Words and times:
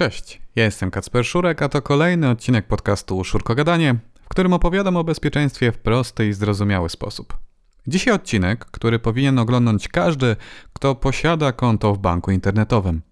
Cześć, 0.00 0.40
ja 0.56 0.64
jestem 0.64 0.90
Kacper 0.90 1.24
Szurek, 1.24 1.62
a 1.62 1.68
to 1.68 1.82
kolejny 1.82 2.28
odcinek 2.28 2.66
podcastu 2.66 3.24
Szurkogadanie, 3.24 3.96
w 4.22 4.28
którym 4.28 4.52
opowiadam 4.52 4.96
o 4.96 5.04
bezpieczeństwie 5.04 5.72
w 5.72 5.78
prosty 5.78 6.28
i 6.28 6.32
zrozumiały 6.32 6.88
sposób. 6.88 7.38
Dzisiaj 7.86 8.14
odcinek, 8.14 8.64
który 8.64 8.98
powinien 8.98 9.38
oglądać 9.38 9.88
każdy, 9.88 10.36
kto 10.72 10.94
posiada 10.94 11.52
konto 11.52 11.94
w 11.94 11.98
banku 11.98 12.30
internetowym. 12.30 13.02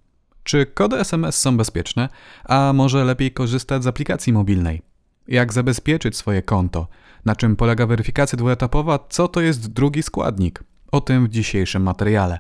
Czy 0.43 0.67
kody 0.67 0.97
SMS 0.97 1.39
są 1.39 1.57
bezpieczne, 1.57 2.09
a 2.45 2.73
może 2.73 3.05
lepiej 3.05 3.33
korzystać 3.33 3.85
z 3.85 3.87
aplikacji 3.87 4.33
mobilnej? 4.33 4.83
Jak 5.27 5.53
zabezpieczyć 5.53 6.17
swoje 6.17 6.43
konto? 6.43 6.89
Na 7.25 7.37
czym 7.37 7.57
polega 7.57 7.87
weryfikacja 7.87 8.37
dwuetapowa? 8.37 8.99
Co 9.09 9.29
to 9.29 9.41
jest 9.41 9.73
drugi 9.73 10.03
składnik? 10.03 10.65
O 10.93 11.01
tym 11.01 11.27
w 11.27 11.29
dzisiejszym 11.29 11.83
materiale. 11.83 12.39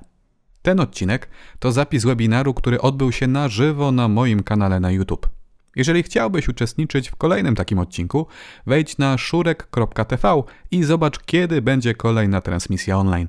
Ten 0.68 0.80
odcinek 0.80 1.28
to 1.58 1.72
zapis 1.72 2.04
webinaru, 2.04 2.54
który 2.54 2.80
odbył 2.80 3.12
się 3.12 3.26
na 3.26 3.48
żywo 3.48 3.92
na 3.92 4.08
moim 4.08 4.42
kanale 4.42 4.80
na 4.80 4.90
YouTube. 4.90 5.28
Jeżeli 5.76 6.02
chciałbyś 6.02 6.48
uczestniczyć 6.48 7.08
w 7.10 7.16
kolejnym 7.16 7.54
takim 7.54 7.78
odcinku, 7.78 8.26
wejdź 8.66 8.98
na 8.98 9.18
szurek.tv 9.18 10.42
i 10.70 10.84
zobacz, 10.84 11.18
kiedy 11.24 11.62
będzie 11.62 11.94
kolejna 11.94 12.40
transmisja 12.40 12.98
online. 12.98 13.28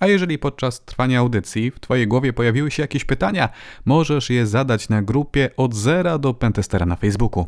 A 0.00 0.06
jeżeli 0.06 0.38
podczas 0.38 0.84
trwania 0.84 1.18
audycji 1.18 1.70
w 1.70 1.80
Twojej 1.80 2.08
głowie 2.08 2.32
pojawiły 2.32 2.70
się 2.70 2.82
jakieś 2.82 3.04
pytania, 3.04 3.48
możesz 3.84 4.30
je 4.30 4.46
zadać 4.46 4.88
na 4.88 5.02
grupie 5.02 5.50
od 5.56 5.74
zera 5.74 6.18
do 6.18 6.34
Pentestera 6.34 6.86
na 6.86 6.96
Facebooku. 6.96 7.46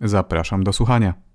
Zapraszam 0.00 0.64
do 0.64 0.72
słuchania. 0.72 1.27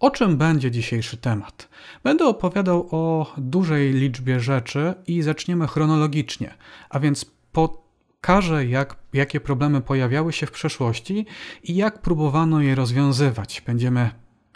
O 0.00 0.10
czym 0.10 0.36
będzie 0.36 0.70
dzisiejszy 0.70 1.16
temat? 1.16 1.68
Będę 2.04 2.26
opowiadał 2.26 2.88
o 2.90 3.32
dużej 3.38 3.92
liczbie 3.92 4.40
rzeczy 4.40 4.94
i 5.06 5.22
zaczniemy 5.22 5.66
chronologicznie, 5.66 6.54
a 6.90 7.00
więc 7.00 7.24
pokażę, 7.52 8.66
jak, 8.66 8.96
jakie 9.12 9.40
problemy 9.40 9.80
pojawiały 9.80 10.32
się 10.32 10.46
w 10.46 10.50
przeszłości 10.50 11.26
i 11.62 11.76
jak 11.76 12.02
próbowano 12.02 12.60
je 12.60 12.74
rozwiązywać. 12.74 13.62
Będziemy 13.66 14.10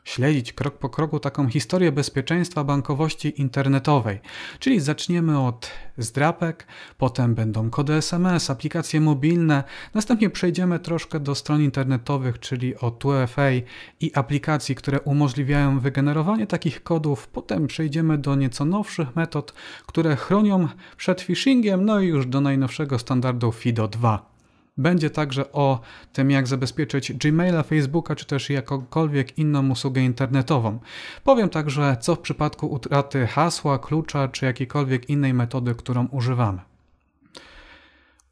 śledzić 0.04 0.52
krok 0.52 0.78
po 0.78 0.88
kroku 0.88 1.20
taką 1.20 1.48
historię 1.48 1.92
bezpieczeństwa 1.92 2.64
bankowości 2.64 3.40
internetowej. 3.40 4.20
Czyli 4.58 4.80
zaczniemy 4.80 5.40
od 5.40 5.70
zdrapek, 5.98 6.66
potem 6.98 7.34
będą 7.34 7.70
kody 7.70 7.94
SMS, 7.94 8.50
aplikacje 8.50 9.00
mobilne, 9.00 9.64
następnie 9.94 10.30
przejdziemy 10.30 10.78
troszkę 10.78 11.20
do 11.20 11.34
stron 11.34 11.62
internetowych, 11.62 12.38
czyli 12.38 12.76
o 12.76 12.90
2FA 12.90 13.62
i 14.00 14.10
aplikacji, 14.14 14.74
które 14.74 15.00
umożliwiają 15.00 15.80
wygenerowanie 15.80 16.46
takich 16.46 16.82
kodów, 16.82 17.28
potem 17.28 17.66
przejdziemy 17.66 18.18
do 18.18 18.34
nieco 18.34 18.64
nowszych 18.64 19.16
metod, 19.16 19.52
które 19.86 20.16
chronią 20.16 20.68
przed 20.96 21.20
phishingiem, 21.20 21.84
no 21.84 22.00
i 22.00 22.06
już 22.06 22.26
do 22.26 22.40
najnowszego 22.40 22.98
standardu 22.98 23.52
FIDO 23.52 23.88
2. 23.88 24.29
Będzie 24.76 25.10
także 25.10 25.52
o 25.52 25.80
tym, 26.12 26.30
jak 26.30 26.46
zabezpieczyć 26.46 27.12
Gmaila, 27.12 27.62
Facebooka 27.62 28.16
czy 28.16 28.26
też 28.26 28.50
jakąkolwiek 28.50 29.38
inną 29.38 29.70
usługę 29.70 30.00
internetową. 30.00 30.78
Powiem 31.24 31.48
także, 31.48 31.96
co 32.00 32.14
w 32.14 32.18
przypadku 32.20 32.66
utraty 32.66 33.26
hasła, 33.26 33.78
klucza 33.78 34.28
czy 34.28 34.46
jakiejkolwiek 34.46 35.10
innej 35.10 35.34
metody, 35.34 35.74
którą 35.74 36.06
używamy. 36.06 36.60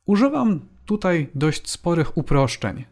Używam 0.06 0.60
tutaj 0.86 1.28
dość 1.34 1.70
sporych 1.70 2.16
uproszczeń. 2.16 2.84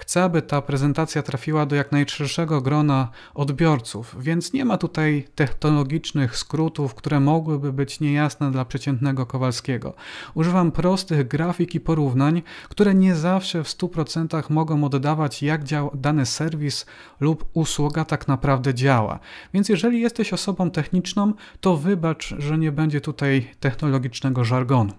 Chcę, 0.00 0.22
aby 0.22 0.42
ta 0.42 0.62
prezentacja 0.62 1.22
trafiła 1.22 1.66
do 1.66 1.76
jak 1.76 1.92
najszerszego 1.92 2.60
grona 2.60 3.08
odbiorców, 3.34 4.16
więc 4.20 4.52
nie 4.52 4.64
ma 4.64 4.78
tutaj 4.78 5.28
technologicznych 5.34 6.36
skrótów, 6.36 6.94
które 6.94 7.20
mogłyby 7.20 7.72
być 7.72 8.00
niejasne 8.00 8.50
dla 8.50 8.64
przeciętnego 8.64 9.26
Kowalskiego. 9.26 9.94
Używam 10.34 10.72
prostych 10.72 11.28
grafik 11.28 11.74
i 11.74 11.80
porównań, 11.80 12.42
które 12.68 12.94
nie 12.94 13.14
zawsze 13.14 13.64
w 13.64 13.68
100% 13.68 14.50
mogą 14.50 14.84
oddawać, 14.84 15.42
jak 15.42 15.64
działa 15.64 15.90
dany 15.94 16.26
serwis 16.26 16.86
lub 17.20 17.44
usługa 17.52 18.04
tak 18.04 18.28
naprawdę 18.28 18.74
działa. 18.74 19.18
Więc 19.54 19.68
jeżeli 19.68 20.00
jesteś 20.00 20.32
osobą 20.32 20.70
techniczną, 20.70 21.32
to 21.60 21.76
wybacz, 21.76 22.34
że 22.38 22.58
nie 22.58 22.72
będzie 22.72 23.00
tutaj 23.00 23.50
technologicznego 23.60 24.44
żargonu. 24.44 24.92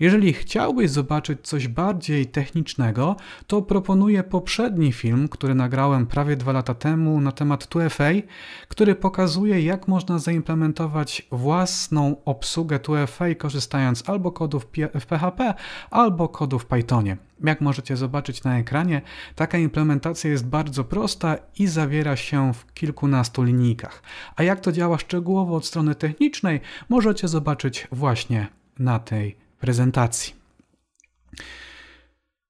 Jeżeli 0.00 0.32
chciałbyś 0.32 0.90
zobaczyć 0.90 1.38
coś 1.42 1.68
bardziej 1.68 2.26
technicznego, 2.26 3.16
to 3.46 3.62
proponuję 3.62 4.22
poprzedni 4.22 4.92
film, 4.92 5.28
który 5.28 5.54
nagrałem 5.54 6.06
prawie 6.06 6.36
dwa 6.36 6.52
lata 6.52 6.74
temu 6.74 7.20
na 7.20 7.32
temat 7.32 7.64
2FA, 7.64 8.22
który 8.68 8.94
pokazuje, 8.94 9.62
jak 9.62 9.88
można 9.88 10.18
zaimplementować 10.18 11.26
własną 11.30 12.16
obsługę 12.24 12.78
2FA 12.78 13.36
korzystając 13.36 14.08
albo 14.08 14.32
kodów 14.32 14.66
w 15.00 15.06
PHP, 15.06 15.54
albo 15.90 16.28
kodów 16.28 16.62
w 16.62 16.66
Pythonie. 16.66 17.16
Jak 17.44 17.60
możecie 17.60 17.96
zobaczyć 17.96 18.44
na 18.44 18.58
ekranie, 18.58 19.02
taka 19.34 19.58
implementacja 19.58 20.30
jest 20.30 20.46
bardzo 20.46 20.84
prosta 20.84 21.36
i 21.58 21.66
zawiera 21.66 22.16
się 22.16 22.54
w 22.54 22.72
kilkunastu 22.74 23.42
linijkach. 23.42 24.02
A 24.36 24.42
jak 24.42 24.60
to 24.60 24.72
działa 24.72 24.98
szczegółowo 24.98 25.56
od 25.56 25.66
strony 25.66 25.94
technicznej, 25.94 26.60
możecie 26.88 27.28
zobaczyć 27.28 27.88
właśnie 27.92 28.46
na 28.78 28.98
tej 28.98 29.43
prezentacji. 29.64 30.34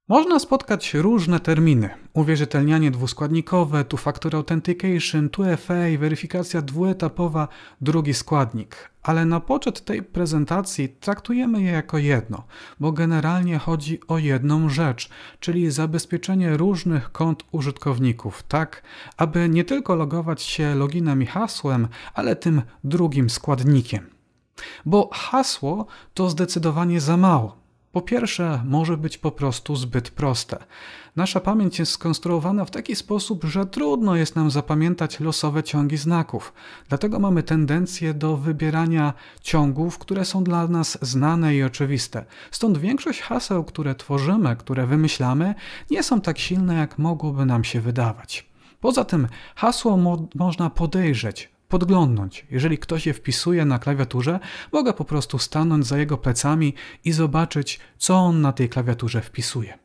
Można 0.08 0.38
spotkać 0.38 0.94
różne 0.94 1.41
terminy. 1.41 1.91
Uwierzytelnianie 2.12 2.91
dwuskładnikowe, 2.91 3.84
two-factor 3.84 4.36
authentication, 4.36 5.28
2FA, 5.28 5.98
weryfikacja 5.98 6.62
dwuetapowa, 6.62 7.48
drugi 7.80 8.14
składnik. 8.14 8.91
Ale 9.03 9.24
na 9.24 9.41
poczet 9.41 9.84
tej 9.84 10.03
prezentacji 10.03 10.88
traktujemy 10.88 11.62
je 11.62 11.70
jako 11.70 11.98
jedno, 11.98 12.44
bo 12.80 12.92
generalnie 12.92 13.58
chodzi 13.58 14.00
o 14.08 14.19
jedną 14.19 14.69
rzecz, 14.69 15.08
czyli 15.41 15.70
zabezpieczenie 15.70 16.56
różnych 16.56 17.12
kont 17.12 17.44
użytkowników, 17.53 18.42
tak 18.42 18.82
aby 19.16 19.48
nie 19.48 19.64
tylko 19.64 19.94
logować 19.94 20.42
się 20.42 20.74
loginem 20.74 21.22
i 21.22 21.26
hasłem, 21.26 21.88
ale 22.14 22.36
tym 22.36 22.62
drugim 22.84 23.30
składnikiem. 23.30 24.13
Bo 24.87 25.10
hasło 25.12 25.87
to 26.15 26.31
zdecydowanie 26.31 27.00
za 27.00 27.16
mało. 27.16 27.65
Po 27.94 28.03
pierwsze, 28.03 28.62
może 28.65 28.97
być 28.97 29.19
po 29.19 29.31
prostu 29.31 29.76
zbyt 29.76 30.10
proste. 30.10 30.65
Nasza 31.16 31.41
pamięć 31.41 31.78
jest 31.78 31.92
skonstruowana 31.92 32.65
w 32.65 32.70
taki 32.70 32.97
sposób, 32.97 33.44
że 33.44 33.66
trudno 33.66 34.16
jest 34.16 34.37
nam 34.37 34.50
zapamiętać 34.50 35.20
losowe 35.20 35.62
ciągi 35.62 35.97
znaków. 35.97 36.53
Dlatego 36.88 37.19
mamy 37.19 37.42
tendencję 37.42 38.15
do 38.15 38.37
wybierania 38.37 39.12
ciągów, 39.42 39.98
które 39.98 40.25
są 40.25 40.44
dla 40.44 40.69
nas 40.69 40.98
znane 41.03 41.56
i 41.56 41.62
oczywiste. 41.62 42.25
Stąd 42.50 42.78
większość 42.78 43.21
haseł, 43.21 43.65
które 43.65 43.94
tworzymy, 43.94 44.56
które 44.56 44.86
wymyślamy, 44.86 45.54
nie 45.91 46.03
są 46.03 46.21
tak 46.21 46.38
silne, 46.38 46.75
jak 46.75 46.98
mogłoby 46.98 47.47
nam 47.47 47.65
się 47.65 47.81
wydawać. 47.81 48.47
Poza 48.81 49.04
tym 49.04 49.28
hasło 49.54 49.97
mo 49.97 50.28
można 50.34 50.71
podejrzeć, 50.71 51.53
podglądnąć. 51.74 52.46
Jeżeli 52.50 52.78
ktoś 52.78 53.06
je 53.06 53.14
wpisuje 53.14 53.64
na 53.64 53.78
klawiaturze, 53.78 54.40
mogę 54.72 54.92
po 54.92 55.04
prostu 55.04 55.38
stanąć 55.38 55.86
za 55.86 55.98
jego 55.98 56.18
plecami 56.18 56.74
i 57.04 57.12
zobaczyć, 57.12 57.80
co 57.98 58.14
on 58.14 58.40
na 58.40 58.52
tej 58.52 58.68
klawiaturze 58.68 59.20
wpisuje. 59.20 59.78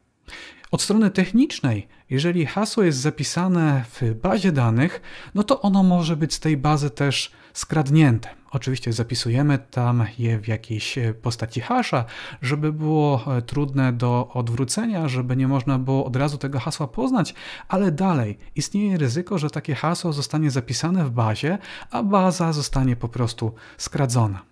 Od 0.71 0.81
strony 0.81 1.09
technicznej, 1.09 1.87
jeżeli 2.09 2.45
hasło 2.45 2.83
jest 2.83 2.97
zapisane 2.97 3.85
w 4.01 4.13
bazie 4.13 4.51
danych, 4.51 5.01
no 5.35 5.43
to 5.43 5.61
ono 5.61 5.83
może 5.83 6.17
być 6.17 6.33
z 6.33 6.39
tej 6.39 6.57
bazy 6.57 6.89
też 6.89 7.31
skradnięte. 7.53 8.29
Oczywiście 8.51 8.93
zapisujemy 8.93 9.59
tam 9.71 10.05
je 10.19 10.39
w 10.39 10.47
jakiejś 10.47 10.99
postaci 11.21 11.61
hasza, 11.61 12.05
żeby 12.41 12.73
było 12.73 13.37
e, 13.37 13.41
trudne 13.41 13.93
do 13.93 14.29
odwrócenia, 14.33 15.07
żeby 15.07 15.35
nie 15.35 15.47
można 15.47 15.79
było 15.79 16.05
od 16.05 16.15
razu 16.15 16.37
tego 16.37 16.59
hasła 16.59 16.87
poznać, 16.87 17.33
ale 17.67 17.91
dalej 17.91 18.37
istnieje 18.55 18.97
ryzyko, 18.97 19.37
że 19.37 19.49
takie 19.49 19.75
hasło 19.75 20.13
zostanie 20.13 20.51
zapisane 20.51 21.05
w 21.05 21.11
bazie, 21.11 21.57
a 21.91 22.03
baza 22.03 22.53
zostanie 22.53 22.95
po 22.95 23.09
prostu 23.09 23.53
skradzona. 23.77 24.48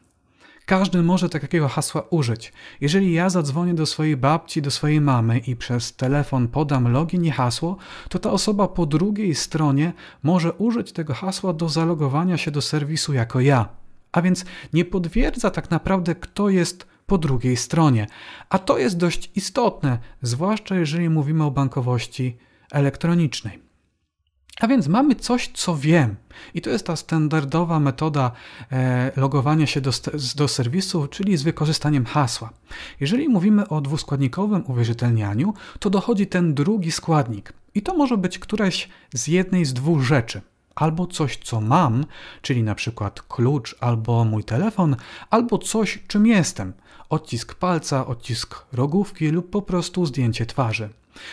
Każdy 0.67 1.03
może 1.03 1.29
takiego 1.29 1.67
hasła 1.67 2.03
użyć. 2.09 2.53
Jeżeli 2.81 3.13
ja 3.13 3.29
zadzwonię 3.29 3.73
do 3.73 3.85
swojej 3.85 4.17
babci, 4.17 4.61
do 4.61 4.71
swojej 4.71 5.01
mamy 5.01 5.39
i 5.39 5.55
przez 5.55 5.95
telefon 5.95 6.47
podam 6.47 6.91
login 6.91 7.25
i 7.25 7.31
hasło, 7.31 7.77
to 8.09 8.19
ta 8.19 8.31
osoba 8.31 8.67
po 8.67 8.85
drugiej 8.85 9.35
stronie 9.35 9.93
może 10.23 10.53
użyć 10.53 10.91
tego 10.91 11.13
hasła 11.13 11.53
do 11.53 11.69
zalogowania 11.69 12.37
się 12.37 12.51
do 12.51 12.61
serwisu 12.61 13.13
jako 13.13 13.39
ja. 13.39 13.69
A 14.11 14.21
więc 14.21 14.45
nie 14.73 14.85
potwierdza 14.85 15.51
tak 15.51 15.71
naprawdę, 15.71 16.15
kto 16.15 16.49
jest 16.49 16.87
po 17.05 17.17
drugiej 17.17 17.57
stronie. 17.57 18.07
A 18.49 18.59
to 18.59 18.77
jest 18.77 18.97
dość 18.97 19.31
istotne, 19.35 19.99
zwłaszcza 20.21 20.75
jeżeli 20.75 21.09
mówimy 21.09 21.43
o 21.43 21.51
bankowości 21.51 22.37
elektronicznej. 22.71 23.66
A 24.59 24.67
więc 24.67 24.87
mamy 24.87 25.15
coś, 25.15 25.49
co 25.53 25.75
wiem. 25.75 26.15
I 26.53 26.61
to 26.61 26.69
jest 26.69 26.85
ta 26.85 26.95
standardowa 26.95 27.79
metoda 27.79 28.31
e, 28.71 29.11
logowania 29.15 29.67
się 29.67 29.81
do, 29.81 29.91
do 30.35 30.47
serwisu, 30.47 31.07
czyli 31.07 31.37
z 31.37 31.43
wykorzystaniem 31.43 32.05
hasła. 32.05 32.49
Jeżeli 32.99 33.29
mówimy 33.29 33.67
o 33.67 33.81
dwuskładnikowym 33.81 34.63
uwierzytelnianiu, 34.67 35.53
to 35.79 35.89
dochodzi 35.89 36.27
ten 36.27 36.53
drugi 36.53 36.91
składnik. 36.91 37.53
I 37.75 37.81
to 37.81 37.93
może 37.97 38.17
być 38.17 38.39
któraś 38.39 38.89
z 39.13 39.27
jednej 39.27 39.65
z 39.65 39.73
dwóch 39.73 40.01
rzeczy. 40.01 40.41
Albo 40.75 41.07
coś, 41.07 41.37
co 41.37 41.61
mam, 41.61 42.05
czyli 42.41 42.63
na 42.63 42.75
przykład 42.75 43.21
klucz 43.21 43.75
albo 43.79 44.25
mój 44.25 44.43
telefon, 44.43 44.95
albo 45.29 45.57
coś, 45.57 46.03
czym 46.07 46.27
jestem. 46.27 46.73
Odcisk 47.09 47.55
palca, 47.55 48.07
odcisk 48.07 48.65
rogówki 48.73 49.29
lub 49.29 49.49
po 49.49 49.61
prostu 49.61 50.05
zdjęcie 50.05 50.45
twarzy. 50.45 50.89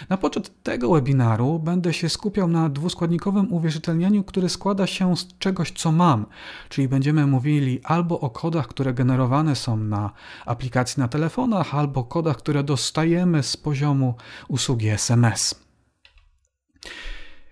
Na 0.08 0.16
poczet 0.16 0.62
tego 0.62 0.90
webinaru 0.90 1.58
będę 1.58 1.92
się 1.92 2.08
skupiał 2.08 2.48
na 2.48 2.68
dwuskładnikowym 2.68 3.52
uwierzytelnianiu, 3.52 4.24
które 4.24 4.48
składa 4.48 4.86
się 4.86 5.16
z 5.16 5.38
czegoś, 5.38 5.72
co 5.72 5.92
mam, 5.92 6.26
czyli 6.68 6.88
będziemy 6.88 7.26
mówili 7.26 7.80
albo 7.84 8.20
o 8.20 8.30
kodach, 8.30 8.66
które 8.66 8.94
generowane 8.94 9.56
są 9.56 9.76
na 9.76 10.10
aplikacji 10.46 11.00
na 11.00 11.08
telefonach, 11.08 11.74
albo 11.74 12.04
kodach, 12.04 12.36
które 12.36 12.62
dostajemy 12.62 13.42
z 13.42 13.56
poziomu 13.56 14.14
usługi 14.48 14.88
SMS. 14.88 15.64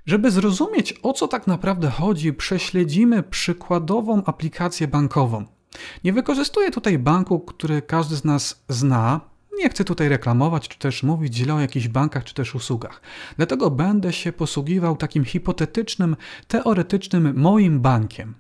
Żeby 0.07 0.31
zrozumieć, 0.31 0.95
o 1.03 1.13
co 1.13 1.29
tak 1.29 1.47
naprawdę 1.47 1.91
chodzi, 1.91 2.33
prześledzimy 2.33 3.23
przykładową 3.23 4.25
aplikację 4.25 4.89
bankową. 4.89 5.45
Nie 6.05 6.13
wykorzystuję 6.13 6.71
tutaj 6.71 6.99
banku, 6.99 7.41
który 7.41 7.83
każdy 7.83 8.17
z 8.17 8.25
nas 8.25 8.65
zna. 8.69 9.32
Nie 9.59 9.69
chcę 9.69 9.85
tutaj 9.85 10.09
reklamować, 10.09 10.69
czy 10.69 10.79
też 10.79 11.03
mówić 11.03 11.35
źle 11.35 11.55
o 11.55 11.61
jakichś 11.61 11.89
bankach, 11.89 12.25
czy 12.25 12.35
też 12.35 12.55
usługach. 12.55 13.01
Dlatego 13.37 13.71
będę 13.71 14.13
się 14.13 14.33
posługiwał 14.33 14.97
takim 14.97 15.25
hipotetycznym, 15.25 16.17
teoretycznym 16.49 17.33
moim 17.37 17.81
bankiem. 17.81 18.35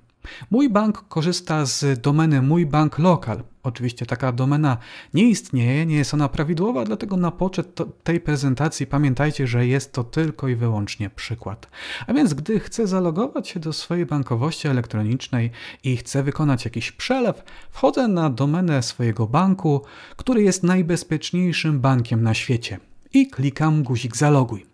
Mój 0.51 0.71
bank 0.71 1.09
korzysta 1.09 1.67
z 1.67 2.01
domeny 2.01 2.43
Mój 2.43 2.67
Bank 2.67 2.99
Lokal. 2.99 3.43
Oczywiście 3.63 4.07
taka 4.07 4.33
domena 4.33 4.77
nie 5.15 5.25
istnieje, 5.25 5.87
nie 5.87 5.97
jest 5.97 6.15
ona 6.15 6.29
prawidłowa, 6.29 6.85
dlatego 6.85 7.17
na 7.17 7.31
poczet 7.31 7.79
tej 8.05 8.21
prezentacji 8.21 8.87
pamiętajcie, 8.87 9.47
że 9.47 9.67
jest 9.67 9.93
to 9.93 10.05
tylko 10.05 10.49
i 10.49 10.57
wyłącznie 10.57 11.11
przykład. 11.11 11.71
A 12.07 12.13
więc 12.13 12.35
gdy 12.35 12.61
chcę 12.61 12.87
zalogować 12.87 13.49
się 13.49 13.61
do 13.61 13.73
swojej 13.73 14.07
bankowości 14.07 14.69
elektronicznej 14.69 15.51
i 15.85 15.97
chcę 15.97 16.23
wykonać 16.23 16.65
jakiś 16.65 16.93
przelew, 16.93 17.43
wchodzę 17.71 18.09
na 18.09 18.31
domenę 18.31 18.83
swojego 18.83 19.27
banku, 19.27 19.83
który 20.17 20.43
jest 20.43 20.63
najbezpieczniejszym 20.63 21.81
bankiem 21.81 22.23
na 22.23 22.35
świecie 22.35 22.79
i 23.13 23.27
klikam 23.27 23.83
guzik 23.83 24.17
zaloguj. 24.17 24.67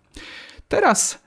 Teraz 0.69 1.19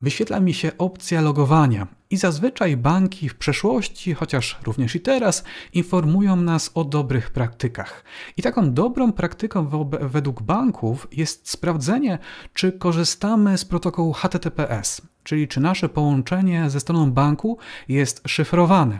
wyświetla 0.00 0.40
mi 0.40 0.54
się 0.54 0.72
opcja 0.78 1.20
logowania 1.20 1.86
i 2.14 2.16
zazwyczaj 2.16 2.76
banki 2.76 3.28
w 3.28 3.34
przeszłości, 3.34 4.14
chociaż 4.14 4.58
również 4.64 4.94
i 4.94 5.00
teraz, 5.00 5.44
informują 5.72 6.36
nas 6.36 6.70
o 6.74 6.84
dobrych 6.84 7.30
praktykach. 7.30 8.04
I 8.36 8.42
taką 8.42 8.72
dobrą 8.72 9.12
praktyką 9.12 9.88
według 10.00 10.42
banków 10.42 11.08
jest 11.12 11.50
sprawdzenie, 11.50 12.18
czy 12.52 12.72
korzystamy 12.72 13.58
z 13.58 13.64
protokołu 13.64 14.12
HTTPS, 14.12 15.02
czyli 15.24 15.48
czy 15.48 15.60
nasze 15.60 15.88
połączenie 15.88 16.70
ze 16.70 16.80
stroną 16.80 17.12
banku 17.12 17.58
jest 17.88 18.22
szyfrowane. 18.28 18.98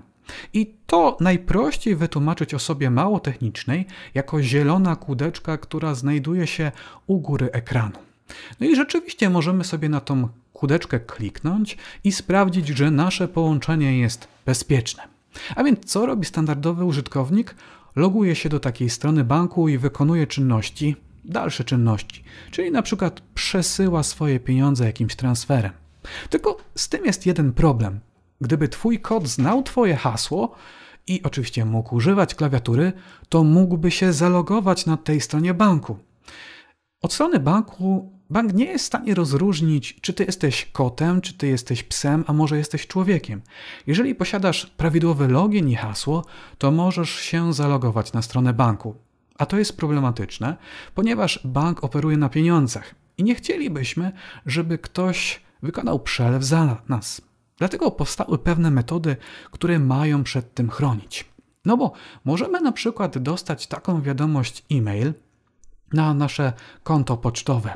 I 0.52 0.75
to 0.87 1.16
najprościej 1.20 1.96
wytłumaczyć 1.96 2.55
osobie 2.55 2.90
mało 2.90 3.20
technicznej 3.20 3.87
jako 4.14 4.43
zielona 4.43 4.96
kudeczka, 4.96 5.58
która 5.58 5.94
znajduje 5.94 6.46
się 6.46 6.72
u 7.06 7.20
góry 7.20 7.49
ekranu. 7.52 8.03
No 8.61 8.67
i 8.67 8.76
rzeczywiście 8.76 9.31
możemy 9.31 9.65
sobie 9.65 9.88
na 9.88 10.00
tą 10.00 10.29
kudeczkę 10.53 11.00
kliknąć 11.00 11.76
i 12.05 12.12
sprawdzić, 12.12 12.69
że 12.69 12.91
nasze 12.91 13.29
połączenie 13.29 13.99
jest 13.99 14.29
bezpieczne. 14.47 15.03
A 15.56 15.65
więc 15.65 15.85
co 15.85 16.06
robi 16.06 16.26
standardowy 16.26 16.85
użytkownik? 16.85 17.55
Loguje 17.97 18.35
się 18.35 18.49
do 18.49 18.61
takiej 18.61 18.91
strony 18.91 19.25
banku 19.25 19.69
i 19.69 19.79
wykonuje 19.79 20.26
czynności, 20.26 20.97
dalsze 21.25 21.65
czynności, 21.65 22.25
czyli 22.50 22.71
na 22.71 22.82
przykład 22.82 23.21
przesyła 23.35 24.03
swoje 24.03 24.41
pieniądze 24.41 24.85
jakimś 24.85 25.17
transferem. 25.17 25.73
Tylko 26.31 26.56
z 26.75 26.88
tym 26.88 27.05
jest 27.05 27.26
jeden 27.26 27.53
problem. 27.53 28.00
Gdyby 28.41 28.69
twój 28.69 29.00
kod 29.00 29.29
znał 29.29 29.62
twoje 29.62 29.97
hasło 29.97 30.55
i 31.06 31.23
oczywiście 31.23 31.65
mógł 31.65 31.94
używać 31.94 32.35
klawiatury, 32.35 32.93
to 33.29 33.44
mógłby 33.44 33.91
się 33.91 34.12
zalogować 34.12 34.87
na 34.87 34.97
tej 34.97 35.21
stronie 35.21 35.55
banku. 35.55 35.99
Od 37.04 37.12
strony 37.12 37.40
banku 37.40 38.12
bank 38.30 38.54
nie 38.54 38.64
jest 38.64 38.84
w 38.84 38.86
stanie 38.86 39.14
rozróżnić, 39.14 40.00
czy 40.00 40.12
ty 40.12 40.24
jesteś 40.24 40.64
kotem, 40.72 41.20
czy 41.20 41.34
ty 41.34 41.46
jesteś 41.46 41.82
psem, 41.82 42.24
a 42.26 42.32
może 42.32 42.58
jesteś 42.58 42.86
człowiekiem. 42.86 43.42
Jeżeli 43.86 44.14
posiadasz 44.14 44.66
prawidłowy 44.66 45.28
login 45.28 45.68
i 45.68 45.74
hasło, 45.74 46.24
to 46.58 46.70
możesz 46.70 47.10
się 47.10 47.52
zalogować 47.52 48.12
na 48.12 48.22
stronę 48.22 48.52
banku. 48.52 48.94
A 49.38 49.46
to 49.46 49.58
jest 49.58 49.76
problematyczne, 49.76 50.56
ponieważ 50.94 51.40
bank 51.44 51.84
operuje 51.84 52.16
na 52.16 52.28
pieniądzach 52.28 52.94
i 53.18 53.24
nie 53.24 53.34
chcielibyśmy, 53.34 54.12
żeby 54.46 54.78
ktoś 54.78 55.40
wykonał 55.62 56.00
przelew 56.00 56.44
za 56.44 56.82
nas. 56.88 57.20
Dlatego 57.58 57.90
powstały 57.90 58.38
pewne 58.38 58.70
metody, 58.70 59.16
które 59.50 59.78
mają 59.78 60.24
przed 60.24 60.54
tym 60.54 60.70
chronić. 60.70 61.24
No 61.64 61.76
bo 61.76 61.92
możemy 62.24 62.60
na 62.60 62.72
przykład 62.72 63.18
dostać 63.18 63.66
taką 63.66 64.02
wiadomość 64.02 64.64
e-mail 64.70 65.12
na 65.92 66.14
nasze 66.14 66.52
konto 66.82 67.16
pocztowe. 67.16 67.75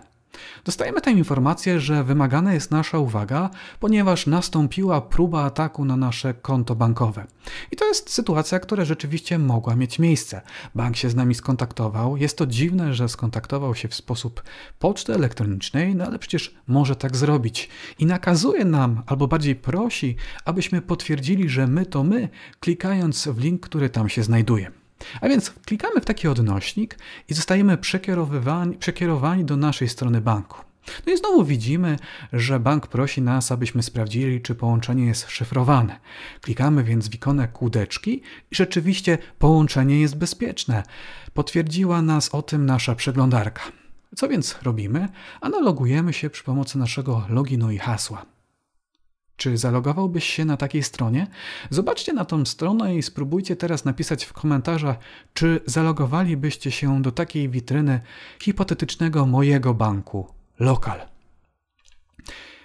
Dostajemy 0.64 1.00
tę 1.00 1.10
informację, 1.10 1.80
że 1.80 2.04
wymagana 2.04 2.54
jest 2.54 2.70
nasza 2.70 2.98
uwaga, 2.98 3.50
ponieważ 3.80 4.26
nastąpiła 4.26 5.00
próba 5.00 5.44
ataku 5.44 5.84
na 5.84 5.96
nasze 5.96 6.34
konto 6.34 6.74
bankowe. 6.74 7.26
I 7.70 7.76
to 7.76 7.88
jest 7.88 8.10
sytuacja, 8.10 8.60
która 8.60 8.84
rzeczywiście 8.84 9.38
mogła 9.38 9.76
mieć 9.76 9.98
miejsce. 9.98 10.40
Bank 10.74 10.96
się 10.96 11.10
z 11.10 11.14
nami 11.14 11.34
skontaktował. 11.34 12.16
Jest 12.16 12.38
to 12.38 12.46
dziwne, 12.46 12.94
że 12.94 13.08
skontaktował 13.08 13.74
się 13.74 13.88
w 13.88 13.94
sposób 13.94 14.42
poczty 14.78 15.14
elektronicznej, 15.14 15.94
no 15.94 16.04
ale 16.04 16.18
przecież 16.18 16.54
może 16.66 16.96
tak 16.96 17.16
zrobić. 17.16 17.68
I 17.98 18.06
nakazuje 18.06 18.64
nam, 18.64 19.02
albo 19.06 19.28
bardziej 19.28 19.56
prosi, 19.56 20.16
abyśmy 20.44 20.82
potwierdzili, 20.82 21.48
że 21.48 21.66
my 21.66 21.86
to 21.86 22.04
my, 22.04 22.28
klikając 22.60 23.28
w 23.28 23.38
link, 23.38 23.62
który 23.62 23.90
tam 23.90 24.08
się 24.08 24.22
znajduje. 24.22 24.70
A 25.20 25.28
więc 25.28 25.50
klikamy 25.50 26.00
w 26.00 26.04
taki 26.04 26.28
odnośnik 26.28 26.98
i 27.28 27.34
zostajemy 27.34 27.78
przekierowywani, 27.78 28.76
przekierowani 28.76 29.44
do 29.44 29.56
naszej 29.56 29.88
strony 29.88 30.20
banku. 30.20 30.68
No 31.06 31.12
i 31.12 31.16
znowu 31.16 31.44
widzimy, 31.44 31.96
że 32.32 32.60
bank 32.60 32.86
prosi 32.86 33.22
nas, 33.22 33.52
abyśmy 33.52 33.82
sprawdzili, 33.82 34.40
czy 34.40 34.54
połączenie 34.54 35.06
jest 35.06 35.30
szyfrowane. 35.30 36.00
Klikamy 36.40 36.84
więc 36.84 37.08
w 37.08 37.14
ikonę 37.14 37.48
kłódeczki 37.48 38.22
i 38.50 38.54
rzeczywiście 38.54 39.18
połączenie 39.38 40.00
jest 40.00 40.16
bezpieczne. 40.16 40.82
Potwierdziła 41.34 42.02
nas 42.02 42.34
o 42.34 42.42
tym 42.42 42.66
nasza 42.66 42.94
przeglądarka. 42.94 43.62
Co 44.16 44.28
więc 44.28 44.58
robimy? 44.62 45.08
Analogujemy 45.40 46.12
się 46.12 46.30
przy 46.30 46.44
pomocy 46.44 46.78
naszego 46.78 47.26
loginu 47.28 47.70
i 47.70 47.78
hasła. 47.78 48.37
Czy 49.38 49.56
zalogowałbyś 49.56 50.24
się 50.24 50.44
na 50.44 50.56
takiej 50.56 50.82
stronie? 50.82 51.26
Zobaczcie 51.70 52.12
na 52.12 52.24
tą 52.24 52.44
stronę 52.44 52.96
i 52.96 53.02
spróbujcie 53.02 53.56
teraz 53.56 53.84
napisać 53.84 54.24
w 54.24 54.32
komentarzach, 54.32 54.96
czy 55.34 55.60
zalogowalibyście 55.66 56.70
się 56.70 57.02
do 57.02 57.12
takiej 57.12 57.48
witryny 57.48 58.00
hipotetycznego 58.42 59.26
mojego 59.26 59.74
banku, 59.74 60.26
lokal. 60.58 61.00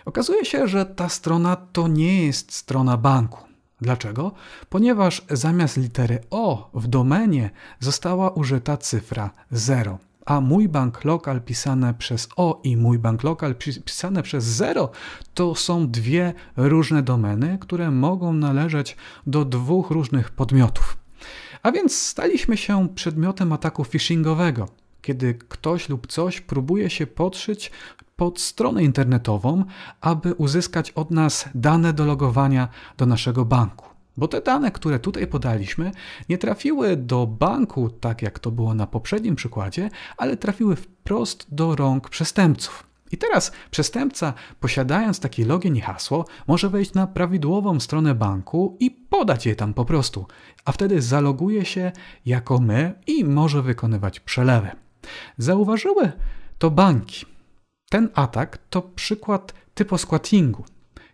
Okazuje 0.06 0.46
się, 0.46 0.68
że 0.68 0.86
ta 0.86 1.10
strona 1.10 1.56
to 1.56 1.88
nie 1.88 2.26
jest 2.26 2.54
strona 2.54 2.98
banku. 2.98 3.40
Dlaczego? 3.82 4.32
Ponieważ 4.70 5.22
zamiast 5.30 5.78
litery 5.78 6.20
O 6.30 6.70
w 6.74 6.88
domenie 6.88 7.50
została 7.80 8.30
użyta 8.30 8.78
cyfra 8.78 9.30
0 9.52 9.98
a 10.26 10.42
mój 10.42 10.70
bank 10.70 11.06
lokal 11.06 11.42
pisane 11.42 11.94
przez 11.94 12.28
O 12.36 12.62
i 12.64 12.78
mój 12.78 13.00
bank 13.00 13.24
lokal 13.24 13.56
pisane 13.86 14.24
przez 14.24 14.46
0 14.46 14.90
to 15.34 15.56
są 15.56 15.92
dwie 15.92 16.34
różne 16.58 17.04
domeny, 17.04 17.58
które 17.62 17.92
mogą 17.92 18.34
należeć 18.34 18.98
do 19.28 19.46
dwóch 19.46 19.92
różnych 19.92 20.32
podmiotów. 20.32 20.98
A 21.64 21.72
więc 21.72 22.00
staliśmy 22.00 22.58
się 22.58 22.90
przedmiotem 22.96 23.54
ataku 23.54 23.84
phishingowego, 23.84 24.68
kiedy 25.02 25.34
ktoś 25.34 25.90
lub 25.90 26.08
coś 26.08 26.42
próbuje 26.42 26.90
się 26.90 27.08
podszyć 27.08 27.72
pod 28.16 28.42
stronę 28.42 28.84
internetową, 28.84 29.64
aby 30.02 30.34
uzyskać 30.34 30.92
od 30.92 31.12
nas 31.12 31.50
dane 31.56 31.94
do 31.94 32.06
logowania 32.06 32.68
do 32.98 33.06
naszego 33.06 33.46
banku. 33.46 33.93
Bo 34.18 34.28
te 34.28 34.42
dane, 34.42 34.72
które 34.72 35.00
tutaj 35.00 35.28
podaliśmy, 35.28 35.92
nie 36.30 36.38
trafiły 36.38 36.98
do 36.98 37.28
banku, 37.28 37.90
tak 37.90 38.22
jak 38.22 38.40
to 38.40 38.52
było 38.52 38.74
na 38.74 38.88
poprzednim 38.88 39.36
przykładzie, 39.36 39.90
ale 40.18 40.38
trafiły 40.38 40.76
wprost 40.76 41.46
do 41.52 41.76
rąk 41.76 42.10
przestępców. 42.10 42.94
I 43.12 43.18
teraz 43.18 43.52
przestępca, 43.72 44.34
posiadając 44.60 45.20
taki 45.20 45.44
login 45.44 45.76
i 45.76 45.82
hasło, 45.82 46.26
może 46.48 46.70
wejść 46.70 46.94
na 46.94 47.08
prawidłową 47.08 47.80
stronę 47.80 48.16
banku 48.16 48.78
i 48.80 48.92
podać 48.92 49.46
je 49.46 49.56
tam 49.56 49.74
po 49.74 49.86
prostu, 49.86 50.26
a 50.66 50.72
wtedy 50.72 51.02
zaloguje 51.02 51.66
się 51.66 51.92
jako 52.26 52.60
my 52.60 52.94
i 53.08 53.26
może 53.26 53.62
wykonywać 53.62 54.20
przelewy. 54.20 54.72
Zauważyły 55.38 56.12
to 56.58 56.72
banki. 56.72 57.26
Ten 57.90 58.10
atak 58.14 58.58
to 58.70 58.82
przykład 58.82 59.54
typosquattingu, 59.74 60.66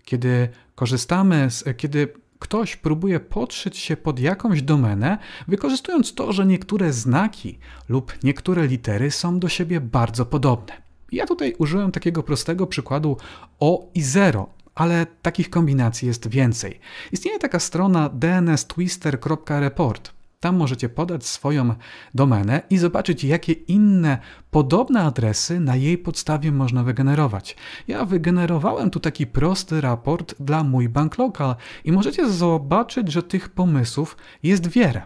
kiedy 0.04 0.50
korzystamy 0.76 1.52
z, 1.52 1.78
kiedy 1.78 2.14
ktoś 2.40 2.76
próbuje 2.76 3.20
podszyć 3.20 3.78
się 3.78 3.98
pod 3.98 4.20
jakąś 4.20 4.62
domenę, 4.62 5.18
wykorzystując 5.48 6.14
to, 6.14 6.34
że 6.34 6.46
niektóre 6.46 6.94
znaki 6.94 7.60
lub 7.90 8.14
niektóre 8.24 8.68
litery 8.68 9.12
są 9.12 9.40
do 9.40 9.50
siebie 9.50 9.82
bardzo 9.82 10.26
podobne. 10.26 10.74
Ja 11.12 11.26
tutaj 11.26 11.56
użyłem 11.58 11.92
takiego 11.92 12.24
prostego 12.24 12.68
przykładu 12.68 13.18
O 13.60 13.88
i 13.94 14.02
0, 14.02 14.50
ale 14.76 15.06
takich 15.22 15.50
kombinacji 15.50 16.08
jest 16.08 16.28
więcej. 16.28 16.80
Istnieje 17.12 17.40
taka 17.40 17.60
strona 17.60 18.10
dnstwister.report. 18.10 20.19
Tam 20.40 20.56
możecie 20.56 20.90
podać 20.90 21.26
swoją 21.26 21.76
domenę 22.16 22.62
i 22.70 22.78
zobaczyć, 22.78 23.24
jakie 23.24 23.54
inne 23.54 24.18
podobne 24.52 25.02
adresy 25.02 25.60
na 25.60 25.76
jej 25.76 25.98
podstawie 25.98 26.52
można 26.52 26.84
wygenerować. 26.84 27.56
Ja 27.88 28.06
wygenerowałem 28.06 28.90
tu 28.90 29.00
taki 29.00 29.28
prosty 29.28 29.82
raport 29.82 30.36
dla 30.40 30.64
mój 30.64 30.90
bank 30.90 31.18
local 31.18 31.56
i 31.84 31.92
możecie 31.92 32.30
zobaczyć, 32.30 33.12
że 33.12 33.24
tych 33.24 33.50
pomysłów 33.50 34.18
jest 34.44 34.68
wiele. 34.68 35.02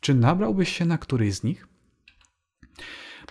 Czy 0.00 0.14
nabrałbyś 0.14 0.76
się 0.76 0.84
na 0.84 0.98
któryś 0.98 1.34
z 1.34 1.44
nich? 1.44 1.68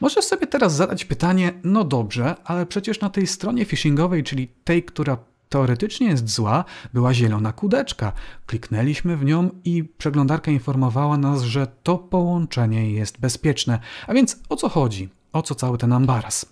Możesz 0.02 0.26
sobie 0.26 0.48
teraz 0.48 0.76
zadać 0.76 1.06
pytanie, 1.06 1.54
no 1.64 1.84
dobrze, 1.84 2.36
ale 2.44 2.66
przecież 2.66 3.00
na 3.00 3.10
tej 3.10 3.28
stronie 3.28 3.66
phishingowej, 3.66 4.24
czyli 4.24 4.48
tej, 4.48 4.84
która 4.84 5.18
teoretycznie 5.52 6.08
jest 6.08 6.30
zła, 6.30 6.66
była 6.94 7.14
zielona 7.14 7.54
kudeczka. 7.54 8.14
Kliknęliśmy 8.46 9.18
w 9.18 9.26
nią 9.26 9.50
i 9.64 9.84
przeglądarka 9.84 10.52
informowała 10.52 11.18
nas, 11.18 11.42
że 11.42 11.68
to 11.84 11.98
połączenie 11.98 12.92
jest 12.92 13.20
bezpieczne. 13.20 13.80
A 14.08 14.14
więc 14.14 14.40
o 14.50 14.56
co 14.56 14.70
chodzi? 14.70 15.10
O 15.34 15.42
co 15.42 15.56
cały 15.56 15.78
ten 15.78 15.94
ambaras? 15.94 16.46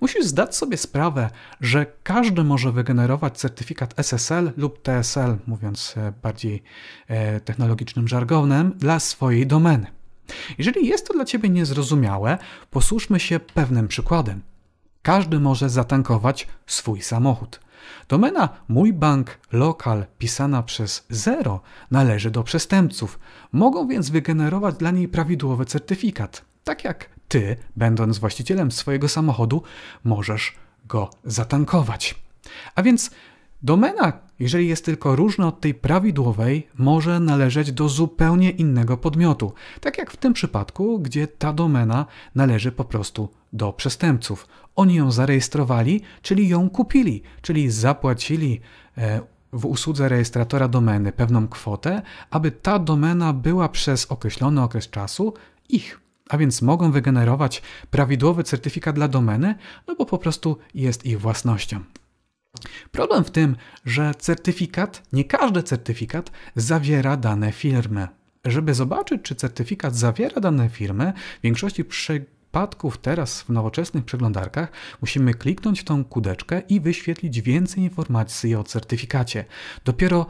Musisz 0.00 0.24
zdać 0.24 0.56
sobie 0.56 0.76
sprawę, 0.76 1.30
że 1.60 1.86
każdy 2.02 2.44
może 2.44 2.72
wygenerować 2.72 3.38
certyfikat 3.38 3.94
SSL 3.96 4.52
lub 4.56 4.82
TSL, 4.82 5.38
mówiąc 5.46 5.94
e, 5.96 6.12
bardziej 6.22 6.62
e, 7.08 7.40
technologicznym 7.40 8.08
żargonem, 8.08 8.72
dla 8.78 9.00
swojej 9.00 9.46
domeny. 9.46 9.86
Jeżeli 10.58 10.86
jest 10.86 11.08
to 11.08 11.14
dla 11.14 11.24
Ciebie 11.24 11.48
niezrozumiałe, 11.48 12.38
posłuszmy 12.70 13.20
się 13.20 13.40
pewnym 13.40 13.88
przykładem. 13.88 14.42
Każdy 15.02 15.40
może 15.40 15.70
zatankować 15.70 16.48
swój 16.66 17.02
samochód. 17.02 17.60
Domena 18.08 18.48
mój 18.68 18.92
bank 18.92 19.38
lokal 19.52 20.06
pisana 20.18 20.62
przez 20.62 21.06
zero 21.10 21.60
należy 21.90 22.30
do 22.30 22.42
przestępców. 22.42 23.18
Mogą 23.52 23.88
więc 23.88 24.10
wygenerować 24.10 24.74
dla 24.74 24.90
niej 24.90 25.08
prawidłowy 25.08 25.64
certyfikat. 25.64 26.44
Tak 26.64 26.84
jak 26.84 27.08
ty, 27.28 27.56
będąc 27.76 28.18
właścicielem 28.18 28.72
swojego 28.72 29.08
samochodu, 29.08 29.62
możesz 30.04 30.54
go 30.86 31.10
zatankować. 31.24 32.22
A 32.74 32.82
więc 32.82 33.10
domena, 33.62 34.12
jeżeli 34.38 34.68
jest 34.68 34.84
tylko 34.84 35.16
różna 35.16 35.48
od 35.48 35.60
tej 35.60 35.74
prawidłowej, 35.74 36.68
może 36.78 37.20
należeć 37.20 37.72
do 37.72 37.88
zupełnie 37.88 38.50
innego 38.50 38.96
podmiotu. 38.96 39.52
Tak 39.80 39.98
jak 39.98 40.10
w 40.10 40.16
tym 40.16 40.32
przypadku, 40.32 40.98
gdzie 40.98 41.26
ta 41.26 41.52
domena 41.52 42.06
należy 42.34 42.72
po 42.72 42.84
prostu 42.84 43.28
do 43.52 43.72
przestępców. 43.72 44.48
Oni 44.76 44.94
ją 44.94 45.10
zarejestrowali, 45.10 46.00
czyli 46.22 46.48
ją 46.48 46.70
kupili, 46.70 47.22
czyli 47.42 47.70
zapłacili 47.70 48.60
e, 48.98 49.20
w 49.52 49.66
usłudze 49.66 50.08
rejestratora 50.08 50.68
domeny 50.68 51.12
pewną 51.12 51.48
kwotę, 51.48 52.02
aby 52.30 52.50
ta 52.50 52.78
domena 52.78 53.32
była 53.32 53.68
przez 53.68 54.06
określony 54.06 54.62
okres 54.62 54.90
czasu 54.90 55.34
ich. 55.68 56.00
A 56.28 56.38
więc 56.38 56.62
mogą 56.62 56.92
wygenerować 56.92 57.62
prawidłowy 57.90 58.44
certyfikat 58.44 58.94
dla 58.94 59.08
domeny, 59.08 59.54
no 59.88 59.94
bo 59.94 60.06
po 60.06 60.18
prostu 60.18 60.58
jest 60.74 61.06
ich 61.06 61.20
własnością. 61.20 61.80
Problem 62.90 63.24
w 63.24 63.30
tym, 63.30 63.56
że 63.84 64.14
certyfikat, 64.18 65.02
nie 65.12 65.24
każdy 65.24 65.62
certyfikat 65.62 66.30
zawiera 66.56 67.16
dane 67.16 67.52
firmy. 67.52 68.08
Żeby 68.44 68.74
zobaczyć, 68.74 69.22
czy 69.22 69.34
certyfikat 69.34 69.96
zawiera 69.96 70.40
dane 70.40 70.68
firmy, 70.68 71.12
w 71.38 71.42
większości 71.42 71.84
przy 71.84 72.26
przypadków 72.52 72.98
teraz 72.98 73.42
w 73.42 73.48
nowoczesnych 73.48 74.04
przeglądarkach 74.04 74.72
musimy 75.00 75.34
kliknąć 75.34 75.80
w 75.80 75.84
tą 75.84 76.04
kudeczkę 76.04 76.62
i 76.68 76.80
wyświetlić 76.80 77.40
więcej 77.40 77.82
informacji 77.82 78.54
o 78.54 78.64
certyfikacie. 78.64 79.44
Dopiero, 79.84 80.26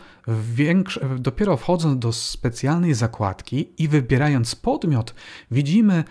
dopiero 1.18 1.56
wchodząc 1.56 1.98
do 1.98 2.12
specjalnej 2.12 2.94
zakładki 2.94 3.68
i 3.78 3.88
wybierając 3.88 4.54
podmiot, 4.54 5.14
widzimy, 5.50 6.04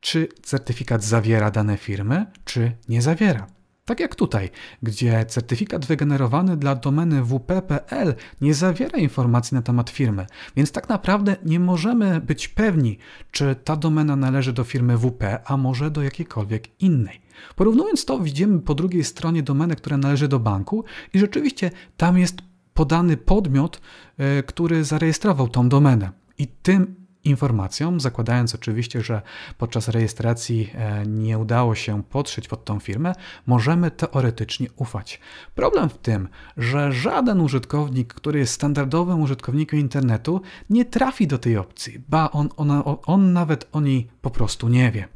czy 0.00 0.28
certyfikat 0.42 1.04
zawiera 1.04 1.50
dane 1.50 1.76
firmy, 1.76 2.26
czy 2.44 2.72
nie 2.88 3.02
zawiera. 3.02 3.46
Tak 3.84 4.00
jak 4.00 4.14
tutaj, 4.14 4.50
gdzie 4.82 5.26
certyfikat 5.26 5.86
wygenerowany 5.86 6.56
dla 6.56 6.74
domeny 6.74 7.24
wp.pl 7.24 8.14
nie 8.40 8.54
zawiera 8.54 8.98
informacji 8.98 9.54
na 9.54 9.62
temat 9.62 9.90
firmy, 9.90 10.26
więc 10.56 10.72
tak 10.72 10.88
naprawdę 10.88 11.36
nie 11.44 11.60
możemy 11.60 12.20
być 12.20 12.48
pewni, 12.48 12.98
czy 13.30 13.56
ta 13.64 13.76
domena 13.76 14.16
należy 14.16 14.52
do 14.52 14.64
firmy 14.64 14.98
WP, 14.98 15.22
a 15.44 15.56
może 15.56 15.90
do 15.90 16.02
jakiejkolwiek 16.02 16.82
innej. 16.82 17.20
Porównując 17.56 18.04
to, 18.04 18.18
widzimy 18.18 18.60
po 18.60 18.74
drugiej 18.74 19.04
stronie 19.04 19.42
domenę, 19.42 19.76
która 19.76 19.96
należy 19.96 20.28
do 20.28 20.38
banku 20.38 20.84
i 21.14 21.18
rzeczywiście 21.18 21.70
tam 21.96 22.18
jest 22.18 22.42
podany 22.74 23.16
podmiot, 23.16 23.80
e, 24.18 24.42
który 24.42 24.84
zarejestrował 24.84 25.48
tą 25.48 25.68
domenę. 25.68 26.10
I 26.38 26.46
tym 26.46 27.01
informacjom, 27.24 28.00
zakładając 28.00 28.54
oczywiście, 28.54 29.00
że 29.00 29.22
podczas 29.58 29.88
rejestracji 29.88 30.70
e, 30.74 31.06
nie 31.06 31.38
udało 31.38 31.74
się 31.74 32.02
podszyć 32.02 32.48
pod 32.48 32.64
tą 32.64 32.80
firmę, 32.80 33.14
możemy 33.46 33.90
teoretycznie 33.90 34.68
ufać. 34.76 35.20
Problem 35.54 35.88
w 35.88 35.98
tym, 35.98 36.28
że 36.56 36.92
żaden 36.92 37.40
użytkownik, 37.40 38.14
który 38.14 38.38
jest 38.38 38.52
standardowym 38.52 39.20
użytkownikiem 39.20 39.80
internetu, 39.80 40.40
nie 40.70 40.84
trafi 40.84 41.26
do 41.26 41.38
tej 41.38 41.56
opcji, 41.56 42.02
ba 42.08 42.30
on, 42.30 42.48
ona, 42.56 42.84
on 42.84 43.32
nawet 43.32 43.68
o 43.72 43.80
niej 43.80 44.08
po 44.22 44.30
prostu 44.30 44.68
nie 44.68 44.92
wie. 44.92 45.08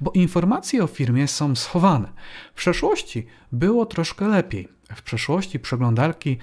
Bo 0.00 0.10
informacje 0.10 0.84
o 0.84 0.86
firmie 0.86 1.28
są 1.28 1.56
schowane. 1.56 2.12
W 2.54 2.56
przeszłości 2.56 3.26
było 3.52 3.86
troszkę 3.86 4.28
lepiej. 4.28 4.68
W 4.96 5.02
przeszłości 5.02 5.60
przeglądarki 5.60 6.38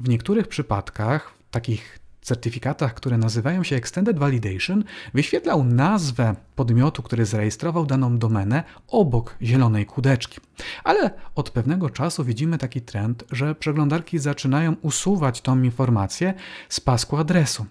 w 0.00 0.08
niektórych 0.08 0.48
przypadkach, 0.48 1.34
takich 1.50 1.98
certyfikatach, 2.26 2.94
które 2.94 3.18
nazywają 3.18 3.62
się 3.62 3.76
Extended 3.76 4.18
Validation, 4.18 4.84
wyświetlał 5.14 5.64
nazwę 5.64 6.34
podmiotu, 6.54 7.02
który 7.02 7.26
zarejestrował 7.26 7.86
daną 7.86 8.18
domenę 8.18 8.64
obok 8.88 9.36
zielonej 9.42 9.86
kudeczki. 9.86 10.40
Ale 10.84 11.10
od 11.34 11.50
pewnego 11.50 11.90
czasu 11.90 12.24
widzimy 12.24 12.58
taki 12.58 12.80
trend, 12.80 13.24
że 13.30 13.54
przeglądarki 13.54 14.18
zaczynają 14.18 14.76
usuwać 14.82 15.40
tą 15.40 15.62
informację 15.62 16.34
z 16.68 16.80
pasku 16.80 17.16
adresu. 17.16 17.66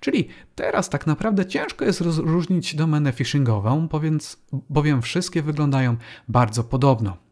Czyli 0.00 0.28
teraz 0.54 0.88
tak 0.88 1.06
naprawdę 1.06 1.46
ciężko 1.46 1.84
jest 1.84 2.00
rozróżnić 2.00 2.74
domenę 2.74 3.12
phishingową, 3.12 3.88
bowiem 4.70 5.02
wszystkie 5.02 5.42
wyglądają 5.42 5.96
bardzo 6.28 6.64
podobno. 6.64 7.27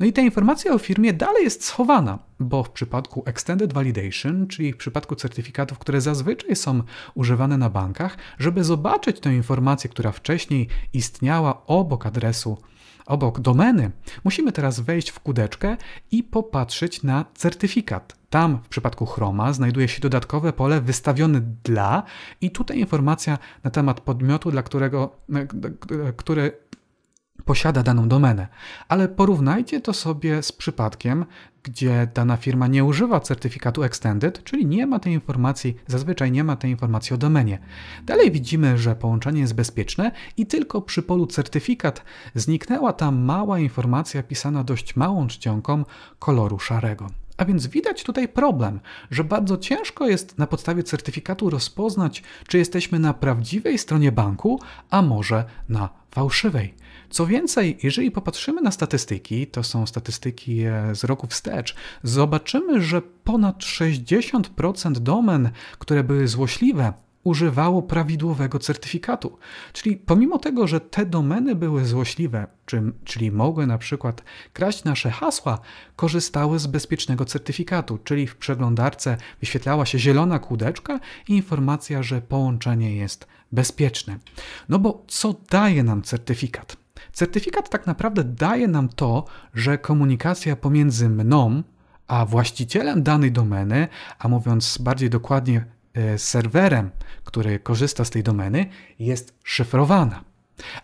No 0.00 0.06
i 0.06 0.12
ta 0.12 0.22
informacja 0.22 0.72
o 0.72 0.78
firmie 0.78 1.12
dalej 1.12 1.44
jest 1.44 1.64
schowana, 1.64 2.18
bo 2.40 2.64
w 2.64 2.70
przypadku 2.70 3.22
Extended 3.26 3.72
Validation, 3.72 4.46
czyli 4.46 4.72
w 4.72 4.76
przypadku 4.76 5.16
certyfikatów, 5.16 5.78
które 5.78 6.00
zazwyczaj 6.00 6.56
są 6.56 6.82
używane 7.14 7.58
na 7.58 7.70
bankach, 7.70 8.16
żeby 8.38 8.64
zobaczyć 8.64 9.20
tę 9.20 9.34
informację, 9.34 9.90
która 9.90 10.12
wcześniej 10.12 10.68
istniała 10.92 11.66
obok 11.66 12.06
adresu, 12.06 12.58
obok 13.06 13.40
domeny, 13.40 13.90
musimy 14.24 14.52
teraz 14.52 14.80
wejść 14.80 15.10
w 15.10 15.20
kudeczkę 15.20 15.76
i 16.10 16.22
popatrzeć 16.22 17.02
na 17.02 17.24
certyfikat. 17.34 18.16
Tam 18.30 18.58
w 18.64 18.68
przypadku 18.68 19.06
Chroma 19.06 19.52
znajduje 19.52 19.88
się 19.88 20.00
dodatkowe 20.00 20.52
pole 20.52 20.80
wystawione 20.80 21.40
dla 21.64 22.02
i 22.40 22.50
tutaj 22.50 22.78
informacja 22.78 23.38
na 23.64 23.70
temat 23.70 24.00
podmiotu, 24.00 24.50
dla 24.50 24.62
którego, 24.62 25.16
który 26.16 26.52
posiada 27.50 27.82
daną 27.82 28.08
domenę. 28.08 28.46
Ale 28.88 29.08
porównajcie 29.08 29.80
to 29.80 29.92
sobie 29.92 30.42
z 30.42 30.52
przypadkiem, 30.52 31.24
gdzie 31.62 32.08
dana 32.14 32.36
firma 32.36 32.66
nie 32.66 32.84
używa 32.84 33.20
certyfikatu 33.20 33.82
extended, 33.82 34.44
czyli 34.44 34.66
nie 34.66 34.86
ma 34.86 34.98
tej 34.98 35.12
informacji, 35.12 35.76
zazwyczaj 35.86 36.32
nie 36.32 36.44
ma 36.44 36.56
tej 36.56 36.70
informacji 36.70 37.14
o 37.14 37.18
domenie. 37.18 37.58
Dalej 38.06 38.30
widzimy, 38.30 38.78
że 38.78 38.96
połączenie 38.96 39.40
jest 39.40 39.54
bezpieczne 39.54 40.12
i 40.36 40.46
tylko 40.46 40.82
przy 40.82 41.02
polu 41.02 41.26
certyfikat 41.26 42.04
zniknęła 42.34 42.92
ta 42.92 43.10
mała 43.10 43.58
informacja 43.58 44.22
pisana 44.22 44.64
dość 44.64 44.96
małą 44.96 45.26
czcionką 45.26 45.84
koloru 46.18 46.58
szarego. 46.58 47.06
A 47.36 47.44
więc 47.44 47.66
widać 47.66 48.04
tutaj 48.04 48.28
problem, 48.28 48.80
że 49.10 49.24
bardzo 49.24 49.56
ciężko 49.56 50.08
jest 50.08 50.38
na 50.38 50.46
podstawie 50.46 50.82
certyfikatu 50.82 51.50
rozpoznać, 51.50 52.22
czy 52.48 52.58
jesteśmy 52.58 52.98
na 52.98 53.14
prawdziwej 53.14 53.78
stronie 53.78 54.12
banku, 54.12 54.60
a 54.90 55.02
może 55.02 55.44
na 55.68 55.88
fałszywej. 56.10 56.74
Co 57.10 57.26
więcej, 57.26 57.78
jeżeli 57.82 58.10
popatrzymy 58.10 58.60
na 58.60 58.70
statystyki, 58.70 59.46
to 59.46 59.62
są 59.62 59.86
statystyki 59.86 60.60
e, 60.60 60.94
z 60.94 61.04
roku 61.04 61.26
wstecz, 61.26 61.76
zobaczymy, 62.02 62.82
że 62.82 63.02
ponad 63.02 63.58
60% 63.58 64.92
domen, 64.92 65.50
które 65.78 66.04
były 66.04 66.28
złośliwe, 66.28 66.92
używało 67.24 67.82
prawidłowego 67.82 68.58
certyfikatu. 68.58 69.38
Czyli 69.72 69.96
pomimo 69.96 70.38
tego, 70.38 70.66
że 70.66 70.80
te 70.80 71.06
domeny 71.06 71.54
były 71.54 71.84
złośliwe, 71.84 72.46
czyli 73.04 73.30
mogły 73.30 73.66
na 73.66 73.78
przykład 73.78 74.22
kraść 74.52 74.84
nasze 74.84 75.10
hasła, 75.10 75.58
korzystały 75.96 76.58
z 76.58 76.66
bezpiecznego 76.66 77.24
certyfikatu, 77.24 77.98
czyli 78.04 78.26
w 78.26 78.36
przeglądarce 78.36 79.16
wyświetlała 79.40 79.86
się 79.86 79.98
zielona 79.98 80.38
kółdeczka 80.38 81.00
i 81.28 81.36
informacja, 81.36 82.02
że 82.02 82.20
połączenie 82.20 82.96
jest 82.96 83.26
bezpieczne. 83.52 84.18
No 84.68 84.78
bo 84.78 85.04
co 85.08 85.34
daje 85.50 85.82
nam 85.82 86.02
certyfikat? 86.02 86.79
Certyfikat 87.12 87.68
tak 87.68 87.86
naprawdę 87.86 88.24
daje 88.24 88.68
nam 88.68 88.88
to, 88.88 89.24
że 89.54 89.78
komunikacja 89.78 90.56
pomiędzy 90.56 91.08
mną 91.08 91.62
a 92.06 92.26
właścicielem 92.26 93.02
danej 93.02 93.32
domeny, 93.32 93.88
a 94.18 94.28
mówiąc 94.28 94.78
bardziej 94.78 95.10
dokładnie, 95.10 95.64
e, 95.94 96.18
serwerem, 96.18 96.90
który 97.24 97.58
korzysta 97.58 98.04
z 98.04 98.10
tej 98.10 98.22
domeny, 98.22 98.66
jest 98.98 99.34
szyfrowana. 99.44 100.24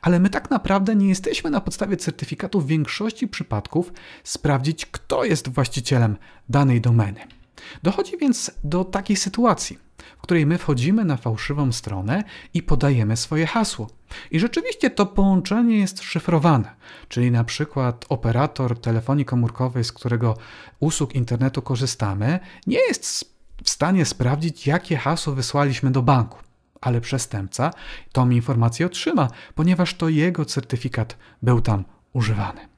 Ale 0.03 0.21
my 0.21 0.31
tak 0.31 0.51
naprawdę 0.51 0.97
nie 0.97 1.09
jesteśmy 1.09 1.51
na 1.51 1.61
podstawie 1.61 1.97
certyfikatu 1.97 2.61
w 2.61 2.67
większości 2.67 3.29
przypadków 3.29 3.93
sprawdzić, 4.25 4.87
kto 4.87 5.25
jest 5.25 5.49
właścicielem 5.49 6.17
danej 6.49 6.81
domeny. 6.81 7.36
Dochodzi 7.83 8.19
więc 8.19 8.51
do 8.65 8.85
takiej 8.85 9.17
sytuacji, 9.17 9.79
w 10.19 10.23
której 10.23 10.47
my 10.47 10.59
wchodzimy 10.59 11.05
na 11.05 11.17
fałszywą 11.17 11.73
stronę 11.73 12.25
i 12.55 12.63
podajemy 12.63 13.17
swoje 13.17 13.47
hasło. 13.47 13.91
I 14.31 14.41
rzeczywiście 14.41 14.91
to 14.91 15.07
połączenie 15.07 15.79
jest 15.79 16.03
szyfrowane, 16.03 16.75
czyli 17.09 17.31
na 17.31 17.45
przykład 17.45 18.05
operator 18.09 18.81
telefonii 18.81 19.25
komórkowej, 19.25 19.85
z 19.85 19.93
którego 19.93 20.37
usług 20.81 21.15
internetu 21.15 21.63
korzystamy, 21.63 22.41
nie 22.67 22.79
jest 22.79 23.37
w 23.65 23.71
stanie 23.71 24.05
sprawdzić, 24.05 24.67
jakie 24.67 24.97
hasło 24.97 25.33
wysłaliśmy 25.33 25.91
do 25.91 26.03
banku. 26.03 26.39
Ale 26.81 27.01
przestępca 27.01 27.71
tą 28.13 28.31
informację 28.31 28.87
otrzyma, 28.87 29.29
ponieważ 29.55 29.95
to 29.95 30.09
jego 30.09 30.45
certyfikat 30.45 31.17
był 31.43 31.61
tam 31.61 31.85
używany. 32.13 32.76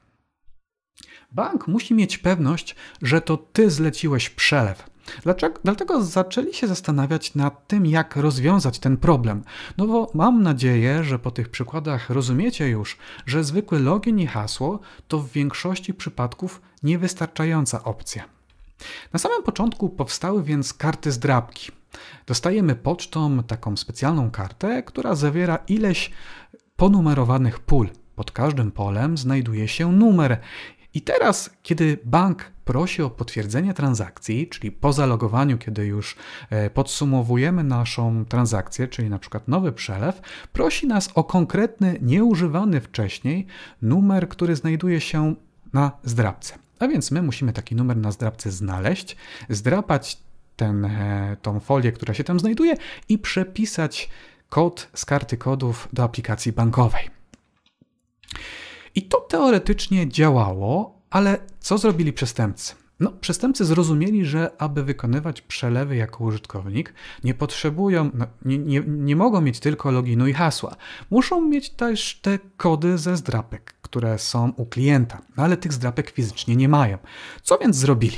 Bank 1.31 1.67
musi 1.67 1.93
mieć 1.93 2.17
pewność, 2.17 2.75
że 3.01 3.21
to 3.21 3.37
ty 3.37 3.71
zleciłeś 3.71 4.29
przelew. 4.29 4.89
Dlaczego? 5.23 5.59
Dlatego 5.63 6.03
zaczęli 6.03 6.53
się 6.53 6.67
zastanawiać 6.67 7.35
nad 7.35 7.67
tym, 7.67 7.85
jak 7.85 8.15
rozwiązać 8.15 8.79
ten 8.79 8.97
problem. 8.97 9.43
No 9.77 9.87
bo 9.87 10.11
mam 10.13 10.43
nadzieję, 10.43 11.03
że 11.03 11.19
po 11.19 11.31
tych 11.31 11.49
przykładach 11.49 12.09
rozumiecie 12.09 12.69
już, 12.69 12.97
że 13.25 13.43
zwykły 13.43 13.79
login 13.79 14.19
i 14.19 14.27
hasło 14.27 14.79
to 15.07 15.19
w 15.19 15.31
większości 15.31 15.93
przypadków 15.93 16.61
niewystarczająca 16.83 17.83
opcja. 17.83 18.23
Na 19.13 19.19
samym 19.19 19.43
początku 19.43 19.89
powstały 19.89 20.43
więc 20.43 20.73
karty 20.73 21.11
zdrabki. 21.11 21.71
Dostajemy 22.27 22.75
pocztą 22.75 23.43
taką 23.43 23.77
specjalną 23.77 24.31
kartę, 24.31 24.83
która 24.83 25.15
zawiera 25.15 25.59
ileś 25.67 26.11
ponumerowanych 26.75 27.59
pól. 27.59 27.89
Pod 28.15 28.31
każdym 28.31 28.71
polem 28.71 29.17
znajduje 29.17 29.67
się 29.67 29.91
numer. 29.91 30.37
I 30.93 31.01
teraz, 31.01 31.49
kiedy 31.63 31.97
bank 32.05 32.51
prosi 32.65 33.01
o 33.01 33.09
potwierdzenie 33.09 33.73
transakcji, 33.73 34.47
czyli 34.47 34.71
po 34.71 34.93
zalogowaniu, 34.93 35.57
kiedy 35.57 35.85
już 35.85 36.15
e, 36.49 36.69
podsumowujemy 36.69 37.63
naszą 37.63 38.25
transakcję, 38.25 38.87
czyli 38.87 39.09
na 39.09 39.19
przykład 39.19 39.47
nowy 39.47 39.71
przelew, 39.71 40.21
prosi 40.53 40.87
nas 40.87 41.09
o 41.15 41.23
konkretny, 41.23 41.97
nieużywany 42.01 42.81
wcześniej 42.81 43.47
numer, 43.81 44.29
który 44.29 44.55
znajduje 44.55 45.01
się 45.01 45.35
na 45.73 45.91
zdrabce. 46.03 46.53
A 46.79 46.87
więc 46.87 47.11
my 47.11 47.21
musimy 47.21 47.53
taki 47.53 47.75
numer 47.75 47.97
na 47.97 48.11
zdrabce 48.11 48.51
znaleźć, 48.51 49.15
zdrapać 49.49 50.17
ten, 50.55 50.85
e, 50.85 51.37
tą 51.41 51.59
folię, 51.59 51.91
która 51.91 52.13
się 52.13 52.23
tam 52.23 52.39
znajduje 52.39 52.75
i 53.09 53.17
przepisać 53.17 54.09
kod 54.49 54.89
z 54.93 55.05
karty 55.05 55.37
kodów 55.37 55.87
do 55.93 56.03
aplikacji 56.03 56.51
bankowej. 56.51 57.09
I 58.95 59.01
to 59.01 59.19
teoretycznie 59.19 60.07
działało, 60.09 60.99
ale 61.09 61.39
co 61.59 61.77
zrobili 61.77 62.13
przestępcy? 62.13 62.75
No, 62.99 63.11
przestępcy 63.11 63.65
zrozumieli, 63.65 64.25
że 64.25 64.51
aby 64.57 64.83
wykonywać 64.83 65.41
przelewy 65.41 65.95
jako 65.95 66.23
użytkownik, 66.23 66.93
nie 67.23 67.33
potrzebują, 67.33 68.11
no, 68.13 68.25
nie, 68.45 68.57
nie, 68.57 68.83
nie 68.87 69.15
mogą 69.15 69.41
mieć 69.41 69.59
tylko 69.59 69.91
loginu 69.91 70.27
i 70.27 70.33
hasła. 70.33 70.75
Muszą 71.09 71.41
mieć 71.41 71.69
też 71.69 72.19
te 72.21 72.39
kody 72.57 72.97
ze 72.97 73.17
zdrapek, 73.17 73.73
które 73.89 74.19
są 74.19 74.53
u 74.57 74.65
klienta, 74.65 75.21
no, 75.37 75.43
ale 75.43 75.57
tych 75.57 75.73
zdrapek 75.73 76.09
fizycznie 76.09 76.55
nie 76.55 76.69
mają. 76.69 76.97
Co 77.41 77.57
więc 77.57 77.75
zrobili? 77.75 78.17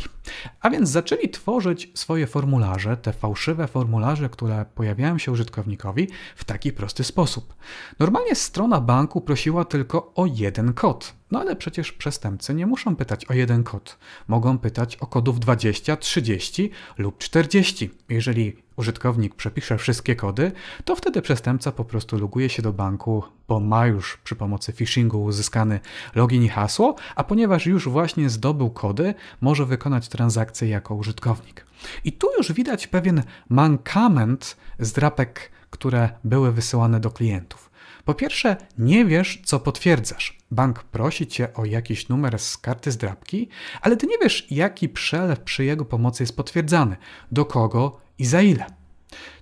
A 0.62 0.70
więc 0.70 0.90
zaczęli 0.90 1.30
tworzyć 1.30 1.92
swoje 1.94 2.28
formularze, 2.28 2.98
te 2.98 3.14
fałszywe 3.14 3.68
formularze, 3.68 4.30
które 4.30 4.66
pojawiają 4.76 5.18
się 5.18 5.32
użytkownikowi 5.32 6.08
w 6.36 6.44
taki 6.44 6.72
prosty 6.72 7.04
sposób. 7.04 7.54
Normalnie 8.00 8.36
strona 8.36 8.82
banku 8.82 9.22
prosiła 9.22 9.66
tylko 9.66 10.12
o 10.16 10.26
jeden 10.26 10.74
kod. 10.74 11.14
No 11.32 11.40
ale 11.40 11.56
przecież 11.56 11.92
przestępcy 11.92 12.54
nie 12.54 12.66
muszą 12.66 12.96
pytać 12.96 13.26
o 13.26 13.34
jeden 13.34 13.64
kod. 13.64 13.98
Mogą 14.28 14.58
pytać 14.58 14.96
o 14.96 15.08
kodów 15.08 15.40
20, 15.40 15.98
30 15.98 16.72
lub 16.98 17.18
40. 17.18 17.90
Jeżeli 18.10 18.58
użytkownik 18.82 19.36
przepisze 19.36 19.78
wszystkie 19.78 20.16
kody, 20.16 20.52
to 20.86 20.96
wtedy 20.96 21.22
przestępca 21.22 21.72
po 21.72 21.86
prostu 21.86 22.18
loguje 22.18 22.50
się 22.50 22.62
do 22.62 22.74
banku, 22.74 23.24
bo 23.48 23.60
ma 23.60 23.88
już 23.88 24.18
przy 24.18 24.36
pomocy 24.36 24.74
phishingu 24.74 25.24
uzyskany 25.24 25.80
login 26.16 26.44
i 26.44 26.50
hasło, 26.50 26.96
a 27.16 27.24
ponieważ 27.24 27.66
już 27.66 27.90
właśnie 27.90 28.30
zdobył 28.30 28.70
kody, 28.70 29.14
może 29.42 29.66
wykonać 29.66 30.10
transakcję 30.10 30.68
jako 30.70 30.96
użytkownik. 30.96 31.66
I 32.04 32.12
tu 32.12 32.28
już 32.38 32.54
widać 32.54 32.88
pewien 32.88 33.24
mankament 33.50 34.58
zdrapek, 34.80 35.52
które 35.70 36.10
były 36.24 36.52
wysyłane 36.52 37.00
do 37.00 37.12
klientów. 37.12 37.72
Po 38.06 38.14
pierwsze, 38.14 38.58
nie 38.78 39.06
wiesz, 39.06 39.42
co 39.46 39.60
potwierdzasz. 39.60 40.38
Bank 40.52 40.84
prosi 40.84 41.28
cię 41.28 41.54
o 41.54 41.66
jakiś 41.66 42.10
numer 42.10 42.40
z 42.40 42.58
karty 42.58 42.92
zdrabki, 42.92 43.50
ale 43.82 43.98
ty 43.98 44.08
nie 44.08 44.18
wiesz, 44.18 44.48
jaki 44.52 44.90
przelew 44.90 45.40
przy 45.40 45.66
jego 45.66 45.86
pomocy 45.86 46.24
jest 46.24 46.36
potwierdzany, 46.36 46.96
do 47.32 47.46
kogo 47.46 48.02
i 48.22 48.26
za 48.26 48.42
ile. 48.42 48.66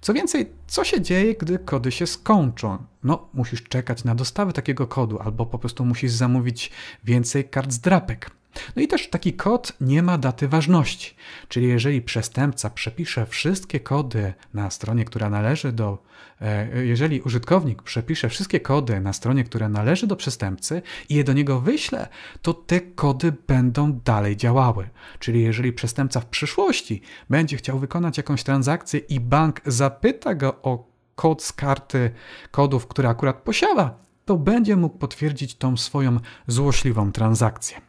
Co 0.01 0.13
więcej, 0.13 0.51
co 0.67 0.83
się 0.83 1.01
dzieje, 1.01 1.35
gdy 1.35 1.59
kody 1.59 1.91
się 1.91 2.07
skończą? 2.07 2.77
No, 3.03 3.29
musisz 3.33 3.63
czekać 3.63 4.03
na 4.03 4.15
dostawę 4.15 4.53
takiego 4.53 4.87
kodu, 4.87 5.19
albo 5.19 5.45
po 5.45 5.59
prostu 5.59 5.85
musisz 5.85 6.11
zamówić 6.11 6.71
więcej 7.03 7.49
kart 7.49 7.71
zdrapek. 7.71 8.31
No 8.75 8.81
i 8.81 8.87
też 8.87 9.09
taki 9.09 9.33
kod 9.33 9.73
nie 9.81 10.03
ma 10.03 10.17
daty 10.17 10.47
ważności, 10.47 11.15
czyli 11.47 11.67
jeżeli 11.67 12.01
przestępca 12.01 12.69
przepisze 12.69 13.25
wszystkie 13.25 13.79
kody 13.79 14.33
na 14.53 14.69
stronie, 14.69 15.05
która 15.05 15.29
należy 15.29 15.71
do, 15.71 16.03
e, 16.41 16.85
jeżeli 16.85 17.21
użytkownik 17.21 17.83
przepisze 17.83 18.29
wszystkie 18.29 18.59
kody 18.59 19.01
na 19.01 19.13
stronie, 19.13 19.43
która 19.43 19.69
należy 19.69 20.07
do 20.07 20.15
przestępcy 20.15 20.81
i 21.09 21.15
je 21.15 21.23
do 21.23 21.33
niego 21.33 21.59
wyśle, 21.59 22.07
to 22.41 22.53
te 22.53 22.81
kody 22.81 23.33
będą 23.47 23.93
dalej 24.05 24.37
działały. 24.37 24.89
Czyli 25.19 25.41
jeżeli 25.41 25.73
przestępca 25.73 26.19
w 26.19 26.25
przyszłości 26.25 27.01
będzie 27.29 27.57
chciał 27.57 27.79
wykonać 27.79 28.17
jakąś 28.17 28.43
transakcję 28.43 28.99
i 28.99 29.19
bank 29.19 29.61
zapyta 29.65 30.35
go 30.35 30.61
o 30.61 30.89
kod 31.15 31.43
z 31.43 31.53
karty 31.53 32.11
kodów, 32.51 32.87
które 32.87 33.09
akurat 33.09 33.41
posiada, 33.41 33.97
to 34.25 34.37
będzie 34.37 34.75
mógł 34.75 34.97
potwierdzić 34.97 35.55
tą 35.55 35.77
swoją 35.77 36.17
złośliwą 36.47 37.11
transakcję. 37.11 37.88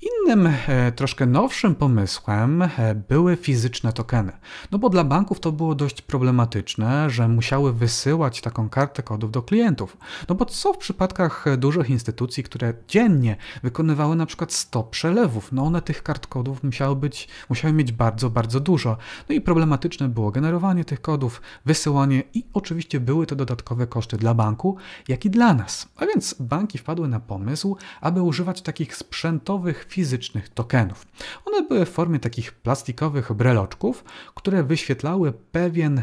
Innym, 0.00 0.52
e, 0.68 0.92
troszkę 0.92 1.26
nowszym 1.26 1.74
pomysłem 1.74 2.62
e, 2.62 2.94
były 3.08 3.36
fizyczne 3.36 3.92
tokeny. 3.92 4.32
No 4.70 4.78
bo 4.78 4.88
dla 4.88 5.04
banków 5.04 5.40
to 5.40 5.52
było 5.52 5.74
dość 5.74 6.02
problematyczne, 6.02 7.10
że 7.10 7.28
musiały 7.28 7.72
wysyłać 7.72 8.40
taką 8.40 8.68
kartę 8.68 9.02
kodów 9.02 9.30
do 9.30 9.42
klientów. 9.42 9.96
No 10.28 10.34
bo 10.34 10.44
co 10.44 10.72
w 10.72 10.78
przypadkach 10.78 11.44
dużych 11.58 11.90
instytucji, 11.90 12.42
które 12.42 12.74
dziennie 12.88 13.36
wykonywały 13.62 14.16
na 14.16 14.26
przykład 14.26 14.52
100 14.52 14.82
przelewów? 14.82 15.52
No 15.52 15.62
one 15.64 15.82
tych 15.82 16.02
kart 16.02 16.26
kodów 16.26 16.62
musiały, 16.62 16.96
być, 16.96 17.28
musiały 17.48 17.74
mieć 17.74 17.92
bardzo, 17.92 18.30
bardzo 18.30 18.60
dużo. 18.60 18.96
No 19.28 19.34
i 19.34 19.40
problematyczne 19.40 20.08
było 20.08 20.30
generowanie 20.30 20.84
tych 20.84 21.00
kodów, 21.00 21.42
wysyłanie 21.64 22.22
i 22.34 22.44
oczywiście 22.52 23.00
były 23.00 23.26
to 23.26 23.36
dodatkowe 23.36 23.86
koszty 23.86 24.16
dla 24.16 24.34
banku, 24.34 24.76
jak 25.08 25.24
i 25.24 25.30
dla 25.30 25.54
nas. 25.54 25.88
A 25.96 26.06
więc 26.06 26.34
banki 26.40 26.78
wpadły 26.78 27.08
na 27.08 27.20
pomysł, 27.20 27.76
aby 28.00 28.22
używać 28.22 28.62
takich 28.62 28.96
sprzętowych 28.96 29.89
fizycznych 29.90 30.48
tokenów. 30.48 31.06
One 31.44 31.62
były 31.68 31.86
w 31.86 31.90
formie 31.90 32.18
takich 32.20 32.52
plastikowych 32.52 33.32
breloczków, 33.32 34.04
które 34.34 34.64
wyświetlały 34.64 35.32
pewien, 35.32 36.02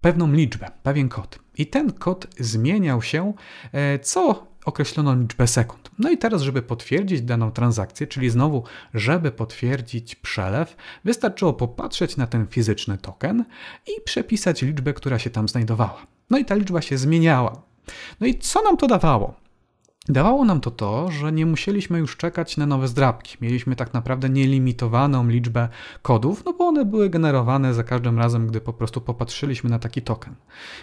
pewną 0.00 0.32
liczbę, 0.32 0.70
pewien 0.82 1.08
kod. 1.08 1.38
I 1.58 1.66
ten 1.66 1.92
kod 1.92 2.26
zmieniał 2.38 3.02
się 3.02 3.32
e, 3.72 3.98
co 3.98 4.46
określoną 4.64 5.20
liczbę 5.20 5.46
sekund. 5.46 5.90
No 5.98 6.10
i 6.10 6.18
teraz, 6.18 6.42
żeby 6.42 6.62
potwierdzić 6.62 7.22
daną 7.22 7.50
transakcję, 7.50 8.06
czyli 8.06 8.30
znowu, 8.30 8.64
żeby 8.94 9.32
potwierdzić 9.32 10.14
przelew, 10.14 10.76
wystarczyło 11.04 11.52
popatrzeć 11.52 12.16
na 12.16 12.26
ten 12.26 12.46
fizyczny 12.46 12.98
token 12.98 13.44
i 13.86 14.00
przepisać 14.04 14.62
liczbę, 14.62 14.94
która 14.94 15.18
się 15.18 15.30
tam 15.30 15.48
znajdowała. 15.48 16.06
No 16.30 16.38
i 16.38 16.44
ta 16.44 16.54
liczba 16.54 16.82
się 16.82 16.98
zmieniała. 16.98 17.62
No 18.20 18.26
i 18.26 18.38
co 18.38 18.62
nam 18.62 18.76
to 18.76 18.86
dawało? 18.86 19.41
Dawało 20.08 20.44
nam 20.44 20.60
to 20.60 20.70
to, 20.70 21.10
że 21.10 21.32
nie 21.32 21.46
musieliśmy 21.46 21.98
już 21.98 22.16
czekać 22.16 22.56
na 22.56 22.66
nowe 22.66 22.88
zdrabki. 22.88 23.36
Mieliśmy 23.40 23.76
tak 23.76 23.94
naprawdę 23.94 24.28
nielimitowaną 24.28 25.28
liczbę 25.28 25.68
kodów, 26.02 26.44
no 26.44 26.52
bo 26.52 26.66
one 26.66 26.84
były 26.84 27.10
generowane 27.10 27.74
za 27.74 27.84
każdym 27.84 28.18
razem, 28.18 28.46
gdy 28.46 28.60
po 28.60 28.72
prostu 28.72 29.00
popatrzyliśmy 29.00 29.70
na 29.70 29.78
taki 29.78 30.02
token. 30.02 30.34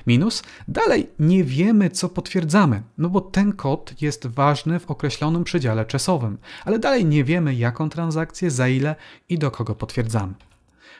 Minus, 0.08 0.44
dalej 0.68 1.10
nie 1.20 1.44
wiemy, 1.44 1.90
co 1.90 2.10
potwierdzamy, 2.10 2.84
no 2.98 3.10
bo 3.10 3.22
ten 3.22 3.54
kod 3.54 4.02
jest 4.02 4.28
ważny 4.28 4.80
w 4.80 4.92
określonym 4.92 5.44
przedziale 5.44 5.86
czasowym, 5.86 6.38
ale 6.66 6.80
dalej 6.80 7.06
nie 7.06 7.24
wiemy, 7.24 7.56
jaką 7.56 7.90
transakcję, 7.90 8.52
za 8.52 8.68
ile 8.68 8.96
i 9.30 9.38
do 9.38 9.52
kogo 9.52 9.76
potwierdzamy. 9.76 10.34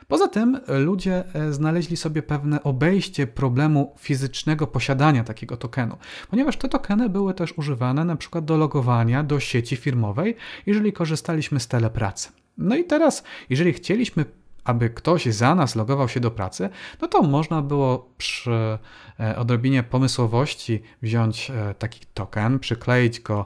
Poza 0.10 0.28
tym 0.28 0.60
e, 0.68 0.80
ludzie 0.80 1.24
e, 1.34 1.54
znaleźli 1.54 1.98
sobie 1.98 2.24
pewne 2.24 2.64
obejście 2.64 3.28
problemu 3.28 3.96
fizycznego 3.98 4.68
posiadania 4.68 5.24
takiego 5.24 5.58
tokenu, 5.58 5.98
ponieważ 6.30 6.58
te 6.58 6.70
tokeny 6.70 7.10
były 7.10 7.34
też 7.34 7.58
używane 7.58 8.06
na 8.06 8.16
przykład 8.16 8.46
do 8.46 8.58
logowania 8.58 9.24
do 9.24 9.40
sieci 9.40 9.76
firmowej, 9.76 10.36
jeżeli 10.66 10.94
korzystaliśmy 10.94 11.60
z 11.60 11.68
telepracy. 11.68 12.30
No 12.58 12.76
i 12.76 12.84
teraz, 12.84 13.24
jeżeli 13.50 13.74
chcieliśmy 13.74 14.26
aby 14.64 14.90
ktoś 14.90 15.26
za 15.26 15.56
nas 15.56 15.76
logował 15.76 16.10
się 16.10 16.20
do 16.20 16.32
pracy, 16.32 16.70
no 17.02 17.08
to 17.08 17.22
można 17.22 17.62
było 17.62 18.10
przy 18.18 18.78
e, 19.20 19.36
odrobinie 19.36 19.84
pomysłowości 19.84 20.82
wziąć 21.02 21.52
taki 21.80 22.00
token, 22.14 22.60
przykleić 22.60 23.20
go 23.20 23.46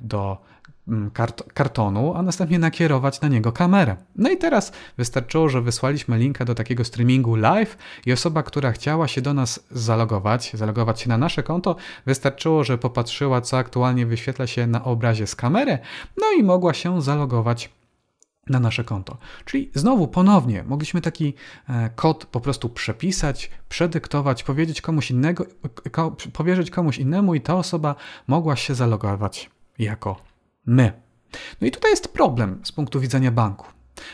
do 0.00 0.38
kart 1.12 1.42
kartonu, 1.52 2.14
a 2.14 2.22
następnie 2.22 2.58
nakierować 2.58 3.20
na 3.20 3.28
niego 3.28 3.52
kamerę. 3.52 3.96
No 4.16 4.30
i 4.30 4.36
teraz 4.36 4.72
wystarczyło, 4.98 5.48
że 5.48 5.62
wysłaliśmy 5.62 6.18
linka 6.18 6.44
do 6.44 6.54
takiego 6.54 6.84
streamingu 6.84 7.34
live 7.34 7.76
i 8.06 8.12
osoba, 8.12 8.42
która 8.42 8.72
chciała 8.72 9.08
się 9.08 9.20
do 9.22 9.34
nas 9.34 9.60
zalogować, 9.70 10.50
zalogować 10.54 11.00
się 11.00 11.08
na 11.08 11.18
nasze 11.18 11.42
konto, 11.42 11.76
wystarczyło, 12.06 12.64
że 12.64 12.78
popatrzyła, 12.78 13.40
co 13.40 13.58
aktualnie 13.58 14.06
wyświetla 14.06 14.46
się 14.46 14.66
na 14.66 14.84
obrazie 14.84 15.26
z 15.26 15.36
kamery, 15.36 15.78
no 16.16 16.26
i 16.38 16.42
mogła 16.42 16.74
się 16.74 17.02
zalogować 17.02 17.70
na 18.46 18.60
nasze 18.60 18.84
konto. 18.84 19.16
Czyli 19.44 19.70
znowu 19.74 20.08
ponownie 20.08 20.64
mogliśmy 20.64 21.00
taki 21.00 21.34
e, 21.68 21.90
kod 21.90 22.26
po 22.26 22.40
prostu 22.40 22.68
przepisać, 22.68 23.50
przedyktować, 23.68 24.42
powiedzieć 24.42 24.80
komuś 24.80 25.10
innego, 25.10 25.46
powierzyć 26.32 26.70
komuś 26.70 26.98
innemu 26.98 27.34
i 27.34 27.40
ta 27.40 27.54
osoba 27.54 27.94
mogła 28.26 28.56
się 28.56 28.74
zalogować 28.74 29.50
jako 29.78 30.31
my. 30.66 30.92
No 31.60 31.66
i 31.66 31.70
tutaj 31.70 31.90
jest 31.90 32.12
problem 32.12 32.60
z 32.64 32.72
punktu 32.72 33.00
widzenia 33.00 33.30
banku. 33.30 33.66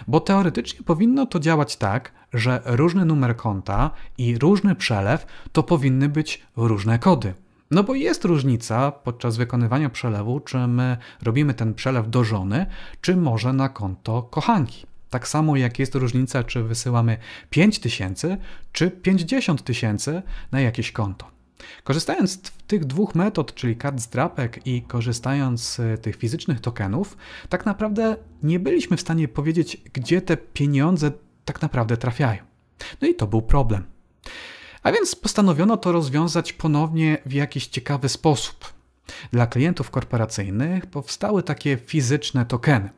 Bo 0.09 0.21
teoretycznie 0.21 0.83
powinno 0.83 1.27
to 1.27 1.41
działać 1.41 1.77
tak, 1.77 2.13
że 2.33 2.63
różny 2.65 3.05
numer 3.05 3.37
konta 3.37 3.91
i 4.19 4.39
różny 4.39 4.75
przelew 4.75 5.27
to 5.53 5.63
powinny 5.63 6.09
być 6.09 6.47
różne 6.57 6.99
kody. 6.99 7.35
No 7.71 7.85
bo 7.85 7.95
jest 7.95 8.25
różnica 8.25 8.93
podczas 8.93 9.37
wykonywania 9.37 9.91
przelewu, 9.91 10.41
czy 10.41 10.67
my 10.67 10.97
robimy 11.23 11.55
ten 11.55 11.75
przelew 11.75 12.11
do 12.11 12.25
żony, 12.25 12.67
czy 13.01 13.17
może 13.17 13.53
na 13.53 13.69
konto 13.69 14.23
kochanki. 14.23 14.87
Tak 15.11 15.29
samo 15.29 15.57
jak 15.57 15.79
jest 15.79 15.95
różnica, 15.95 16.45
czy 16.45 16.63
wysyłamy 16.63 17.17
5 17.51 17.79
tysięcy, 17.79 18.37
czy 18.73 18.91
50 18.91 19.65
tysięcy 19.65 20.23
na 20.53 20.61
jakieś 20.61 20.93
konto. 20.93 21.38
Korzystając 21.85 22.33
z 22.33 22.41
tych 22.67 22.85
dwóch 22.85 23.15
metod, 23.15 23.55
czyli 23.55 23.77
kart 23.77 24.01
zdrapek 24.01 24.67
i 24.67 24.83
korzystając 24.83 25.63
z 25.63 26.03
tych 26.03 26.17
fizycznych 26.17 26.61
tokenów, 26.61 27.17
tak 27.49 27.67
naprawdę 27.67 28.17
nie 28.43 28.61
byliśmy 28.61 28.97
w 28.97 29.01
stanie 29.01 29.29
powiedzieć, 29.29 29.77
gdzie 29.93 30.23
te 30.23 30.37
pieniądze 30.37 31.11
tak 31.45 31.63
naprawdę 31.63 31.97
trafiają. 31.97 32.43
No 33.03 33.09
i 33.09 33.15
to 33.15 33.27
był 33.27 33.43
problem. 33.43 33.85
A 34.83 34.93
więc 34.93 35.15
postanowiono 35.15 35.77
to 35.77 35.93
rozwiązać 35.93 36.53
ponownie 36.53 37.19
w 37.27 37.33
jakiś 37.33 37.67
ciekawy 37.67 38.09
sposób. 38.09 38.73
Dla 39.33 39.47
klientów 39.47 39.91
korporacyjnych 39.91 40.87
powstały 40.87 41.43
takie 41.43 41.77
fizyczne 41.77 42.47
tokeny. 42.47 42.91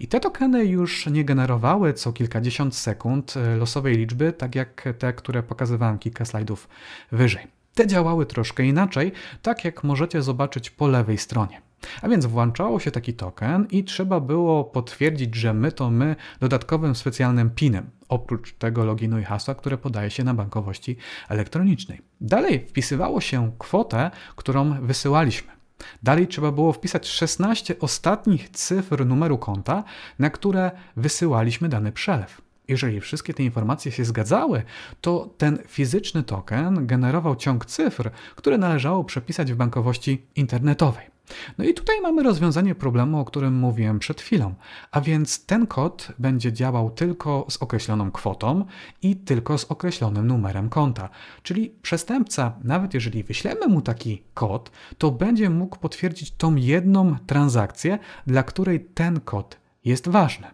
I 0.00 0.08
te 0.08 0.20
tokeny 0.20 0.64
już 0.64 1.06
nie 1.06 1.24
generowały 1.24 1.94
co 1.94 2.12
kilkadziesiąt 2.12 2.76
sekund 2.76 3.34
e, 3.36 3.56
losowej 3.56 3.96
liczby, 3.96 4.32
tak 4.32 4.54
jak 4.54 4.84
te, 4.98 5.12
które 5.12 5.42
pokazywałem 5.42 5.98
kilka 5.98 6.24
slajdów 6.24 6.68
wyżej. 7.12 7.57
Te 7.78 7.86
działały 7.86 8.26
troszkę 8.26 8.64
inaczej, 8.64 9.12
tak 9.42 9.64
jak 9.64 9.84
możecie 9.84 10.22
zobaczyć 10.22 10.70
po 10.70 10.88
lewej 10.88 11.18
stronie. 11.18 11.62
A 12.02 12.08
więc 12.08 12.26
włączało 12.26 12.80
się 12.80 12.90
taki 12.90 13.14
token 13.14 13.66
i 13.70 13.84
trzeba 13.84 14.20
było 14.20 14.64
potwierdzić, 14.64 15.34
że 15.34 15.54
my 15.54 15.72
to 15.72 15.90
my 15.90 16.16
dodatkowym 16.40 16.94
specjalnym 16.94 17.50
PIN-em, 17.50 17.90
oprócz 18.08 18.52
tego 18.52 18.84
loginu 18.84 19.18
i 19.18 19.24
hasła, 19.24 19.54
które 19.54 19.78
podaje 19.78 20.10
się 20.10 20.24
na 20.24 20.34
bankowości 20.34 20.96
elektronicznej. 21.28 22.00
Dalej 22.20 22.66
wpisywało 22.68 23.20
się 23.20 23.52
kwotę, 23.58 24.10
którą 24.36 24.86
wysyłaliśmy. 24.86 25.52
Dalej 26.02 26.26
trzeba 26.26 26.52
było 26.52 26.72
wpisać 26.72 27.08
16 27.08 27.78
ostatnich 27.80 28.48
cyfr 28.48 29.06
numeru 29.06 29.38
konta, 29.38 29.84
na 30.18 30.30
które 30.30 30.70
wysyłaliśmy 30.96 31.68
dany 31.68 31.92
przelew. 31.92 32.47
Jeżeli 32.68 33.00
wszystkie 33.00 33.34
te 33.34 33.42
informacje 33.42 33.92
się 33.92 34.04
zgadzały, 34.04 34.62
to 35.00 35.34
ten 35.38 35.58
fizyczny 35.66 36.22
token 36.22 36.86
generował 36.86 37.36
ciąg 37.36 37.66
cyfr, 37.66 38.10
które 38.36 38.58
należało 38.58 39.04
przepisać 39.04 39.52
w 39.52 39.56
bankowości 39.56 40.26
internetowej. 40.36 41.18
No 41.58 41.64
i 41.64 41.74
tutaj 41.74 42.00
mamy 42.00 42.22
rozwiązanie 42.22 42.74
problemu, 42.74 43.20
o 43.20 43.24
którym 43.24 43.54
mówiłem 43.54 43.98
przed 43.98 44.20
chwilą, 44.20 44.54
a 44.90 45.00
więc 45.00 45.46
ten 45.46 45.66
kod 45.66 46.12
będzie 46.18 46.52
działał 46.52 46.90
tylko 46.90 47.46
z 47.50 47.56
określoną 47.56 48.10
kwotą 48.10 48.64
i 49.02 49.16
tylko 49.16 49.58
z 49.58 49.64
określonym 49.64 50.26
numerem 50.26 50.68
konta. 50.68 51.08
Czyli 51.42 51.70
przestępca, 51.82 52.52
nawet 52.64 52.94
jeżeli 52.94 53.24
wyślemy 53.24 53.66
mu 53.66 53.82
taki 53.82 54.22
kod, 54.34 54.70
to 54.98 55.10
będzie 55.10 55.50
mógł 55.50 55.78
potwierdzić 55.78 56.30
tą 56.30 56.56
jedną 56.56 57.16
transakcję, 57.26 57.98
dla 58.26 58.42
której 58.42 58.80
ten 58.80 59.20
kod 59.20 59.58
jest 59.84 60.08
ważny. 60.08 60.46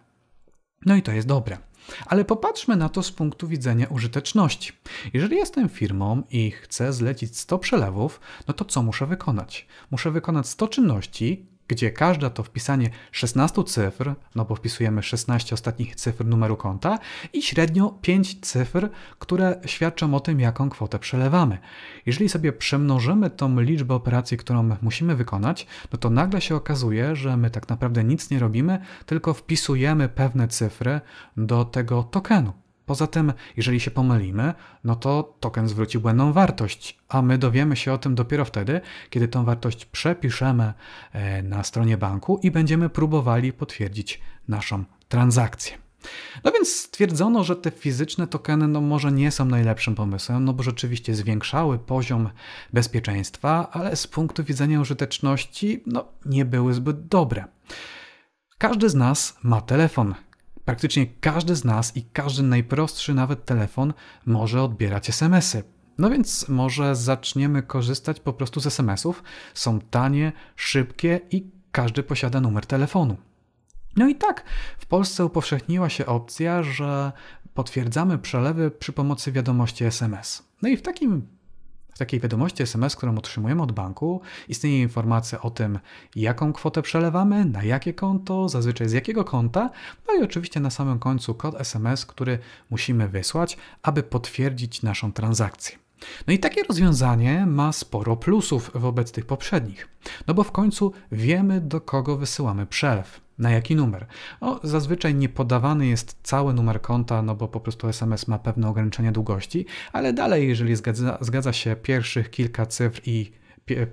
No 0.87 0.97
i 0.97 1.03
to 1.03 1.13
jest 1.13 1.29
dobre. 1.29 1.59
Ale 2.07 2.25
popatrzmy 2.25 2.77
na 2.77 2.89
to 2.89 3.03
z 3.03 3.13
punktu 3.13 3.49
widzenia 3.49 3.87
użyteczności. 3.91 4.73
Jeżeli 5.15 5.37
jestem 5.37 5.69
firmą 5.69 6.23
i 6.31 6.51
chcę 6.51 6.93
zlecić 6.93 7.39
100 7.39 7.59
przelewów, 7.59 8.21
no 8.49 8.55
to 8.55 8.65
co 8.65 8.83
muszę 8.83 9.07
wykonać? 9.07 9.67
Muszę 9.91 10.11
wykonać 10.11 10.49
100 10.49 10.69
czynności, 10.69 11.47
gdzie 11.69 11.91
każda 11.91 12.31
to 12.31 12.43
wpisanie 12.43 12.91
16 13.13 13.65
cyfr, 13.65 14.15
no 14.35 14.45
bo 14.45 14.55
wpisujemy 14.55 15.03
16 15.03 15.55
ostatnich 15.55 15.97
cyfr 15.97 16.25
numeru 16.25 16.57
konta 16.57 16.99
i 17.33 17.43
średnio 17.43 17.99
5 18.03 18.41
cyfr, 18.41 18.89
które 19.19 19.61
świadczą 19.67 20.15
o 20.15 20.21
tym, 20.21 20.41
jaką 20.41 20.71
kwotę 20.71 20.99
przelewamy. 20.99 21.59
Jeżeli 22.07 22.29
sobie 22.29 22.53
przemnożymy 22.53 23.31
tą 23.31 23.61
liczbę 23.61 23.95
operacji, 23.95 24.37
którą 24.37 24.77
musimy 24.83 25.17
wykonać, 25.17 25.67
no 25.93 25.99
to 25.99 26.11
nagle 26.11 26.41
się 26.41 26.57
okazuje, 26.57 27.17
że 27.17 27.37
my 27.37 27.51
tak 27.51 27.69
naprawdę 27.69 28.05
nic 28.05 28.31
nie 28.31 28.39
robimy, 28.39 28.79
tylko 29.07 29.35
wpisujemy 29.35 30.09
pewne 30.09 30.49
cyfry 30.49 31.01
do 31.37 31.65
tego 31.65 32.03
tokenu. 32.03 32.64
Poza 32.87 33.07
tym, 33.07 33.33
jeżeli 33.57 33.81
się 33.81 33.91
pomylimy, 33.91 34.55
no 34.85 34.97
to 34.97 35.37
token 35.41 35.69
zwróci 35.69 35.99
błędną 35.99 36.33
wartość, 36.33 36.99
a 37.09 37.23
my 37.23 37.39
dowiemy 37.39 37.77
się 37.77 37.93
o 37.93 37.99
tym 37.99 38.15
dopiero 38.15 38.45
wtedy, 38.45 38.81
kiedy 39.11 39.29
tą 39.29 39.45
wartość 39.45 39.85
przepiszemy 39.85 40.73
e, 41.13 41.43
na 41.43 41.63
stronie 41.63 41.97
banku 41.97 42.41
i 42.43 42.51
będziemy 42.51 42.89
próbowali 42.89 43.53
potwierdzić 43.53 44.21
naszą 44.49 44.85
transakcję. 45.09 45.85
No 46.45 46.53
więc 46.53 46.77
stwierdzono, 46.77 47.45
że 47.45 47.57
te 47.57 47.71
fizyczne 47.71 48.27
tokeny 48.27 48.69
no 48.69 48.81
może 48.81 49.13
nie 49.13 49.31
są 49.31 49.45
najlepszym 49.45 49.95
pomysłem, 49.95 50.45
no 50.45 50.53
bo 50.53 50.63
rzeczywiście 50.63 51.15
zwiększały 51.15 51.79
poziom 51.79 52.31
bezpieczeństwa, 52.73 53.71
ale 53.73 53.97
z 53.97 54.07
punktu 54.07 54.45
widzenia 54.45 54.81
użyteczności 54.81 55.83
no 55.87 56.05
nie 56.27 56.45
były 56.45 56.75
zbyt 56.75 57.07
dobre. 57.07 57.45
Każdy 58.59 58.89
z 58.89 58.95
nas 58.95 59.39
ma 59.43 59.61
telefon, 59.61 60.15
praktycznie 60.65 61.07
każdy 61.07 61.57
z 61.57 61.65
nas 61.65 61.97
i 61.97 62.05
każdy 62.05 62.43
najprostszy 62.43 63.15
nawet 63.15 63.45
telefon 63.45 63.93
może 64.27 64.63
odbierać 64.63 65.09
SMS-y. 65.09 65.63
No 65.99 66.11
więc 66.11 66.49
może 66.49 66.97
zaczniemy 66.97 67.63
korzystać 67.63 68.21
po 68.21 68.33
prostu 68.33 68.61
z 68.61 68.67
SMS-ów. 68.67 69.23
Są 69.55 69.81
tanie, 69.81 70.33
szybkie 70.57 71.21
i 71.31 71.51
każdy 71.73 72.03
posiada 72.03 72.41
numer 72.41 72.67
telefonu. 72.67 73.17
No 73.97 74.09
i 74.09 74.15
tak, 74.15 74.45
w 74.79 74.87
Polsce 74.87 75.25
upowszechniła 75.25 75.89
się 75.89 76.07
opcja, 76.07 76.63
że 76.63 77.13
potwierdzamy 77.55 78.19
przelewy 78.19 78.71
przy 78.71 78.93
pomocy 78.93 79.33
wiadomości 79.33 79.85
SMS. 79.85 80.43
No 80.63 80.69
i 80.69 80.77
w 80.77 80.83
takim 80.83 81.27
w 81.95 81.99
takiej 81.99 82.21
wiadomości 82.21 82.63
SMS, 82.63 82.97
którą 82.97 83.19
otrzymujemy 83.19 83.63
od 83.63 83.73
banku, 83.73 84.21
istnieje 84.49 84.83
informacja 84.83 85.41
o 85.43 85.51
tym, 85.51 85.79
jaką 86.17 86.53
kwotę 86.53 86.83
przelewamy, 86.83 87.45
na 87.45 87.65
jakie 87.65 87.95
konto, 87.95 88.49
zazwyczaj 88.49 88.89
z 88.89 88.93
jakiego 88.93 89.25
konta, 89.25 89.71
no 90.09 90.15
i 90.15 90.23
oczywiście 90.23 90.61
na 90.61 90.71
samym 90.71 90.99
końcu 90.99 91.35
kod 91.35 91.61
SMS, 91.61 92.07
który 92.07 92.39
musimy 92.71 93.09
wysłać, 93.09 93.57
aby 93.83 94.03
potwierdzić 94.03 94.83
naszą 94.83 95.13
transakcję. 95.13 95.84
No 96.27 96.33
i 96.33 96.39
takie 96.39 96.63
rozwiązanie 96.63 97.47
ma 97.47 97.73
sporo 97.73 98.17
plusów 98.17 98.71
wobec 98.75 99.13
tych 99.13 99.27
poprzednich, 99.27 99.89
no 100.27 100.35
bo 100.35 100.45
w 100.45 100.53
końcu 100.53 100.93
wiemy, 101.13 101.61
do 101.61 101.81
kogo 101.81 102.17
wysyłamy 102.17 102.67
przelew. 102.67 103.25
Na 103.39 103.51
jaki 103.51 103.77
numer? 103.77 104.07
O, 104.41 104.61
zazwyczaj 104.63 105.15
nie 105.15 105.29
podawany 105.29 105.87
jest 105.87 106.17
cały 106.23 106.55
numer 106.55 106.81
konta, 106.81 107.23
no 107.23 107.35
bo 107.35 107.49
po 107.49 107.61
prostu 107.61 107.89
SMS 107.89 108.29
ma 108.29 108.39
pewne 108.39 108.69
ograniczenia 108.69 109.13
długości, 109.13 109.67
ale 109.93 110.13
dalej, 110.13 110.49
jeżeli 110.49 110.77
zgadza, 110.77 111.19
zgadza 111.21 111.53
się 111.53 111.77
pierwszych 111.77 112.31
kilka 112.31 112.67
cyfr 112.67 113.01
i 113.05 113.33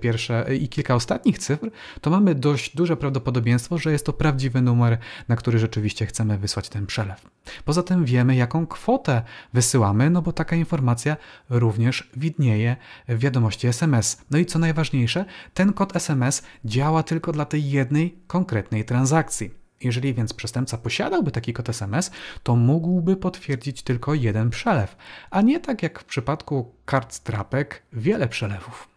pierwsze 0.00 0.46
i 0.60 0.68
kilka 0.68 0.94
ostatnich 0.94 1.38
cyfr, 1.38 1.70
to 2.00 2.10
mamy 2.10 2.34
dość 2.34 2.76
duże 2.76 2.96
prawdopodobieństwo, 2.96 3.78
że 3.78 3.92
jest 3.92 4.06
to 4.06 4.12
prawdziwy 4.12 4.62
numer, 4.62 4.98
na 5.28 5.36
który 5.36 5.58
rzeczywiście 5.58 6.06
chcemy 6.06 6.38
wysłać 6.38 6.68
ten 6.68 6.86
przelew. 6.86 7.26
Poza 7.64 7.82
tym 7.82 8.04
wiemy, 8.04 8.36
jaką 8.36 8.66
kwotę 8.66 9.22
wysyłamy, 9.52 10.10
no 10.10 10.22
bo 10.22 10.32
taka 10.32 10.56
informacja 10.56 11.16
również 11.50 12.10
widnieje 12.16 12.76
w 13.08 13.18
wiadomości 13.18 13.66
SMS. 13.66 14.22
No 14.30 14.38
i 14.38 14.46
co 14.46 14.58
najważniejsze, 14.58 15.24
ten 15.54 15.72
kod 15.72 15.96
SMS 15.96 16.42
działa 16.64 17.02
tylko 17.02 17.32
dla 17.32 17.44
tej 17.44 17.70
jednej 17.70 18.18
konkretnej 18.26 18.84
transakcji. 18.84 19.62
Jeżeli 19.80 20.14
więc 20.14 20.34
przestępca 20.34 20.78
posiadałby 20.78 21.30
taki 21.30 21.52
kod 21.52 21.68
SMS, 21.68 22.10
to 22.42 22.56
mógłby 22.56 23.16
potwierdzić 23.16 23.82
tylko 23.82 24.14
jeden 24.14 24.50
przelew, 24.50 24.96
a 25.30 25.40
nie 25.40 25.60
tak 25.60 25.82
jak 25.82 26.00
w 26.00 26.04
przypadku 26.04 26.74
kart 26.84 27.14
strapek 27.14 27.82
wiele 27.92 28.28
przelewów. 28.28 28.91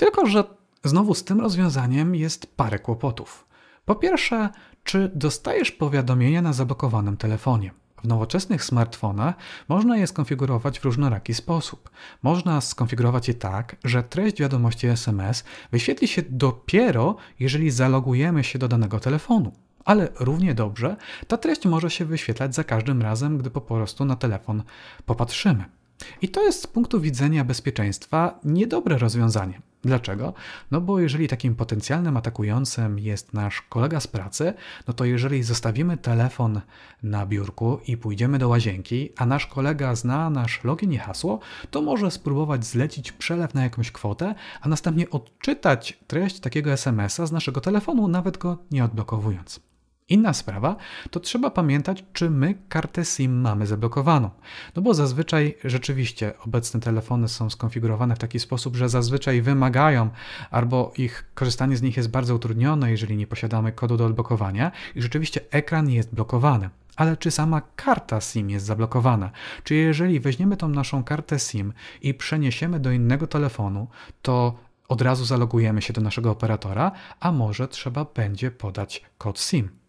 Tylko, 0.00 0.26
że 0.26 0.44
znowu 0.84 1.14
z 1.14 1.24
tym 1.24 1.40
rozwiązaniem 1.40 2.14
jest 2.14 2.56
parę 2.56 2.78
kłopotów. 2.78 3.46
Po 3.84 3.94
pierwsze, 3.94 4.48
czy 4.84 5.10
dostajesz 5.14 5.70
powiadomienia 5.70 6.42
na 6.42 6.52
zablokowanym 6.52 7.16
telefonie? 7.16 7.70
W 8.02 8.08
nowoczesnych 8.08 8.64
smartfonach 8.64 9.34
można 9.68 9.96
je 9.96 10.06
skonfigurować 10.06 10.80
w 10.80 10.84
różnoraki 10.84 11.34
sposób. 11.34 11.90
Można 12.22 12.60
skonfigurować 12.60 13.28
je 13.28 13.34
tak, 13.34 13.76
że 13.84 14.02
treść 14.02 14.40
wiadomości 14.40 14.86
SMS 14.86 15.44
wyświetli 15.72 16.08
się 16.08 16.22
dopiero, 16.30 17.16
jeżeli 17.40 17.70
zalogujemy 17.70 18.44
się 18.44 18.58
do 18.58 18.68
danego 18.68 19.00
telefonu. 19.00 19.52
Ale 19.84 20.08
równie 20.20 20.54
dobrze 20.54 20.96
ta 21.28 21.36
treść 21.36 21.66
może 21.66 21.90
się 21.90 22.04
wyświetlać 22.04 22.54
za 22.54 22.64
każdym 22.64 23.02
razem, 23.02 23.38
gdy 23.38 23.50
po 23.50 23.60
prostu 23.60 24.04
na 24.04 24.16
telefon 24.16 24.62
popatrzymy. 25.06 25.79
I 26.22 26.28
to 26.28 26.42
jest 26.42 26.62
z 26.62 26.66
punktu 26.66 27.00
widzenia 27.00 27.44
bezpieczeństwa 27.44 28.40
niedobre 28.44 28.98
rozwiązanie. 28.98 29.60
Dlaczego? 29.84 30.34
No 30.70 30.80
bo 30.80 31.00
jeżeli 31.00 31.28
takim 31.28 31.54
potencjalnym 31.54 32.16
atakującym 32.16 32.98
jest 32.98 33.34
nasz 33.34 33.62
kolega 33.62 34.00
z 34.00 34.06
pracy, 34.06 34.54
no 34.88 34.94
to 34.94 35.04
jeżeli 35.04 35.42
zostawimy 35.42 35.96
telefon 35.96 36.60
na 37.02 37.26
biurku 37.26 37.80
i 37.86 37.96
pójdziemy 37.96 38.38
do 38.38 38.48
łazienki, 38.48 39.12
a 39.16 39.26
nasz 39.26 39.46
kolega 39.46 39.94
zna 39.94 40.30
nasz 40.30 40.64
login 40.64 40.92
i 40.92 40.98
hasło, 40.98 41.40
to 41.70 41.82
może 41.82 42.10
spróbować 42.10 42.64
zlecić 42.64 43.12
przelew 43.12 43.54
na 43.54 43.62
jakąś 43.62 43.92
kwotę, 43.92 44.34
a 44.60 44.68
następnie 44.68 45.10
odczytać 45.10 45.98
treść 46.06 46.40
takiego 46.40 46.72
SMS-a 46.72 47.26
z 47.26 47.32
naszego 47.32 47.60
telefonu, 47.60 48.08
nawet 48.08 48.38
go 48.38 48.58
nie 48.70 48.84
odblokowując. 48.84 49.69
Inna 50.10 50.32
sprawa, 50.32 50.76
to 51.10 51.20
trzeba 51.20 51.50
pamiętać, 51.50 52.04
czy 52.12 52.30
my 52.30 52.54
kartę 52.68 53.04
SIM 53.04 53.40
mamy 53.40 53.66
zablokowaną. 53.66 54.30
No 54.76 54.82
bo 54.82 54.94
zazwyczaj 54.94 55.56
rzeczywiście 55.64 56.32
obecne 56.46 56.80
telefony 56.80 57.28
są 57.28 57.50
skonfigurowane 57.50 58.16
w 58.16 58.18
taki 58.18 58.40
sposób, 58.40 58.76
że 58.76 58.88
zazwyczaj 58.88 59.42
wymagają 59.42 60.10
albo 60.50 60.92
ich 60.96 61.30
korzystanie 61.34 61.76
z 61.76 61.82
nich 61.82 61.96
jest 61.96 62.10
bardzo 62.10 62.34
utrudnione, 62.34 62.90
jeżeli 62.90 63.16
nie 63.16 63.26
posiadamy 63.26 63.72
kodu 63.72 63.96
do 63.96 64.06
odblokowania 64.06 64.72
i 64.94 65.02
rzeczywiście 65.02 65.40
ekran 65.50 65.90
jest 65.90 66.14
blokowany. 66.14 66.70
Ale 66.96 67.16
czy 67.16 67.30
sama 67.30 67.62
karta 67.76 68.20
SIM 68.20 68.50
jest 68.50 68.66
zablokowana? 68.66 69.30
Czy 69.64 69.74
jeżeli 69.74 70.20
weźmiemy 70.20 70.56
tą 70.56 70.68
naszą 70.68 71.04
kartę 71.04 71.38
SIM 71.38 71.72
i 72.02 72.14
przeniesiemy 72.14 72.80
do 72.80 72.92
innego 72.92 73.26
telefonu, 73.26 73.88
to 74.22 74.54
od 74.88 75.02
razu 75.02 75.24
zalogujemy 75.24 75.82
się 75.82 75.92
do 75.92 76.00
naszego 76.00 76.30
operatora, 76.30 76.92
a 77.20 77.32
może 77.32 77.68
trzeba 77.68 78.04
będzie 78.04 78.50
podać 78.50 79.04
kod 79.18 79.40
SIM? 79.40 79.79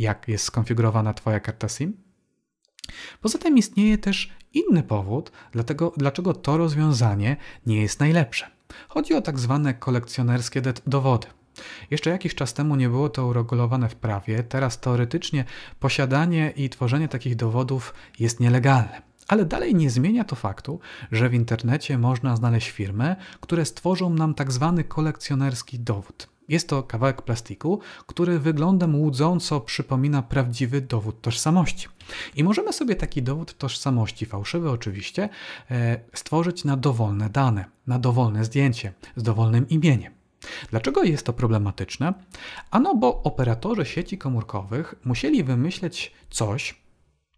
Jak 0.00 0.28
jest 0.28 0.44
skonfigurowana 0.44 1.14
Twoja 1.14 1.40
karta 1.40 1.68
SIM? 1.68 1.96
Poza 3.20 3.38
tym 3.38 3.58
istnieje 3.58 3.98
też 3.98 4.30
inny 4.52 4.82
powód, 4.82 5.32
dlatego, 5.52 5.92
dlaczego 5.96 6.34
to 6.34 6.56
rozwiązanie 6.56 7.36
nie 7.66 7.82
jest 7.82 8.00
najlepsze. 8.00 8.50
Chodzi 8.88 9.14
o 9.14 9.22
tak 9.22 9.38
zwane 9.38 9.74
kolekcjonerskie 9.74 10.62
dowody. 10.86 11.26
Jeszcze 11.90 12.10
jakiś 12.10 12.34
czas 12.34 12.54
temu 12.54 12.76
nie 12.76 12.88
było 12.88 13.08
to 13.08 13.26
uregulowane 13.26 13.88
w 13.88 13.94
prawie, 13.94 14.42
teraz 14.42 14.80
teoretycznie 14.80 15.44
posiadanie 15.80 16.52
i 16.56 16.68
tworzenie 16.68 17.08
takich 17.08 17.36
dowodów 17.36 17.94
jest 18.18 18.40
nielegalne. 18.40 19.02
Ale 19.28 19.44
dalej 19.44 19.74
nie 19.74 19.90
zmienia 19.90 20.24
to 20.24 20.36
faktu, 20.36 20.80
że 21.12 21.28
w 21.28 21.34
internecie 21.34 21.98
można 21.98 22.36
znaleźć 22.36 22.70
firmy, 22.70 23.16
które 23.40 23.64
stworzą 23.64 24.10
nam 24.10 24.34
tak 24.34 24.52
zwany 24.52 24.84
kolekcjonerski 24.84 25.78
dowód. 25.78 26.29
Jest 26.50 26.68
to 26.68 26.82
kawałek 26.82 27.22
plastiku, 27.22 27.80
który 28.06 28.38
wyglądem 28.38 28.96
łudząco 28.96 29.60
przypomina 29.60 30.22
prawdziwy 30.22 30.80
dowód 30.80 31.20
tożsamości. 31.20 31.88
I 32.36 32.44
możemy 32.44 32.72
sobie 32.72 32.96
taki 32.96 33.22
dowód 33.22 33.58
tożsamości, 33.58 34.26
fałszywy 34.26 34.70
oczywiście, 34.70 35.28
e, 35.70 36.00
stworzyć 36.14 36.64
na 36.64 36.76
dowolne 36.76 37.30
dane, 37.30 37.64
na 37.86 37.98
dowolne 37.98 38.44
zdjęcie, 38.44 38.92
z 39.16 39.22
dowolnym 39.22 39.68
imieniem. 39.68 40.12
Dlaczego 40.70 41.02
jest 41.02 41.26
to 41.26 41.32
problematyczne? 41.32 42.14
Ano, 42.70 42.94
bo 42.94 43.22
operatorzy 43.22 43.84
sieci 43.84 44.18
komórkowych 44.18 44.94
musieli 45.04 45.44
wymyśleć 45.44 46.12
coś, 46.30 46.80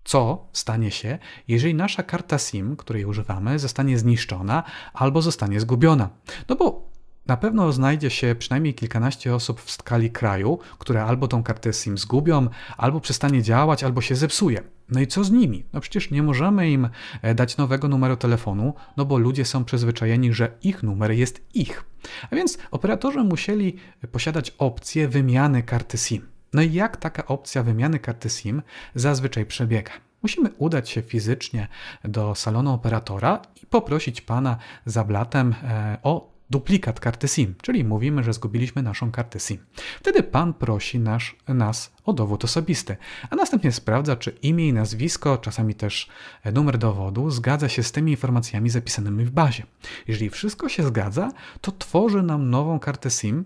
co 0.04 0.46
stanie 0.52 0.90
się, 0.90 1.18
jeżeli 1.48 1.74
nasza 1.74 2.02
karta 2.02 2.38
SIM, 2.38 2.76
której 2.76 3.04
używamy, 3.04 3.58
zostanie 3.58 3.98
zniszczona 3.98 4.62
albo 4.92 5.22
zostanie 5.22 5.60
zgubiona. 5.60 6.08
No 6.48 6.56
bo 6.56 6.91
na 7.26 7.36
pewno 7.36 7.72
znajdzie 7.72 8.10
się 8.10 8.34
przynajmniej 8.38 8.74
kilkanaście 8.74 9.34
osób 9.34 9.60
w 9.60 9.70
skali 9.70 10.10
kraju, 10.10 10.58
które 10.78 11.04
albo 11.04 11.28
tą 11.28 11.42
kartę 11.42 11.72
SIM 11.72 11.98
zgubią, 11.98 12.48
albo 12.76 13.00
przestanie 13.00 13.42
działać, 13.42 13.84
albo 13.84 14.00
się 14.00 14.16
zepsuje. 14.16 14.62
No 14.88 15.00
i 15.00 15.06
co 15.06 15.24
z 15.24 15.30
nimi? 15.30 15.64
No 15.72 15.80
przecież 15.80 16.10
nie 16.10 16.22
możemy 16.22 16.70
im 16.70 16.88
e, 17.22 17.34
dać 17.34 17.56
nowego 17.56 17.88
numeru 17.88 18.16
telefonu, 18.16 18.74
no 18.96 19.04
bo 19.04 19.18
ludzie 19.18 19.44
są 19.44 19.64
przyzwyczajeni, 19.64 20.32
że 20.32 20.52
ich 20.62 20.82
numer 20.82 21.10
jest 21.10 21.44
ich. 21.54 21.84
A 22.30 22.36
więc 22.36 22.58
operatorzy 22.70 23.18
musieli 23.18 23.76
posiadać 24.12 24.50
opcję 24.58 25.08
wymiany 25.08 25.62
karty 25.62 25.98
SIM. 25.98 26.28
No 26.52 26.62
i 26.62 26.72
jak 26.72 26.96
taka 26.96 27.26
opcja 27.26 27.62
wymiany 27.62 27.98
karty 27.98 28.30
SIM 28.30 28.62
zazwyczaj 28.94 29.46
przebiega? 29.46 29.92
Musimy 30.22 30.50
udać 30.58 30.90
się 30.90 31.02
fizycznie 31.02 31.68
do 32.04 32.34
salonu 32.34 32.72
operatora 32.72 33.42
i 33.62 33.66
poprosić 33.66 34.20
pana 34.20 34.56
za 34.86 35.04
blatem 35.04 35.54
e, 35.62 35.98
o 36.02 36.31
duplikat 36.52 37.00
karty 37.00 37.28
SIM, 37.28 37.54
czyli 37.62 37.84
mówimy, 37.84 38.22
że 38.22 38.32
zgubiliśmy 38.32 38.82
naszą 38.82 39.10
kartę 39.10 39.40
SIM. 39.40 39.58
Wtedy 40.00 40.22
pan 40.22 40.54
prosi 40.54 40.98
nasz, 40.98 41.36
nas 41.48 41.92
o 42.04 42.12
dowód 42.12 42.44
osobisty, 42.44 42.96
a 43.30 43.36
następnie 43.36 43.72
sprawdza, 43.72 44.16
czy 44.16 44.30
imię 44.30 44.68
i 44.68 44.72
nazwisko, 44.72 45.38
czasami 45.38 45.74
też 45.74 46.08
numer 46.52 46.78
dowodu, 46.78 47.30
zgadza 47.30 47.68
się 47.68 47.82
z 47.82 47.92
tymi 47.92 48.12
informacjami 48.12 48.70
zapisanymi 48.70 49.24
w 49.24 49.30
bazie. 49.30 49.66
Jeżeli 50.08 50.30
wszystko 50.30 50.68
się 50.68 50.82
zgadza, 50.82 51.32
to 51.60 51.72
tworzy 51.72 52.22
nam 52.22 52.50
nową 52.50 52.78
kartę 52.78 53.10
SIM, 53.10 53.44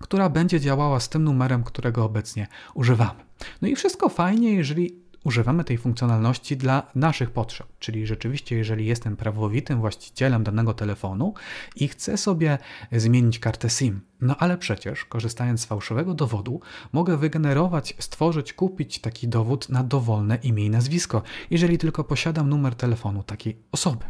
która 0.00 0.28
będzie 0.28 0.60
działała 0.60 1.00
z 1.00 1.08
tym 1.08 1.24
numerem, 1.24 1.64
którego 1.64 2.04
obecnie 2.04 2.46
używamy. 2.74 3.20
No 3.62 3.68
i 3.68 3.76
wszystko 3.76 4.08
fajnie, 4.08 4.54
jeżeli 4.54 5.07
używamy 5.24 5.64
tej 5.64 5.78
funkcjonalności 5.78 6.56
dla 6.56 6.82
naszych 6.94 7.30
potrzeb. 7.30 7.66
Czyli 7.78 8.06
rzeczywiście, 8.06 8.56
jeżeli 8.56 8.86
jestem 8.86 9.16
prawowitym 9.16 9.80
właścicielem 9.80 10.44
danego 10.44 10.74
telefonu 10.74 11.34
i 11.76 11.88
chcę 11.88 12.16
sobie 12.16 12.58
zmienić 12.92 13.38
kartę 13.38 13.70
SIM, 13.70 14.00
no 14.20 14.36
ale 14.36 14.58
przecież 14.58 15.04
korzystając 15.04 15.60
z 15.60 15.64
fałszywego 15.64 16.14
dowodu, 16.14 16.60
mogę 16.92 17.16
wygenerować, 17.16 17.94
stworzyć, 17.98 18.52
kupić 18.52 18.98
taki 18.98 19.28
dowód 19.28 19.68
na 19.68 19.84
dowolne 19.84 20.38
imię 20.42 20.66
i 20.66 20.70
nazwisko, 20.70 21.22
jeżeli 21.50 21.78
tylko 21.78 22.04
posiadam 22.04 22.48
numer 22.48 22.74
telefonu 22.74 23.22
takiej 23.22 23.56
osoby. 23.72 24.04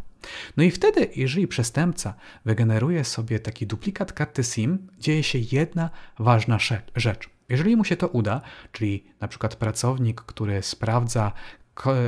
No 0.56 0.64
i 0.64 0.70
wtedy, 0.70 1.08
jeżeli 1.16 1.48
przestępca 1.48 2.14
wygeneruje 2.44 3.04
sobie 3.04 3.40
taki 3.40 3.66
duplikat 3.66 4.12
karty 4.12 4.44
SIM, 4.44 4.88
dzieje 4.98 5.22
się 5.22 5.38
jedna 5.52 5.90
ważna 6.18 6.58
rzecz. 6.96 7.37
Jeżeli 7.48 7.76
mu 7.76 7.84
się 7.84 7.96
to 7.96 8.08
uda, 8.08 8.40
czyli 8.72 9.04
na 9.20 9.28
przykład 9.28 9.56
pracownik, 9.56 10.20
który 10.20 10.62
sprawdza 10.62 11.32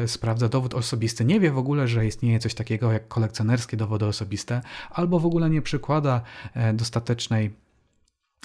sprawdza 0.06 0.48
dowód 0.48 0.74
osobisty, 0.74 1.24
nie 1.24 1.40
wie 1.40 1.50
w 1.50 1.58
ogóle, 1.58 1.88
że 1.88 2.06
istnieje 2.06 2.38
coś 2.38 2.54
takiego 2.54 2.92
jak 2.92 3.08
kolekcjonerskie 3.08 3.76
dowody 3.76 4.06
osobiste, 4.06 4.60
albo 4.90 5.20
w 5.20 5.26
ogóle 5.26 5.50
nie 5.50 5.62
przykłada 5.62 6.22
e, 6.54 6.72
dostatecznej 6.72 7.54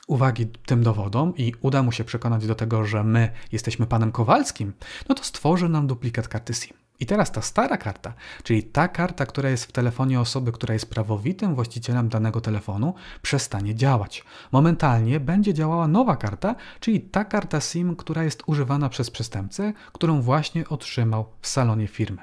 uwagi 0.07 0.45
tym 0.65 0.83
dowodom 0.83 1.33
i 1.37 1.53
uda 1.61 1.83
mu 1.83 1.91
się 1.91 2.03
przekonać 2.03 2.47
do 2.47 2.55
tego, 2.55 2.85
że 2.85 3.03
my 3.03 3.31
jesteśmy 3.51 3.87
panem 3.87 4.11
Kowalskim, 4.11 4.73
no 5.09 5.15
to 5.15 5.23
stworzy 5.23 5.69
nam 5.69 5.87
duplikat 5.87 6.27
karty 6.27 6.53
SIM. 6.53 6.84
I 6.99 7.05
teraz 7.05 7.31
ta 7.31 7.41
stara 7.41 7.77
karta, 7.77 8.13
czyli 8.43 8.63
ta 8.63 8.87
karta, 8.87 9.25
która 9.25 9.49
jest 9.49 9.65
w 9.65 9.71
telefonie 9.71 10.19
osoby, 10.19 10.51
która 10.51 10.73
jest 10.73 10.89
prawowitym 10.89 11.55
właścicielem 11.55 12.09
danego 12.09 12.41
telefonu, 12.41 12.93
przestanie 13.21 13.75
działać. 13.75 14.23
Momentalnie 14.51 15.19
będzie 15.19 15.53
działała 15.53 15.87
nowa 15.87 16.15
karta, 16.15 16.55
czyli 16.79 17.01
ta 17.01 17.25
karta 17.25 17.61
SIM, 17.61 17.95
która 17.95 18.23
jest 18.23 18.43
używana 18.45 18.89
przez 18.89 19.11
przestępcę, 19.11 19.73
którą 19.93 20.21
właśnie 20.21 20.69
otrzymał 20.69 21.25
w 21.41 21.47
salonie 21.47 21.87
firmy. 21.87 22.21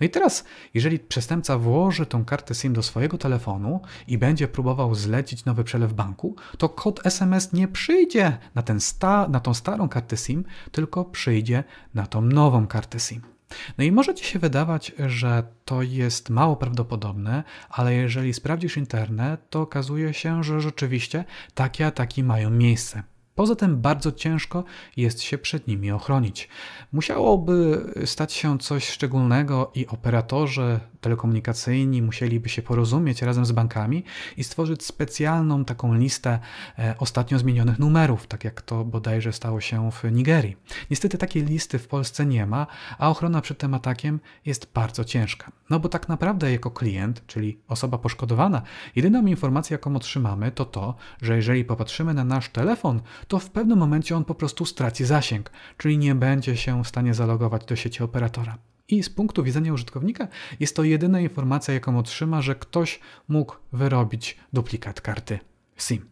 No 0.00 0.06
i 0.06 0.10
teraz, 0.10 0.44
jeżeli 0.74 0.98
przestępca 0.98 1.58
włoży 1.58 2.06
tą 2.06 2.24
kartę 2.24 2.54
SIM 2.54 2.72
do 2.72 2.82
swojego 2.82 3.18
telefonu 3.18 3.80
i 4.08 4.18
będzie 4.18 4.48
próbował 4.48 4.94
zlecić 4.94 5.44
nowy 5.44 5.64
przelew 5.64 5.92
banku, 5.92 6.36
to 6.58 6.68
kod 6.68 7.06
SMS 7.06 7.52
nie 7.52 7.68
przyjdzie 7.68 8.38
na, 8.54 8.62
ten 8.62 8.80
sta, 8.80 9.28
na 9.28 9.40
tą 9.40 9.54
starą 9.54 9.88
kartę 9.88 10.16
SIM, 10.16 10.44
tylko 10.72 11.04
przyjdzie 11.04 11.64
na 11.94 12.06
tą 12.06 12.20
nową 12.20 12.66
kartę 12.66 13.00
SIM. 13.00 13.33
No 13.78 13.84
i 13.84 13.92
może 13.92 14.14
ci 14.14 14.24
się 14.24 14.38
wydawać, 14.38 14.92
że 15.06 15.42
to 15.64 15.82
jest 15.82 16.30
mało 16.30 16.56
prawdopodobne, 16.56 17.44
ale 17.70 17.94
jeżeli 17.94 18.34
sprawdzisz 18.34 18.76
internet, 18.76 19.50
to 19.50 19.60
okazuje 19.60 20.14
się, 20.14 20.44
że 20.44 20.60
rzeczywiście 20.60 21.24
takie 21.54 21.86
ataki 21.86 22.24
mają 22.24 22.50
miejsce. 22.50 23.02
Poza 23.34 23.56
tym 23.56 23.80
bardzo 23.80 24.12
ciężko 24.12 24.64
jest 24.96 25.22
się 25.22 25.38
przed 25.38 25.68
nimi 25.68 25.90
ochronić. 25.90 26.48
Musiałoby 26.92 27.86
stać 28.04 28.32
się 28.32 28.58
coś 28.58 28.88
szczególnego 28.88 29.70
i 29.74 29.86
operatorzy 29.86 30.80
telekomunikacyjni 31.00 32.02
musieliby 32.02 32.48
się 32.48 32.62
porozumieć 32.62 33.22
razem 33.22 33.46
z 33.46 33.52
bankami 33.52 34.04
i 34.36 34.44
stworzyć 34.44 34.84
specjalną 34.84 35.64
taką 35.64 35.94
listę 35.94 36.38
e, 36.78 36.94
ostatnio 36.98 37.38
zmienionych 37.38 37.78
numerów, 37.78 38.26
tak 38.26 38.44
jak 38.44 38.62
to 38.62 38.84
bodajże 38.84 39.32
stało 39.32 39.60
się 39.60 39.90
w 39.90 40.12
Nigerii. 40.12 40.56
Niestety 40.90 41.18
takiej 41.18 41.44
listy 41.44 41.78
w 41.78 41.88
Polsce 41.88 42.26
nie 42.26 42.46
ma, 42.46 42.66
a 42.98 43.10
ochrona 43.10 43.40
przed 43.40 43.58
tym 43.58 43.74
atakiem 43.74 44.20
jest 44.46 44.72
bardzo 44.74 45.04
ciężka. 45.04 45.52
No 45.70 45.80
bo 45.80 45.88
tak 45.88 46.08
naprawdę 46.08 46.52
jako 46.52 46.70
klient, 46.70 47.26
czyli 47.26 47.58
osoba 47.68 47.98
poszkodowana, 47.98 48.62
jedyną 48.96 49.26
informację 49.26 49.74
jaką 49.74 49.96
otrzymamy 49.96 50.50
to 50.50 50.64
to, 50.64 50.94
że 51.22 51.36
jeżeli 51.36 51.64
popatrzymy 51.64 52.14
na 52.14 52.24
nasz 52.24 52.48
telefon, 52.48 53.00
to 53.28 53.38
w 53.38 53.50
pewnym 53.50 53.78
momencie 53.78 54.16
on 54.16 54.24
po 54.24 54.34
prostu 54.34 54.64
straci 54.64 55.04
zasięg, 55.04 55.50
czyli 55.76 55.98
nie 55.98 56.14
będzie 56.14 56.56
się 56.56 56.84
w 56.84 56.88
stanie 56.88 57.14
zalogować 57.14 57.64
do 57.64 57.76
sieci 57.76 58.02
operatora. 58.02 58.58
I 58.88 59.02
z 59.02 59.10
punktu 59.10 59.42
widzenia 59.42 59.72
użytkownika 59.72 60.28
jest 60.60 60.76
to 60.76 60.84
jedyna 60.84 61.20
informacja, 61.20 61.74
jaką 61.74 61.98
otrzyma, 61.98 62.42
że 62.42 62.54
ktoś 62.54 63.00
mógł 63.28 63.56
wyrobić 63.72 64.36
duplikat 64.52 65.00
karty 65.00 65.38
SIM. 65.76 66.06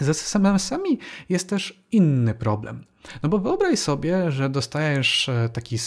Z 0.00 0.08
SMS-ami 0.08 0.98
jest 1.28 1.48
też 1.48 1.84
inny 1.92 2.34
problem. 2.34 2.84
No 3.22 3.28
bo 3.28 3.38
wyobraź 3.38 3.78
sobie, 3.78 4.30
że 4.30 4.48
dostajesz 4.48 5.28
e, 5.28 5.48
taki, 5.48 5.78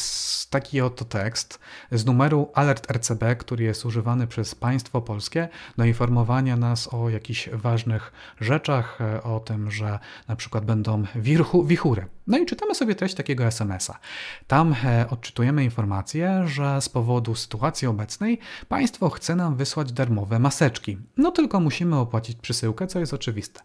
taki 0.49 0.81
oto 0.81 1.05
tekst 1.05 1.59
z 1.91 2.05
numeru 2.05 2.49
alert 2.53 2.91
RCB, 2.91 3.35
który 3.35 3.63
jest 3.63 3.85
używany 3.85 4.27
przez 4.27 4.55
państwo 4.55 5.01
polskie 5.01 5.49
do 5.77 5.85
informowania 5.85 6.57
nas 6.57 6.93
o 6.93 7.09
jakichś 7.09 7.49
ważnych 7.49 8.11
rzeczach, 8.41 9.01
e, 9.01 9.23
o 9.23 9.39
tym, 9.39 9.71
że 9.71 9.99
na 10.27 10.35
przykład 10.35 10.65
będą 10.65 11.03
wirchu, 11.15 11.63
wichury. 11.63 12.05
No 12.27 12.37
i 12.37 12.45
czytamy 12.45 12.75
sobie 12.75 12.95
treść 12.95 13.15
takiego 13.15 13.45
SMS-a. 13.45 13.99
Tam 14.47 14.75
e, 14.83 15.05
odczytujemy 15.09 15.63
informację, 15.63 16.43
że 16.47 16.81
z 16.81 16.89
powodu 16.89 17.35
sytuacji 17.35 17.87
obecnej 17.87 18.39
państwo 18.67 19.09
chce 19.09 19.35
nam 19.35 19.55
wysłać 19.55 19.91
darmowe 19.91 20.39
maseczki. 20.39 20.97
No 21.17 21.31
tylko 21.31 21.59
musimy 21.59 21.95
opłacić 21.95 22.37
przesyłkę, 22.41 22.87
co 22.87 22.99
jest 22.99 23.13
oczywiste. 23.13 23.61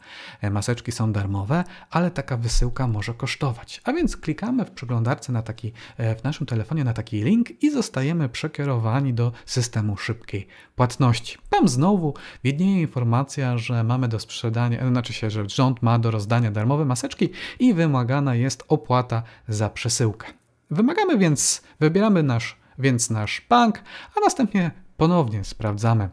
Maseczki 0.51 0.93
są 0.93 1.13
darmowe, 1.13 1.65
ale 1.91 2.11
taka 2.11 2.37
wysyłka 2.37 2.87
może 2.87 3.15
kosztować 3.15 3.44
A 3.85 3.93
więc 3.93 4.17
klikamy 4.17 4.65
w 4.65 4.71
przeglądarce 4.71 5.33
na 5.33 5.43
taki, 5.43 5.73
e, 5.97 6.15
w 6.15 6.25
naszym 6.25 6.47
telefonie 6.47 6.85
na 6.85 6.93
taki 6.93 7.23
link 7.23 7.63
i 7.63 7.71
zostajemy 7.71 8.29
przekierowani 8.29 9.15
do 9.15 9.33
systemu 9.47 9.97
szybkiej 9.97 10.47
płatności. 10.77 11.39
Tam 11.51 11.69
znowu 11.69 12.15
widnieje 12.45 12.81
informacja, 12.81 13.59
że 13.59 13.85
mamy 13.85 14.09
do 14.09 14.19
sprzedania, 14.19 14.81
e, 14.81 14.89
znaczy 14.89 15.13
się, 15.13 15.31
że 15.31 15.49
rząd 15.49 15.83
ma 15.83 15.99
do 15.99 16.11
rozdania 16.11 16.51
darmowe 16.51 16.85
maseczki 16.85 17.31
i 17.59 17.75
wymagana 17.75 18.35
jest 18.35 18.65
opłata 18.69 19.23
za 19.49 19.71
przesyłkę. 19.71 20.27
Wymagamy 20.71 21.19
więc, 21.19 21.63
wybieramy 21.81 22.23
nasz, 22.23 22.57
więc 22.79 23.11
nasz 23.11 23.47
bank, 23.49 23.83
a 24.17 24.21
następnie 24.21 24.71
ponownie 24.97 25.45
sprawdzamy 25.45 26.09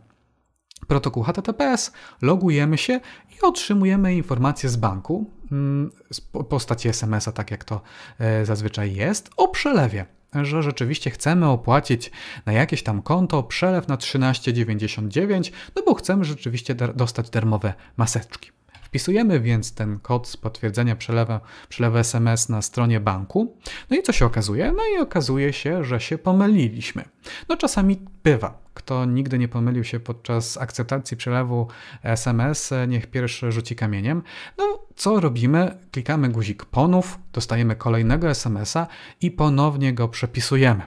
protokół 0.88 1.24
HTTPS, 1.24 1.92
logujemy 2.22 2.78
się 2.78 3.00
otrzymujemy 3.48 4.16
informację 4.16 4.70
z 4.70 4.76
banku 4.76 5.30
mm, 5.52 5.92
w 6.12 6.44
postaci 6.44 6.90
SMS-a, 6.90 7.32
tak 7.32 7.52
jak 7.52 7.64
to 7.64 7.82
e, 8.20 8.46
zazwyczaj 8.46 8.96
jest, 8.96 9.30
o 9.38 9.48
przelewie 9.48 10.06
że 10.36 10.64
rzeczywiście 10.64 11.10
chcemy 11.10 11.48
opłacić 11.48 12.12
na 12.46 12.54
jakieś 12.54 12.84
tam 12.84 13.02
konto 13.02 13.44
przelew 13.44 13.88
na 13.88 13.98
13,99, 13.98 15.52
no 15.76 15.82
bo 15.86 15.94
chcemy 15.94 16.26
rzeczywiście 16.26 16.76
dostać 16.76 17.30
darmowe 17.30 17.74
maseczki. 17.98 18.52
Wpisujemy 18.92 19.40
więc 19.40 19.74
ten 19.74 20.00
kod 20.00 20.28
z 20.28 20.38
potwierdzenia 20.38 20.96
przelewu, 20.96 21.34
przelewu 21.70 21.98
SMS 21.98 22.50
na 22.50 22.62
stronie 22.62 23.00
banku. 23.00 23.58
No 23.90 23.98
i 23.98 24.04
co 24.04 24.12
się 24.12 24.26
okazuje? 24.26 24.72
No 24.72 24.84
i 24.96 25.02
okazuje 25.02 25.54
się, 25.54 25.84
że 25.84 26.00
się 26.00 26.18
pomyliliśmy. 26.18 27.04
No 27.50 27.58
czasami 27.58 28.02
bywa. 28.24 28.62
Kto 28.74 29.06
nigdy 29.06 29.40
nie 29.40 29.48
pomylił 29.48 29.84
się 29.84 30.00
podczas 30.00 30.58
akceptacji 30.58 31.18
przelewu 31.18 31.68
SMS, 32.04 32.74
niech 32.88 33.08
pierwszy 33.08 33.52
rzuci 33.52 33.76
kamieniem. 33.76 34.24
No 34.58 34.80
co 34.96 35.20
robimy? 35.20 35.78
Klikamy 35.92 36.30
guzik 36.30 36.66
ponów, 36.66 37.20
dostajemy 37.34 37.76
kolejnego 37.76 38.30
SMS-a 38.30 38.88
i 39.22 39.32
ponownie 39.32 39.94
go 39.94 40.08
przepisujemy. 40.08 40.82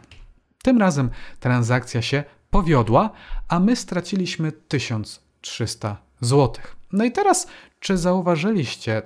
Tym 0.63 0.79
razem 0.79 1.11
transakcja 1.41 2.03
się 2.03 2.25
powiodła, 2.51 3.11
a 3.49 3.61
my 3.61 3.77
straciliśmy 3.77 4.53
1300 4.53 5.97
zł. 6.21 6.65
No 6.93 7.05
i 7.05 7.13
teraz, 7.13 7.47
czy 7.85 7.99
zauważyliście, 7.99 9.03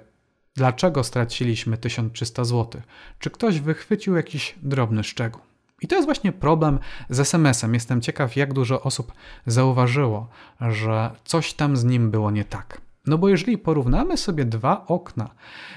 dlaczego 0.57 1.05
straciliśmy 1.05 1.79
1300 1.79 2.45
zł? 2.45 2.81
Czy 3.19 3.31
ktoś 3.31 3.61
wychwycił 3.61 4.17
jakiś 4.17 4.55
drobny 4.63 5.05
szczegół? 5.05 5.43
I 5.83 5.89
to 5.89 5.95
jest 5.95 6.07
właśnie 6.07 6.33
problem 6.33 6.79
z 7.11 7.21
SMS-em. 7.21 7.75
Jestem 7.75 8.01
ciekaw, 8.01 8.37
jak 8.37 8.53
dużo 8.53 8.83
osób 8.83 9.13
zauważyło, 9.47 10.29
że 10.61 11.11
coś 11.25 11.55
tam 11.55 11.77
z 11.77 11.85
nim 11.85 12.11
było 12.11 12.31
nie 12.31 12.45
tak. 12.45 12.81
No 13.07 13.19
bo 13.19 13.29
jeżeli 13.29 13.59
porównamy 13.59 14.17
sobie 14.17 14.45
dwa 14.45 14.87
okna 14.87 15.31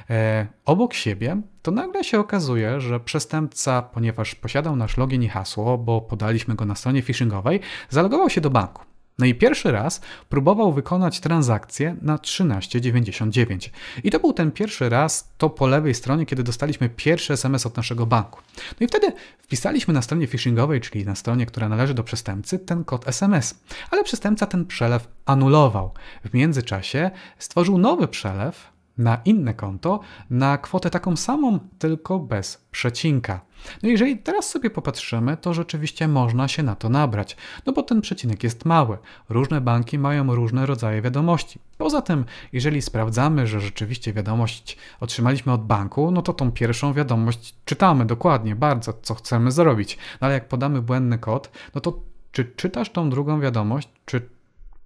e, 0.09 0.47
obok 0.65 0.93
siebie, 0.93 1.41
to 1.61 1.71
nagle 1.71 2.03
się 2.03 2.19
okazuje, 2.19 2.81
że 2.81 2.99
przestępca, 2.99 3.81
ponieważ 3.81 4.35
posiadał 4.35 4.75
nasz 4.75 4.97
login 4.97 5.23
i 5.23 5.27
hasło, 5.27 5.77
bo 5.77 6.01
podaliśmy 6.01 6.55
go 6.55 6.65
na 6.65 6.75
stronie 6.75 7.01
phishingowej, 7.01 7.59
zalogował 7.89 8.29
się 8.29 8.41
do 8.41 8.49
banku. 8.49 8.90
No 9.19 9.25
i 9.25 9.35
pierwszy 9.35 9.71
raz 9.71 10.01
próbował 10.29 10.73
wykonać 10.73 11.19
transakcję 11.19 11.95
na 12.01 12.17
13,99. 12.17 13.69
I 14.03 14.11
to 14.11 14.19
był 14.19 14.33
ten 14.33 14.51
pierwszy 14.51 14.89
raz, 14.89 15.31
to 15.37 15.49
po 15.49 15.67
lewej 15.67 15.93
stronie, 15.93 16.25
kiedy 16.25 16.43
dostaliśmy 16.43 16.89
pierwszy 16.89 17.33
SMS 17.33 17.65
od 17.65 17.77
naszego 17.77 18.05
banku. 18.05 18.41
No 18.79 18.85
i 18.85 18.87
wtedy 18.87 19.13
wpisaliśmy 19.37 19.93
na 19.93 20.01
stronie 20.01 20.27
phishingowej, 20.27 20.81
czyli 20.81 21.05
na 21.05 21.15
stronie, 21.15 21.45
która 21.45 21.69
należy 21.69 21.93
do 21.93 22.03
przestępcy, 22.03 22.59
ten 22.59 22.83
kod 22.83 23.07
SMS. 23.07 23.59
Ale 23.91 24.03
przestępca 24.03 24.45
ten 24.45 24.65
przelew 24.65 25.07
anulował. 25.25 25.93
W 26.25 26.33
międzyczasie 26.33 27.11
stworzył 27.37 27.77
nowy 27.77 28.07
przelew 28.07 28.71
na 29.01 29.21
inne 29.25 29.53
konto 29.53 29.99
na 30.29 30.57
kwotę 30.57 30.89
taką 30.89 31.15
samą, 31.15 31.59
tylko 31.79 32.19
bez 32.19 32.65
przecinka. 32.71 33.41
No 33.83 33.89
jeżeli 33.89 34.17
teraz 34.17 34.49
sobie 34.49 34.69
popatrzymy, 34.69 35.37
to 35.37 35.53
rzeczywiście 35.53 36.07
można 36.07 36.47
się 36.47 36.63
na 36.63 36.75
to 36.75 36.89
nabrać, 36.89 37.37
no 37.65 37.73
bo 37.73 37.83
ten 37.83 38.01
przecinek 38.01 38.43
jest 38.43 38.65
mały. 38.65 38.97
Różne 39.29 39.61
banki 39.61 39.99
mają 39.99 40.35
różne 40.35 40.65
rodzaje 40.65 41.01
wiadomości. 41.01 41.59
Poza 41.77 42.01
tym, 42.01 42.25
jeżeli 42.53 42.81
sprawdzamy, 42.81 43.47
że 43.47 43.61
rzeczywiście 43.61 44.13
wiadomość 44.13 44.77
otrzymaliśmy 44.99 45.53
od 45.53 45.65
banku, 45.65 46.11
no 46.11 46.21
to 46.21 46.33
tą 46.33 46.51
pierwszą 46.51 46.93
wiadomość 46.93 47.55
czytamy 47.65 48.05
dokładnie, 48.05 48.55
bardzo, 48.55 48.93
co 49.01 49.15
chcemy 49.15 49.51
zrobić. 49.51 49.97
No 50.21 50.25
ale 50.25 50.33
jak 50.33 50.47
podamy 50.47 50.81
błędny 50.81 51.17
kod, 51.17 51.51
no 51.75 51.81
to 51.81 51.99
czy 52.31 52.45
czytasz 52.45 52.89
tą 52.89 53.09
drugą 53.09 53.41
wiadomość, 53.41 53.89
czy 54.05 54.29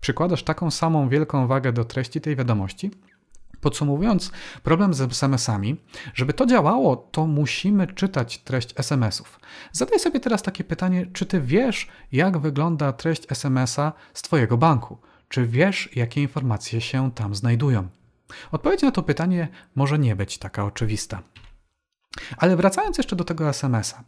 przykładasz 0.01 0.43
taką 0.43 0.71
samą 0.71 1.09
wielką 1.09 1.47
wagę 1.47 1.73
do 1.73 1.85
treści 1.85 2.21
tej 2.21 2.35
wiadomości? 2.35 2.91
Podsumowując, 3.65 4.31
problem 4.63 4.93
z 4.93 5.01
SMS-ami, 5.01 5.75
żeby 6.13 6.33
to 6.33 6.45
działało, 6.45 6.95
to 6.95 7.27
musimy 7.27 7.87
czytać 7.87 8.37
treść 8.37 8.73
SMS-ów. 8.79 9.39
Zadaj 9.71 9.99
sobie 9.99 10.19
teraz 10.19 10.41
takie 10.43 10.63
pytanie, 10.63 11.05
czy 11.13 11.25
ty 11.25 11.41
wiesz, 11.41 11.87
jak 12.11 12.37
wygląda 12.37 12.93
treść 12.93 13.31
SMS-a 13.31 13.93
z 14.13 14.21
twojego 14.21 14.57
banku? 14.57 14.97
Czy 15.29 15.45
wiesz, 15.45 15.89
jakie 15.95 16.21
informacje 16.21 16.81
się 16.81 17.11
tam 17.11 17.35
znajdują? 17.35 17.87
Odpowiedź 18.51 18.81
na 18.81 18.91
to 18.91 19.03
pytanie 19.03 19.47
może 19.75 19.99
nie 19.99 20.15
być 20.15 20.37
taka 20.37 20.65
oczywista. 20.65 21.23
Ale 22.37 22.55
wracając 22.55 22.97
jeszcze 22.97 23.15
do 23.15 23.23
tego 23.23 23.49
SMS-a, 23.49 24.03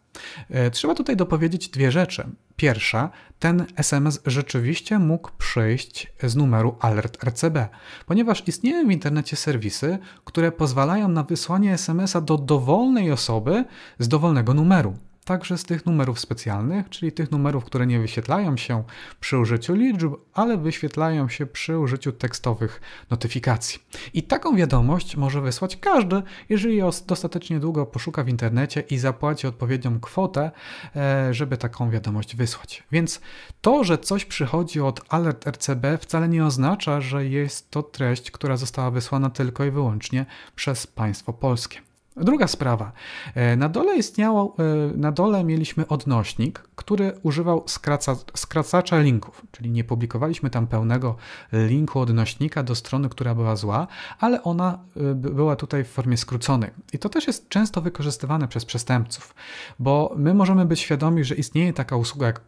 e, 0.50 0.72
trzeba 0.72 0.96
tutaj 0.96 1.16
dopowiedzieć 1.16 1.70
dwie 1.70 1.92
rzeczy. 1.92 2.30
Pierwsza, 2.56 3.10
ten 3.40 3.66
SMS 3.76 4.20
rzeczywiście 4.26 5.00
mógł 5.00 5.32
przyjść 5.38 6.14
z 6.24 6.36
numeru 6.36 6.76
Alert 6.80 7.24
RCB, 7.24 7.68
ponieważ 8.06 8.48
istnieją 8.48 8.88
w 8.88 8.92
internecie 8.92 9.36
serwisy, 9.36 9.98
które 10.26 10.52
pozwalają 10.52 11.08
na 11.08 11.24
wysłanie 11.24 11.74
SMS-a 11.74 12.22
do 12.22 12.38
dowolnej 12.38 13.12
osoby 13.12 13.66
z 14.00 14.08
dowolnego 14.08 14.54
numeru 14.54 14.98
także 15.28 15.58
z 15.58 15.64
tych 15.64 15.86
numerów 15.86 16.20
specjalnych, 16.20 16.90
czyli 16.90 17.12
tych 17.12 17.32
numerów, 17.32 17.66
które 17.66 17.88
nie 17.88 18.00
wyświetlają 18.00 18.58
się 18.58 18.84
przy 19.20 19.38
użyciu 19.38 19.74
liczb, 19.74 20.14
ale 20.34 20.58
wyświetlają 20.58 21.30
się 21.30 21.46
przy 21.46 21.80
użyciu 21.80 22.12
tekstowych 22.12 22.82
notyfikacji. 23.10 23.80
I 24.14 24.24
taką 24.24 24.56
wiadomość 24.56 25.16
może 25.16 25.42
wysłać 25.42 25.78
każdy, 25.78 26.22
jeżeli 26.50 26.82
dostatecznie 27.08 27.60
długo 27.60 27.86
poszuka 27.86 28.24
w 28.24 28.30
internecie 28.30 28.82
i 28.82 28.98
zapłaci 28.98 29.48
odpowiednią 29.48 30.00
kwotę, 30.00 30.52
e, 30.96 31.34
żeby 31.34 31.58
taką 31.58 31.90
wiadomość 31.90 32.36
wysłać. 32.36 32.84
Więc 32.92 33.22
to, 33.62 33.84
że 33.84 33.98
coś 33.98 34.26
przychodzi 34.26 34.82
od 34.82 35.02
Alert 35.10 35.48
RCB 35.48 35.98
wcale 35.98 36.30
nie 36.30 36.46
oznacza, 36.46 37.02
że 37.02 37.26
jest 37.26 37.72
to 37.72 37.84
treść, 37.84 38.32
która 38.32 38.58
została 38.58 38.92
wysłana 38.92 39.30
tylko 39.30 39.66
i 39.66 39.72
wyłącznie 39.72 40.26
przez 40.56 40.88
państwo 40.88 41.34
polskie. 41.34 41.87
Druga 42.22 42.48
sprawa. 42.48 42.92
E, 43.36 43.56
na 43.56 43.70
dole 43.70 43.98
istniało, 43.98 44.56
e, 44.60 44.98
na 44.98 45.12
dole 45.12 45.44
mieliśmy 45.44 45.88
odnośnik, 45.88 46.60
który 46.76 47.14
używał 47.24 47.64
skraca, 47.68 48.16
skracacza 48.36 49.00
linków, 49.00 49.46
czyli 49.52 49.72
nie 49.72 49.84
publikowaliśmy 49.84 50.50
tam 50.50 50.68
pełnego 50.68 51.16
linku 51.54 52.00
odnośnika 52.00 52.64
do 52.64 52.76
strony, 52.76 53.10
która 53.10 53.36
była 53.36 53.56
zła, 53.56 53.88
ale 54.20 54.44
ona 54.44 54.80
e, 54.96 55.16
była 55.16 55.56
tutaj 55.56 55.84
w 55.84 55.88
formie 55.88 56.18
skróconej. 56.18 56.70
I 56.94 57.00
to 57.00 57.10
też 57.10 57.28
jest 57.28 57.50
często 57.50 57.82
wykorzystywane 57.82 58.48
przez 58.48 58.66
przestępców, 58.66 59.36
bo 59.80 60.14
my 60.18 60.34
możemy 60.34 60.66
być 60.66 60.80
świadomi, 60.80 61.24
że 61.24 61.36
istnieje 61.36 61.74
taka 61.74 61.96
usługa 61.96 62.28
jak 62.28 62.40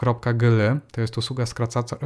Google.gl, 0.00 0.80
to 0.92 1.00
jest 1.00 1.18
usługa 1.18 1.46
skracacza, 1.46 1.96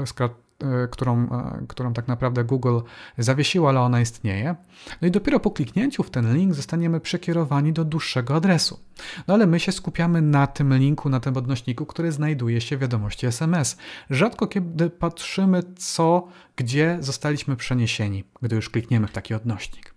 E, 0.63 0.89
którą, 0.89 1.23
e, 1.23 1.67
którą 1.69 1.93
tak 1.93 2.09
naprawdę 2.09 2.45
Google 2.45 2.79
zawiesiło, 3.19 3.69
ale 3.69 3.81
ona 3.81 4.01
istnieje. 4.01 4.55
No 5.03 5.09
i 5.09 5.11
dopiero 5.11 5.41
po 5.41 5.51
kliknięciu 5.51 6.03
w 6.03 6.11
ten 6.11 6.37
link 6.37 6.55
zostaniemy 6.55 7.01
przekierowani 7.01 7.73
do 7.73 7.85
dłuższego 7.85 8.35
adresu. 8.35 8.81
No 9.29 9.35
ale 9.35 9.47
my 9.47 9.61
się 9.61 9.73
skupiamy 9.73 10.23
na 10.23 10.47
tym 10.47 10.75
linku, 10.75 11.09
na 11.09 11.21
tym 11.21 11.37
odnośniku, 11.37 11.87
który 11.87 12.13
znajduje 12.13 12.61
się 12.61 12.77
w 12.77 12.81
wiadomości 12.81 13.27
SMS. 13.27 13.77
Rzadko 14.11 14.47
kiedy 14.47 14.91
patrzymy, 14.91 15.63
co, 15.77 16.29
gdzie 16.57 16.97
zostaliśmy 17.01 17.57
przeniesieni, 17.57 18.25
gdy 18.43 18.57
już 18.57 18.71
klikniemy 18.71 19.07
w 19.07 19.13
taki 19.13 19.35
odnośnik. 19.35 19.92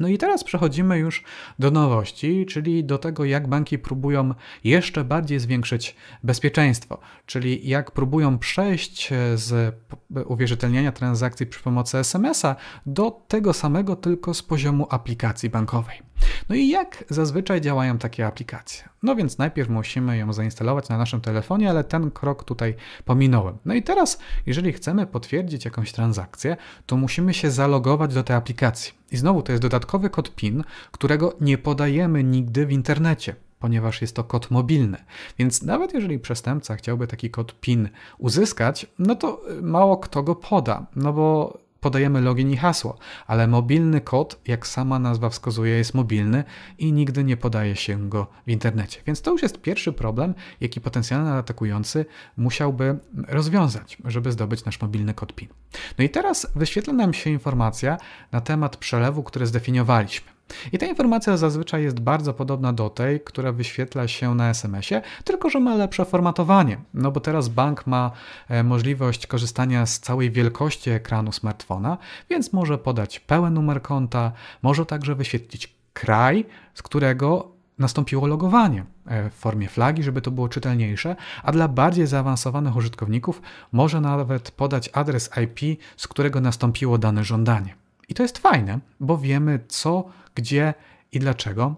No 0.00 0.08
i 0.08 0.18
teraz 0.18 0.44
przechodzimy 0.44 0.98
już 0.98 1.24
do 1.58 1.70
nowości, 1.70 2.46
czyli 2.46 2.84
do 2.84 2.98
tego, 2.98 3.24
jak 3.24 3.48
banki 3.48 3.78
próbują 3.78 4.34
jeszcze 4.64 5.04
bardziej 5.04 5.40
zwiększyć 5.40 5.96
bezpieczeństwo, 6.22 7.00
czyli 7.26 7.68
jak 7.68 7.90
próbują 7.90 8.38
przejść 8.38 9.10
z 9.34 9.74
uwierzytelniania 10.26 10.92
transakcji 10.92 11.46
przy 11.46 11.62
pomocy 11.62 11.98
SMS-a 11.98 12.56
do 12.86 13.10
tego 13.28 13.52
samego, 13.52 13.96
tylko 13.96 14.34
z 14.34 14.42
poziomu 14.42 14.86
aplikacji 14.90 15.50
bankowej. 15.50 16.02
No 16.48 16.54
i 16.54 16.68
jak 16.68 17.04
zazwyczaj 17.10 17.60
działają 17.60 17.98
takie 17.98 18.26
aplikacje? 18.26 18.88
No 19.02 19.16
więc 19.16 19.38
najpierw 19.38 19.68
musimy 19.68 20.18
ją 20.18 20.32
zainstalować 20.32 20.88
na 20.88 20.98
naszym 20.98 21.20
telefonie, 21.20 21.70
ale 21.70 21.84
ten 21.84 22.10
krok 22.10 22.44
tutaj 22.44 22.74
pominąłem. 23.04 23.58
No 23.64 23.74
i 23.74 23.82
teraz, 23.82 24.18
jeżeli 24.46 24.72
chcemy 24.72 25.06
potwierdzić 25.06 25.64
jakąś 25.64 25.92
transakcję, 25.92 26.56
to 26.86 26.96
musimy 26.96 27.34
się 27.34 27.50
zalogować 27.50 28.14
do 28.14 28.22
tej 28.22 28.36
aplikacji. 28.36 28.92
I 29.12 29.16
znowu 29.16 29.42
to 29.42 29.52
jest 29.52 29.62
dodatkowy 29.62 30.10
kod 30.10 30.34
PIN, 30.34 30.64
którego 30.92 31.36
nie 31.40 31.58
podajemy 31.58 32.24
nigdy 32.24 32.66
w 32.66 32.72
internecie 32.72 33.34
ponieważ 33.58 34.02
jest 34.02 34.16
to 34.16 34.24
kod 34.24 34.50
mobilny. 34.50 34.98
Więc 35.38 35.62
nawet 35.62 35.94
jeżeli 35.94 36.18
przestępca 36.18 36.76
chciałby 36.76 37.06
taki 37.06 37.30
kod 37.30 37.60
PIN 37.60 37.88
uzyskać, 38.18 38.86
no 38.98 39.14
to 39.14 39.42
mało 39.62 39.96
kto 39.96 40.22
go 40.22 40.34
poda, 40.34 40.86
no 40.96 41.12
bo 41.12 41.58
podajemy 41.84 42.20
login 42.20 42.50
i 42.50 42.56
hasło, 42.56 42.98
ale 43.26 43.46
mobilny 43.46 44.00
kod, 44.00 44.40
jak 44.46 44.66
sama 44.66 44.98
nazwa 44.98 45.30
wskazuje, 45.30 45.76
jest 45.76 45.94
mobilny 45.94 46.44
i 46.78 46.92
nigdy 46.92 47.24
nie 47.24 47.36
podaje 47.36 47.76
się 47.76 48.08
go 48.08 48.26
w 48.46 48.50
internecie. 48.50 49.00
Więc 49.06 49.22
to 49.22 49.30
już 49.30 49.42
jest 49.42 49.60
pierwszy 49.60 49.92
problem, 49.92 50.34
jaki 50.60 50.80
potencjalny 50.80 51.32
atakujący 51.32 52.06
musiałby 52.36 52.98
rozwiązać, 53.28 53.98
żeby 54.04 54.32
zdobyć 54.32 54.64
nasz 54.64 54.80
mobilny 54.80 55.14
kod 55.14 55.32
PIN. 55.32 55.48
No 55.98 56.04
i 56.04 56.08
teraz 56.08 56.46
wyświetla 56.56 56.92
nam 56.92 57.14
się 57.14 57.30
informacja 57.30 57.96
na 58.32 58.40
temat 58.40 58.76
przelewu, 58.76 59.22
który 59.22 59.46
zdefiniowaliśmy. 59.46 60.33
I 60.72 60.78
ta 60.78 60.86
informacja 60.86 61.36
zazwyczaj 61.36 61.82
jest 61.82 62.00
bardzo 62.00 62.34
podobna 62.34 62.72
do 62.72 62.90
tej, 62.90 63.20
która 63.20 63.52
wyświetla 63.52 64.08
się 64.08 64.34
na 64.34 64.50
SMS-ie, 64.50 65.02
tylko 65.24 65.50
że 65.50 65.60
ma 65.60 65.74
lepsze 65.74 66.04
formatowanie. 66.04 66.78
No 66.94 67.10
bo 67.10 67.20
teraz 67.20 67.48
bank 67.48 67.86
ma 67.86 68.10
e, 68.48 68.62
możliwość 68.62 69.26
korzystania 69.26 69.86
z 69.86 70.00
całej 70.00 70.30
wielkości 70.30 70.90
ekranu 70.90 71.32
smartfona, 71.32 71.98
więc 72.30 72.52
może 72.52 72.78
podać 72.78 73.20
pełen 73.20 73.54
numer 73.54 73.82
konta, 73.82 74.32
może 74.62 74.86
także 74.86 75.14
wyświetlić 75.14 75.74
kraj, 75.92 76.46
z 76.74 76.82
którego 76.82 77.54
nastąpiło 77.78 78.26
logowanie 78.26 78.84
e, 79.06 79.30
w 79.30 79.34
formie 79.34 79.68
flagi, 79.68 80.02
żeby 80.02 80.20
to 80.20 80.30
było 80.30 80.48
czytelniejsze, 80.48 81.16
a 81.42 81.52
dla 81.52 81.68
bardziej 81.68 82.06
zaawansowanych 82.06 82.76
użytkowników 82.76 83.42
może 83.72 84.00
nawet 84.00 84.50
podać 84.50 84.90
adres 84.92 85.30
IP, 85.44 85.80
z 85.96 86.08
którego 86.08 86.40
nastąpiło 86.40 86.98
dane 86.98 87.24
żądanie. 87.24 87.83
I 88.08 88.14
to 88.14 88.22
jest 88.22 88.38
fajne, 88.38 88.78
bo 89.00 89.18
wiemy 89.18 89.60
co, 89.68 90.04
gdzie 90.34 90.74
i 91.12 91.18
dlaczego. 91.18 91.74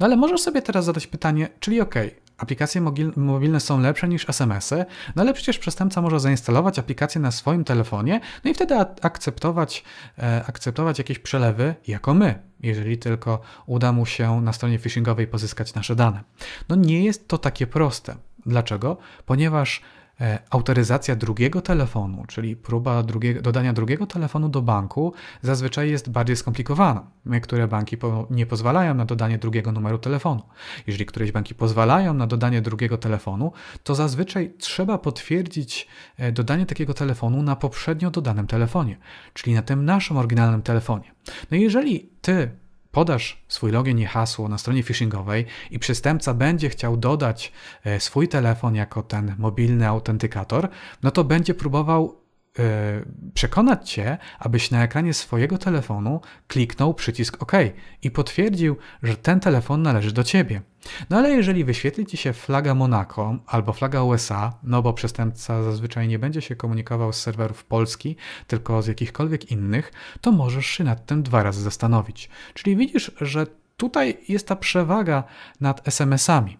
No 0.00 0.06
ale 0.06 0.16
możesz 0.16 0.40
sobie 0.40 0.62
teraz 0.62 0.84
zadać 0.84 1.06
pytanie, 1.06 1.48
czyli 1.60 1.80
ok, 1.80 1.94
aplikacje 2.38 2.80
mobilne 3.16 3.60
są 3.60 3.80
lepsze 3.80 4.08
niż 4.08 4.28
SMS-y, 4.28 4.84
no 5.16 5.22
ale 5.22 5.34
przecież 5.34 5.58
przestępca 5.58 6.02
może 6.02 6.20
zainstalować 6.20 6.78
aplikację 6.78 7.20
na 7.20 7.30
swoim 7.30 7.64
telefonie, 7.64 8.20
no 8.44 8.50
i 8.50 8.54
wtedy 8.54 8.74
akceptować, 9.02 9.84
e, 10.18 10.44
akceptować 10.46 10.98
jakieś 10.98 11.18
przelewy 11.18 11.74
jako 11.86 12.14
my, 12.14 12.42
jeżeli 12.60 12.98
tylko 12.98 13.40
uda 13.66 13.92
mu 13.92 14.06
się 14.06 14.40
na 14.40 14.52
stronie 14.52 14.78
phishingowej 14.78 15.26
pozyskać 15.26 15.74
nasze 15.74 15.96
dane. 15.96 16.24
No 16.68 16.76
nie 16.76 17.04
jest 17.04 17.28
to 17.28 17.38
takie 17.38 17.66
proste. 17.66 18.16
Dlaczego? 18.46 18.96
Ponieważ 19.26 19.82
autoryzacja 20.50 21.16
drugiego 21.16 21.62
telefonu, 21.62 22.24
czyli 22.28 22.56
próba 22.56 23.02
drugiego, 23.02 23.42
dodania 23.42 23.72
drugiego 23.72 24.06
telefonu 24.06 24.48
do 24.48 24.62
banku, 24.62 25.14
zazwyczaj 25.42 25.90
jest 25.90 26.10
bardziej 26.10 26.36
skomplikowana. 26.36 27.06
Niektóre 27.26 27.68
banki 27.68 27.96
po, 27.96 28.26
nie 28.30 28.46
pozwalają 28.46 28.94
na 28.94 29.04
dodanie 29.04 29.38
drugiego 29.38 29.72
numeru 29.72 29.98
telefonu. 29.98 30.42
Jeżeli 30.86 31.06
któreś 31.06 31.32
banki 31.32 31.54
pozwalają 31.54 32.14
na 32.14 32.26
dodanie 32.26 32.62
drugiego 32.62 32.98
telefonu, 32.98 33.52
to 33.82 33.94
zazwyczaj 33.94 34.54
trzeba 34.58 34.98
potwierdzić 34.98 35.88
e, 36.16 36.32
dodanie 36.32 36.66
takiego 36.66 36.94
telefonu 36.94 37.42
na 37.42 37.56
poprzednio 37.56 38.10
dodanym 38.10 38.46
telefonie, 38.46 38.98
czyli 39.32 39.54
na 39.54 39.62
tym 39.62 39.84
naszym 39.84 40.16
oryginalnym 40.16 40.62
telefonie. 40.62 41.12
No 41.50 41.56
i 41.56 41.60
jeżeli 41.60 42.10
ty 42.22 42.63
podasz 42.94 43.44
swój 43.48 43.70
login 43.70 43.98
i 43.98 44.04
hasło 44.04 44.48
na 44.48 44.58
stronie 44.58 44.82
phishingowej 44.82 45.46
i 45.70 45.78
przestępca 45.78 46.34
będzie 46.34 46.68
chciał 46.68 46.96
dodać 46.96 47.52
e, 47.84 48.00
swój 48.00 48.28
telefon 48.28 48.74
jako 48.74 49.02
ten 49.02 49.34
mobilny 49.38 49.88
autentykator, 49.88 50.68
no 51.02 51.10
to 51.10 51.24
będzie 51.24 51.54
próbował 51.54 52.23
przekonać 53.34 53.90
cię, 53.90 54.18
abyś 54.38 54.70
na 54.70 54.82
ekranie 54.82 55.14
swojego 55.14 55.58
telefonu 55.58 56.20
kliknął 56.48 56.94
przycisk 56.94 57.42
OK 57.42 57.52
i 58.02 58.10
potwierdził, 58.10 58.76
że 59.02 59.16
ten 59.16 59.40
telefon 59.40 59.82
należy 59.82 60.12
do 60.12 60.24
ciebie. 60.24 60.62
No 61.10 61.16
ale 61.16 61.30
jeżeli 61.30 61.64
wyświetli 61.64 62.06
ci 62.06 62.16
się 62.16 62.32
flaga 62.32 62.74
Monaco 62.74 63.36
albo 63.46 63.72
flaga 63.72 64.02
USA, 64.02 64.58
no 64.62 64.82
bo 64.82 64.92
przestępca 64.92 65.62
zazwyczaj 65.62 66.08
nie 66.08 66.18
będzie 66.18 66.42
się 66.42 66.56
komunikował 66.56 67.12
z 67.12 67.20
serwerów 67.20 67.64
Polski, 67.64 68.16
tylko 68.46 68.82
z 68.82 68.86
jakichkolwiek 68.86 69.50
innych, 69.50 69.92
to 70.20 70.32
możesz 70.32 70.66
się 70.66 70.84
nad 70.84 71.06
tym 71.06 71.22
dwa 71.22 71.42
razy 71.42 71.62
zastanowić. 71.62 72.30
Czyli 72.54 72.76
widzisz, 72.76 73.10
że 73.20 73.46
tutaj 73.76 74.18
jest 74.28 74.48
ta 74.48 74.56
przewaga 74.56 75.24
nad 75.60 75.88
SMS-ami. 75.88 76.58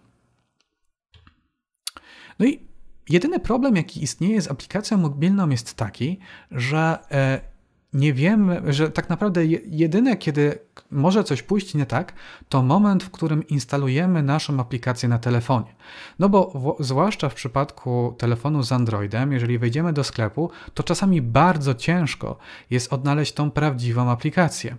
No 2.38 2.46
i 2.46 2.73
jedyny 3.08 3.40
problem, 3.40 3.76
jaki 3.76 4.02
istnieje 4.02 4.42
z 4.42 4.50
aplikacją 4.50 4.98
mobilną, 4.98 5.48
jest 5.48 5.74
taki, 5.74 6.18
że 6.50 6.98
e, 7.10 7.54
nie 7.94 8.12
wiemy, 8.12 8.62
że 8.72 8.90
tak 8.90 9.08
naprawdę 9.08 9.46
jedyne, 9.66 10.16
kiedy 10.16 10.58
może 10.90 11.24
coś 11.24 11.42
pójść 11.42 11.74
nie 11.74 11.86
tak, 11.86 12.12
to 12.48 12.62
moment, 12.62 13.04
w 13.04 13.10
którym 13.10 13.48
instalujemy 13.48 14.22
naszą 14.22 14.60
aplikację 14.60 15.08
na 15.08 15.18
telefonie. 15.18 15.74
No 16.18 16.28
bo 16.28 16.50
w, 16.78 16.84
zwłaszcza 16.84 17.28
w 17.28 17.34
przypadku 17.34 18.14
telefonu 18.18 18.62
z 18.62 18.72
Androidem, 18.72 19.32
jeżeli 19.32 19.58
wejdziemy 19.58 19.92
do 19.92 20.04
sklepu, 20.04 20.50
to 20.74 20.82
czasami 20.82 21.22
bardzo 21.22 21.74
ciężko 21.74 22.38
jest 22.70 22.92
odnaleźć 22.92 23.32
tą 23.32 23.50
prawdziwą 23.50 24.10
aplikację. 24.10 24.76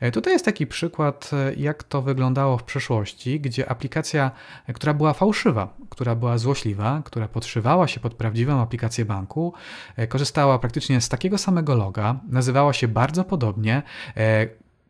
E, 0.00 0.10
tutaj 0.10 0.32
jest 0.32 0.44
taki 0.44 0.66
przykład, 0.66 1.30
e, 1.32 1.54
jak 1.54 1.84
to 1.84 2.02
wyglądało 2.02 2.58
w 2.58 2.62
przeszłości, 2.62 3.40
gdzie 3.40 3.70
aplikacja, 3.70 4.30
e, 4.66 4.72
która 4.72 4.94
była 4.94 5.12
fałszywa, 5.12 5.74
która 5.88 6.14
była 6.14 6.38
złośliwa, 6.38 7.02
która 7.04 7.28
podszywała 7.28 7.88
się 7.88 8.00
pod 8.00 8.14
prawdziwą 8.14 8.60
aplikację 8.60 9.04
banku, 9.04 9.52
korzystała 10.08 10.58
praktycznie 10.58 11.00
z 11.00 11.08
takiego 11.08 11.38
samego 11.38 11.74
loga, 11.74 12.20
nazywała 12.28 12.72
się 12.72 12.88
bardzo 12.88 13.24
podobnie, 13.24 13.82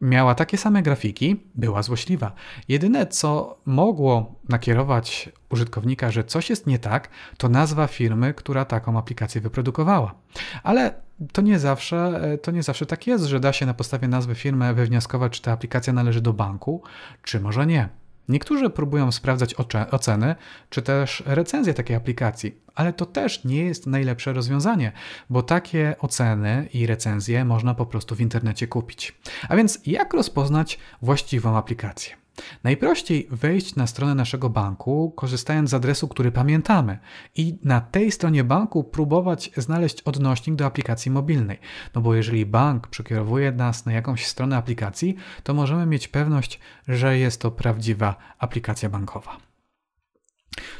miała 0.00 0.34
takie 0.34 0.58
same 0.58 0.82
grafiki, 0.82 1.40
była 1.54 1.82
złośliwa. 1.82 2.32
Jedyne, 2.68 3.06
co 3.06 3.58
mogło 3.66 4.34
nakierować 4.48 5.28
użytkownika, 5.50 6.10
że 6.10 6.24
coś 6.24 6.50
jest 6.50 6.66
nie 6.66 6.78
tak, 6.78 7.08
to 7.38 7.48
nazwa 7.48 7.86
firmy, 7.86 8.34
która 8.34 8.64
taką 8.64 8.98
aplikację 8.98 9.40
wyprodukowała. 9.40 10.14
Ale 10.62 10.94
to 11.32 11.42
nie 11.42 11.58
zawsze, 11.58 12.20
to 12.42 12.50
nie 12.50 12.62
zawsze 12.62 12.86
tak 12.86 13.06
jest, 13.06 13.24
że 13.24 13.40
da 13.40 13.52
się 13.52 13.66
na 13.66 13.74
podstawie 13.74 14.08
nazwy 14.08 14.34
firmy 14.34 14.74
wywnioskować, 14.74 15.32
czy 15.32 15.42
ta 15.42 15.52
aplikacja 15.52 15.92
należy 15.92 16.20
do 16.20 16.32
banku, 16.32 16.82
czy 17.22 17.40
może 17.40 17.66
nie. 17.66 17.88
Niektórzy 18.28 18.70
próbują 18.70 19.12
sprawdzać 19.12 19.54
oceny, 19.90 20.34
czy 20.70 20.82
też 20.82 21.22
recenzje 21.26 21.74
takiej 21.74 21.96
aplikacji, 21.96 22.58
ale 22.74 22.92
to 22.92 23.06
też 23.06 23.44
nie 23.44 23.64
jest 23.64 23.86
najlepsze 23.86 24.32
rozwiązanie, 24.32 24.92
bo 25.30 25.42
takie 25.42 25.94
oceny 25.98 26.68
i 26.72 26.86
recenzje 26.86 27.44
można 27.44 27.74
po 27.74 27.86
prostu 27.86 28.14
w 28.14 28.20
internecie 28.20 28.66
kupić. 28.66 29.18
A 29.48 29.56
więc 29.56 29.80
jak 29.86 30.14
rozpoznać 30.14 30.78
właściwą 31.02 31.56
aplikację? 31.56 32.19
Najprościej 32.64 33.28
wejść 33.30 33.76
na 33.76 33.86
stronę 33.86 34.14
naszego 34.14 34.50
banku, 34.50 35.12
korzystając 35.16 35.70
z 35.70 35.74
adresu, 35.74 36.08
który 36.08 36.32
pamiętamy, 36.32 36.98
i 37.36 37.58
na 37.64 37.80
tej 37.80 38.12
stronie 38.12 38.44
banku 38.44 38.84
próbować 38.84 39.50
znaleźć 39.56 40.02
odnośnik 40.02 40.56
do 40.56 40.66
aplikacji 40.66 41.10
mobilnej. 41.10 41.58
No 41.94 42.00
bo 42.00 42.14
jeżeli 42.14 42.46
bank 42.46 42.86
przekierowuje 42.86 43.52
nas 43.52 43.86
na 43.86 43.92
jakąś 43.92 44.26
stronę 44.26 44.56
aplikacji, 44.56 45.16
to 45.42 45.54
możemy 45.54 45.86
mieć 45.86 46.08
pewność, 46.08 46.60
że 46.88 47.18
jest 47.18 47.40
to 47.40 47.50
prawdziwa 47.50 48.16
aplikacja 48.38 48.88
bankowa. 48.88 49.49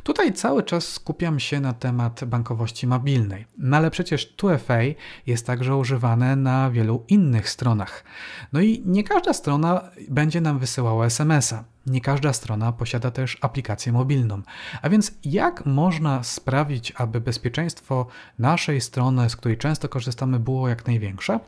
Tutaj 0.02 0.32
cały 0.32 0.62
czas 0.62 0.88
skupiam 0.88 1.40
się 1.40 1.60
na 1.60 1.72
temat 1.72 2.24
bankowości 2.24 2.86
mobilnej, 2.86 3.46
no 3.58 3.76
ale 3.76 3.90
przecież 3.90 4.34
2FA 4.36 4.94
jest 5.26 5.46
także 5.46 5.76
używane 5.76 6.36
na 6.36 6.70
wielu 6.70 7.04
innych 7.08 7.50
stronach. 7.50 8.04
No 8.52 8.60
i 8.60 8.82
nie 8.86 9.04
każda 9.04 9.32
strona 9.32 9.90
będzie 10.08 10.40
nam 10.40 10.58
wysyłała 10.58 11.06
SMS-a. 11.06 11.64
Nie 11.86 12.00
każda 12.00 12.32
strona 12.32 12.72
posiada 12.72 13.10
też 13.10 13.38
aplikację 13.40 13.92
mobilną. 13.92 14.42
A 14.82 14.88
więc 14.88 15.12
jak 15.24 15.66
można 15.66 16.22
sprawić, 16.22 16.92
aby 16.96 17.20
bezpieczeństwo 17.20 18.06
naszej 18.38 18.80
strony, 18.80 19.30
z 19.30 19.36
której 19.36 19.58
często 19.58 19.88
korzystamy, 19.88 20.38
było 20.38 20.68
jak 20.68 20.86
największe? 20.86 21.40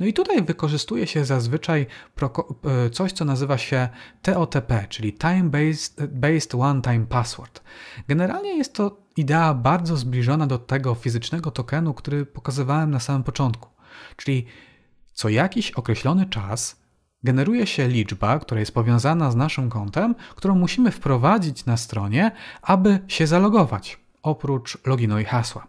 No 0.00 0.06
i 0.06 0.12
tutaj 0.12 0.42
wykorzystuje 0.42 1.06
się 1.06 1.24
zazwyczaj 1.24 1.86
e, 2.86 2.90
coś, 2.90 3.12
co 3.12 3.24
nazywa 3.24 3.58
się 3.58 3.88
TOTP, 4.22 4.86
czyli 4.88 5.12
Time 5.12 5.44
Based, 5.44 6.06
Based 6.06 6.54
One 6.54 6.82
Time 6.82 7.06
Password. 7.06 7.62
Generalnie 8.08 8.56
jest 8.56 8.74
to 8.74 8.96
idea 9.16 9.54
bardzo 9.54 9.96
zbliżona 9.96 10.46
do 10.46 10.58
tego 10.58 10.94
fizycznego 10.94 11.50
tokenu, 11.50 11.94
który 11.94 12.26
pokazywałem 12.26 12.90
na 12.90 13.00
samym 13.00 13.22
początku. 13.24 13.68
Czyli 14.16 14.46
co 15.12 15.28
jakiś 15.28 15.70
określony 15.70 16.26
czas 16.26 16.76
generuje 17.24 17.66
się 17.66 17.88
liczba, 17.88 18.38
która 18.38 18.60
jest 18.60 18.74
powiązana 18.74 19.30
z 19.30 19.36
naszym 19.36 19.70
kontem, 19.70 20.14
którą 20.36 20.54
musimy 20.54 20.90
wprowadzić 20.90 21.64
na 21.64 21.76
stronie, 21.76 22.30
aby 22.62 22.98
się 23.08 23.26
zalogować, 23.26 23.98
oprócz 24.22 24.86
loginu 24.86 25.18
i 25.20 25.24
hasła. 25.24 25.66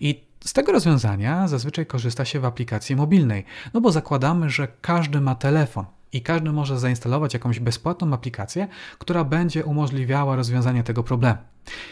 I 0.00 0.31
z 0.44 0.52
tego 0.52 0.72
rozwiązania 0.72 1.48
zazwyczaj 1.48 1.86
korzysta 1.86 2.24
się 2.24 2.40
w 2.40 2.44
aplikacji 2.44 2.96
mobilnej, 2.96 3.44
no 3.74 3.80
bo 3.80 3.92
zakładamy, 3.92 4.50
że 4.50 4.68
każdy 4.80 5.20
ma 5.20 5.34
telefon 5.34 5.84
i 6.12 6.22
każdy 6.22 6.52
może 6.52 6.78
zainstalować 6.78 7.34
jakąś 7.34 7.60
bezpłatną 7.60 8.12
aplikację, 8.12 8.68
która 8.98 9.24
będzie 9.24 9.64
umożliwiała 9.64 10.36
rozwiązanie 10.36 10.82
tego 10.82 11.02
problemu. 11.02 11.38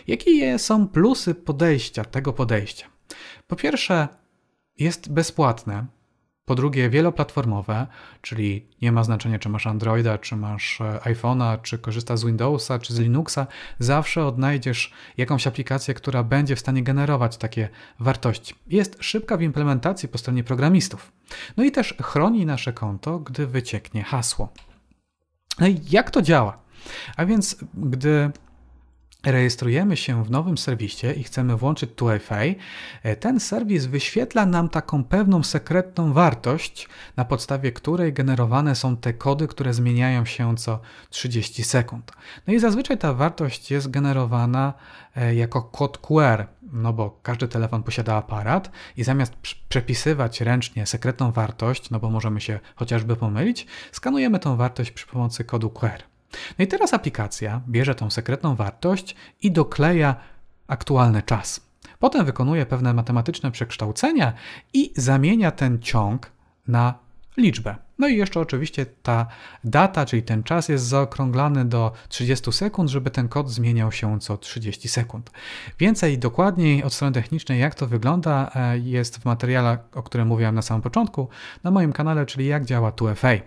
Jakie 0.07 0.59
są 0.59 0.88
plusy 0.88 1.34
podejścia, 1.34 2.05
tego 2.05 2.32
podejścia? 2.32 2.86
Po 3.46 3.57
pierwsze, 3.57 4.09
jest 4.78 5.12
bezpłatne, 5.12 5.86
po 6.51 6.55
drugie, 6.55 6.90
wieloplatformowe, 6.90 7.86
czyli 8.20 8.66
nie 8.82 8.92
ma 8.92 9.05
znaczenia, 9.05 9.38
czy 9.38 9.48
masz 9.48 9.66
Androida, 9.66 10.18
czy 10.18 10.36
masz 10.36 10.80
e, 10.80 11.01
iPhone'a, 11.05 11.62
czy 11.62 11.78
korzystasz 11.78 12.18
z 12.18 12.24
Windowsa, 12.24 12.78
czy 12.78 12.94
z 12.94 12.98
Linuxa, 12.98 13.46
zawsze 13.78 14.26
odnajdziesz 14.26 14.92
jakąś 15.16 15.46
aplikację, 15.46 15.94
która 15.94 16.22
będzie 16.22 16.57
w 16.57 16.61
stanie 16.61 16.82
generować 16.82 17.36
takie 17.36 17.68
wartości. 18.01 18.55
Jest 18.66 18.96
szybka 19.01 19.36
w 19.36 19.42
implementacji 19.42 20.09
po 20.09 20.18
stronie 20.18 20.44
programistów. 20.44 21.12
No 21.57 21.64
i 21.64 21.72
też 21.72 21.94
chroni 22.03 22.46
nasze 22.46 22.72
konto, 22.72 23.18
gdy 23.18 23.46
wycieknie 23.46 24.03
hasło. 24.03 24.53
No 25.61 25.66
i 25.66 25.80
jak 25.90 26.11
to 26.11 26.22
działa? 26.22 26.59
A 27.16 27.24
więc, 27.24 27.57
gdy 27.74 28.30
rejestrujemy 29.24 29.96
się 29.96 30.24
w 30.24 30.30
nowym 30.30 30.58
serwisie 30.58 31.06
i 31.16 31.22
chcemy 31.22 31.56
włączyć 31.56 31.90
2FA, 31.90 32.54
e, 33.02 33.16
ten 33.16 33.40
serwis 33.40 33.86
wyświetla 33.86 34.46
nam 34.46 34.68
taką 34.68 35.04
pewną 35.04 35.42
sekretną 35.42 36.12
wartość, 36.12 36.88
na 37.16 37.24
podstawie 37.24 37.72
której 37.72 38.12
generowane 38.12 38.74
są 38.74 38.96
te 38.96 39.12
kody, 39.12 39.48
które 39.48 39.74
zmieniają 39.74 40.24
się 40.24 40.56
co 40.56 40.80
30 41.10 41.64
sekund. 41.64 42.12
No 42.46 42.54
i 42.54 42.58
zazwyczaj 42.58 42.98
ta 42.98 43.14
wartość 43.14 43.70
jest 43.70 43.90
generowana 43.90 44.74
e, 45.16 45.34
jako 45.34 45.62
kod 45.62 45.98
QR, 45.98 46.46
no 46.72 46.92
bo 46.92 47.18
każdy 47.22 47.48
telefon 47.48 47.82
posiada 47.82 48.14
aparat 48.14 48.70
i 48.96 49.04
zamiast 49.04 49.34
przepisywać 49.68 50.40
ręcznie 50.40 50.86
sekretną 50.86 51.32
wartość, 51.32 51.90
no 51.90 52.00
bo 52.00 52.10
możemy 52.10 52.40
się 52.40 52.60
chociażby 52.76 53.16
pomylić, 53.16 53.66
skanujemy 53.92 54.38
tą 54.38 54.56
wartość 54.56 54.90
przy 54.90 55.06
pomocy 55.06 55.44
kodu 55.44 55.70
QR. 55.70 56.10
No 56.59 56.64
i 56.64 56.68
teraz 56.68 56.95
aplikacja 56.95 57.61
bierze 57.68 57.95
tą 57.95 58.11
sekretną 58.11 58.55
wartość 58.57 59.16
i 59.43 59.53
dokleja 59.53 60.16
aktualny 60.66 61.22
czas. 61.22 61.61
Potem 61.99 62.26
wykonuje 62.26 62.66
pewne 62.66 62.95
matematyczne 62.95 63.51
przekształcenia 63.51 64.33
i 64.72 64.93
zamienia 64.97 65.51
ten 65.51 65.78
ciąg 65.78 66.31
na 66.68 66.95
liczbę. 67.37 67.76
No 67.99 68.09
i 68.09 68.16
jeszcze 68.16 68.41
oczywiście 68.41 68.87
ta 68.87 69.26
data, 69.64 70.07
czyli 70.07 70.22
ten 70.22 70.43
czas 70.43 70.68
jest 70.68 70.85
zaokrąglany 70.85 71.64
do 71.64 71.93
30 72.09 72.53
sekund, 72.53 72.91
żeby 72.91 73.11
ten 73.11 73.28
kod 73.28 73.51
zmieniał 73.51 73.93
się 73.93 74.20
co 74.20 74.37
30 74.39 74.89
sekund. 74.89 75.31
Więcej 75.78 76.18
dokładniej 76.18 76.85
od 76.85 76.95
strony 76.95 77.14
technicznej, 77.14 77.61
jak 77.61 77.74
to 77.74 77.87
wygląda, 77.87 78.51
e, 78.55 78.78
jest 78.78 79.18
w 79.18 79.24
materiale, 79.24 79.78
o 79.95 80.03
którym 80.03 80.28
mówiłem 80.28 80.55
na 80.55 80.62
samym 80.62 80.83
początku, 80.83 81.28
na 81.64 81.70
moim 81.70 81.93
kanale, 81.93 82.26
czyli 82.26 82.47
jak 82.47 82.64
działa 82.64 82.93
2FA. 82.93 83.41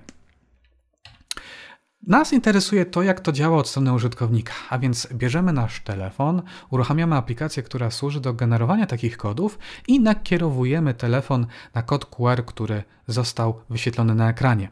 Nas 2.07 2.33
interesuje 2.33 2.85
to, 2.85 3.03
jak 3.03 3.19
to 3.19 3.31
działa 3.31 3.57
od 3.57 3.67
strony 3.67 3.93
użytkownika, 3.93 4.53
a 4.69 4.79
więc 4.79 5.07
bierzemy 5.13 5.53
nasz 5.53 5.79
telefon, 5.79 6.41
uruchamiamy 6.69 7.15
aplikację, 7.15 7.63
która 7.63 7.91
służy 7.91 8.21
do 8.21 8.33
generowania 8.33 8.85
takich 8.85 9.17
kodów 9.17 9.59
i 9.87 9.99
nakierowujemy 9.99 10.93
telefon 10.93 11.47
na 11.73 11.81
kod 11.81 12.05
QR, 12.05 12.45
który 12.45 12.83
został 13.07 13.61
wyświetlony 13.69 14.15
na 14.15 14.29
ekranie. 14.29 14.69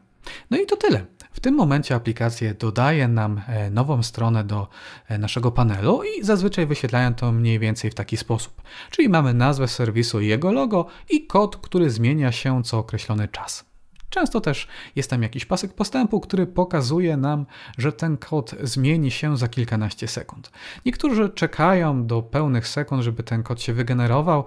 No 0.50 0.58
i 0.58 0.66
to 0.66 0.78
tyle. 0.78 1.06
W 1.32 1.40
tym 1.40 1.56
momencie 1.56 1.96
aplikacja 1.96 2.54
dodaje 2.54 3.08
nam 3.08 3.42
e, 3.48 3.70
nową 3.70 4.04
stronę 4.04 4.44
do 4.44 4.68
e, 5.08 5.18
naszego 5.18 5.52
panelu 5.52 6.02
i 6.04 6.24
zazwyczaj 6.24 6.66
wyświetlają 6.66 7.14
to 7.14 7.32
mniej 7.32 7.60
więcej 7.60 7.92
w 7.92 7.96
taki 7.96 8.18
sposób. 8.18 8.62
Czyli 8.90 9.10
mamy 9.10 9.34
nazwę 9.34 9.68
serwisu 9.68 10.22
i 10.22 10.28
jego 10.28 10.52
logo 10.52 10.86
i 11.10 11.28
kod, 11.28 11.58
który 11.58 11.90
zmienia 11.90 12.32
się 12.32 12.64
co 12.64 12.78
określony 12.78 13.28
czas. 13.28 13.71
Często 14.12 14.42
też 14.42 14.68
jest 14.96 15.10
tam 15.10 15.24
jakiś 15.24 15.46
pasek 15.46 15.74
postępu, 15.74 16.20
który 16.20 16.48
pokazuje 16.48 17.18
nam, 17.18 17.46
że 17.78 17.92
ten 17.92 18.18
kod 18.18 18.56
zmieni 18.64 19.12
się 19.12 19.38
za 19.38 19.48
kilkanaście 19.48 20.08
sekund. 20.08 20.52
Niektórzy 20.86 21.30
czekają 21.30 22.08
do 22.08 22.22
pełnych 22.22 22.68
sekund, 22.68 23.04
żeby 23.04 23.24
ten 23.24 23.44
kod 23.44 23.62
się 23.62 23.74
wygenerował, 23.74 24.44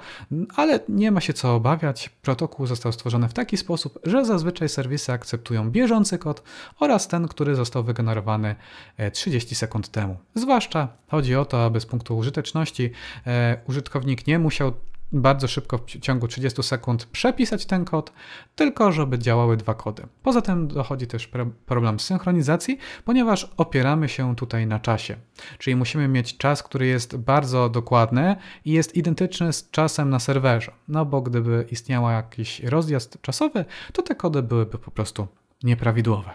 ale 0.56 0.80
nie 0.88 1.10
ma 1.10 1.20
się 1.20 1.32
co 1.32 1.54
obawiać. 1.54 2.10
Protokół 2.22 2.66
został 2.66 2.92
stworzony 2.92 3.28
w 3.28 3.32
taki 3.32 3.56
sposób, 3.56 3.98
że 4.04 4.24
zazwyczaj 4.24 4.68
serwisy 4.68 5.12
akceptują 5.12 5.70
bieżący 5.70 6.18
kod 6.18 6.42
oraz 6.80 7.08
ten, 7.08 7.28
który 7.28 7.54
został 7.54 7.84
wygenerowany 7.84 8.54
30 9.12 9.54
e, 9.54 9.56
sekund 9.56 9.88
temu. 9.88 10.16
Zwłaszcza 10.34 10.88
chodzi 11.08 11.36
o 11.36 11.44
to, 11.44 11.64
aby 11.64 11.80
z 11.80 11.86
punktu 11.86 12.16
użyteczności 12.16 12.90
e, 13.26 13.56
użytkownik 13.68 14.26
nie 14.26 14.38
musiał 14.38 14.72
bardzo 15.14 15.48
szybko 15.48 15.78
w 15.78 15.84
ciągu 15.86 16.28
30 16.28 16.62
sekund 16.62 17.04
przepisać 17.04 17.66
ten 17.66 17.84
kod, 17.84 18.12
tylko 18.56 18.92
żeby 18.92 19.18
działały 19.18 19.56
dwa 19.56 19.74
kody. 19.74 20.06
Poza 20.22 20.42
tym 20.42 20.68
dochodzi 20.68 21.06
też 21.06 21.30
problem 21.66 22.00
synchronizacji, 22.00 22.78
ponieważ 23.04 23.50
opieramy 23.56 24.08
się 24.08 24.36
tutaj 24.36 24.66
na 24.66 24.80
czasie. 24.80 25.16
Czyli 25.58 25.76
musimy 25.76 26.08
mieć 26.08 26.36
czas, 26.36 26.62
który 26.62 26.86
jest 26.86 27.16
bardzo 27.16 27.68
dokładny 27.68 28.36
i 28.64 28.72
jest 28.72 28.96
identyczny 28.96 29.52
z 29.52 29.70
czasem 29.70 30.10
na 30.10 30.18
serwerze. 30.18 30.72
No 30.88 31.04
bo 31.04 31.20
gdyby 31.20 31.66
istniał 31.70 32.10
jakiś 32.10 32.60
rozjazd 32.60 33.20
czasowy, 33.22 33.64
to 33.92 34.02
te 34.02 34.14
kody 34.14 34.42
byłyby 34.42 34.78
po 34.78 34.90
prostu 34.90 35.26
nieprawidłowe. 35.64 36.30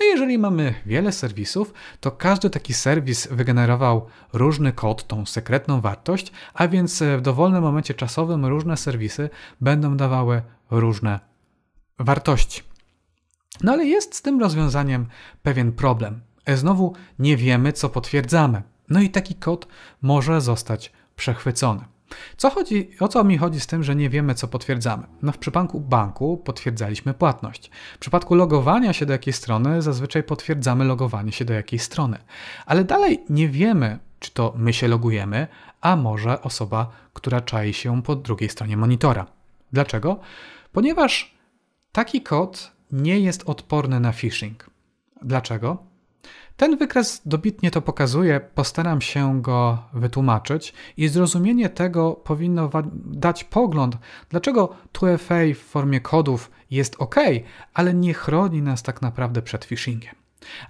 No 0.00 0.06
i 0.06 0.08
jeżeli 0.08 0.38
mamy 0.38 0.74
wiele 0.86 1.12
serwisów, 1.12 1.72
to 2.00 2.10
każdy 2.10 2.50
taki 2.50 2.74
serwis 2.74 3.28
wygenerował 3.30 4.06
różny 4.32 4.72
kod, 4.72 5.06
tą 5.06 5.26
sekretną 5.26 5.80
wartość, 5.80 6.32
a 6.54 6.68
więc 6.68 7.02
w 7.18 7.20
dowolnym 7.20 7.62
momencie 7.62 7.94
czasowym 7.94 8.46
różne 8.46 8.76
serwisy 8.76 9.30
będą 9.60 9.96
dawały 9.96 10.42
różne 10.70 11.20
wartości. 11.98 12.62
No 13.62 13.72
ale 13.72 13.84
jest 13.84 14.14
z 14.14 14.22
tym 14.22 14.40
rozwiązaniem 14.40 15.06
pewien 15.42 15.72
problem. 15.72 16.20
Znowu 16.54 16.94
nie 17.18 17.36
wiemy, 17.36 17.72
co 17.72 17.88
potwierdzamy. 17.88 18.62
No 18.88 19.00
i 19.00 19.10
taki 19.10 19.34
kod 19.34 19.66
może 20.02 20.40
zostać 20.40 20.92
przechwycony. 21.16 21.84
Co 22.36 22.50
chodzi, 22.50 22.90
o 23.00 23.08
co 23.08 23.24
mi 23.24 23.38
chodzi 23.38 23.60
z 23.60 23.66
tym, 23.66 23.82
że 23.82 23.96
nie 23.96 24.10
wiemy, 24.10 24.34
co 24.34 24.48
potwierdzamy? 24.48 25.06
No 25.22 25.32
w 25.32 25.38
przypadku 25.38 25.80
banku 25.80 26.36
potwierdzaliśmy 26.36 27.14
płatność. 27.14 27.70
W 27.94 27.98
przypadku 27.98 28.34
logowania 28.34 28.92
się 28.92 29.06
do 29.06 29.12
jakiejś 29.12 29.36
strony 29.36 29.82
zazwyczaj 29.82 30.22
potwierdzamy 30.22 30.84
logowanie 30.84 31.32
się 31.32 31.44
do 31.44 31.52
jakiejś 31.52 31.82
strony. 31.82 32.18
Ale 32.66 32.84
dalej 32.84 33.24
nie 33.28 33.48
wiemy, 33.48 33.98
czy 34.20 34.30
to 34.30 34.54
my 34.56 34.72
się 34.72 34.88
logujemy, 34.88 35.46
a 35.80 35.96
może 35.96 36.42
osoba, 36.42 36.90
która 37.12 37.40
czai 37.40 37.74
się 37.74 38.02
po 38.02 38.16
drugiej 38.16 38.50
stronie 38.50 38.76
monitora. 38.76 39.26
Dlaczego? 39.72 40.20
Ponieważ 40.72 41.34
taki 41.92 42.22
kod 42.22 42.72
nie 42.92 43.20
jest 43.20 43.42
odporny 43.46 44.00
na 44.00 44.12
phishing. 44.12 44.70
Dlaczego? 45.22 45.93
Ten 46.56 46.76
wykres 46.76 47.22
dobitnie 47.26 47.70
to 47.70 47.82
pokazuje, 47.82 48.40
postaram 48.54 49.00
się 49.00 49.42
go 49.42 49.78
wytłumaczyć 49.92 50.72
i 50.96 51.08
zrozumienie 51.08 51.68
tego 51.68 52.12
powinno 52.12 52.70
dać 53.04 53.44
pogląd, 53.44 53.96
dlaczego 54.30 54.76
2FA 54.92 55.54
w 55.54 55.58
formie 55.58 56.00
kodów 56.00 56.50
jest 56.70 56.96
ok, 56.98 57.16
ale 57.74 57.94
nie 57.94 58.14
chroni 58.14 58.62
nas 58.62 58.82
tak 58.82 59.02
naprawdę 59.02 59.42
przed 59.42 59.64
phishingiem. 59.64 60.14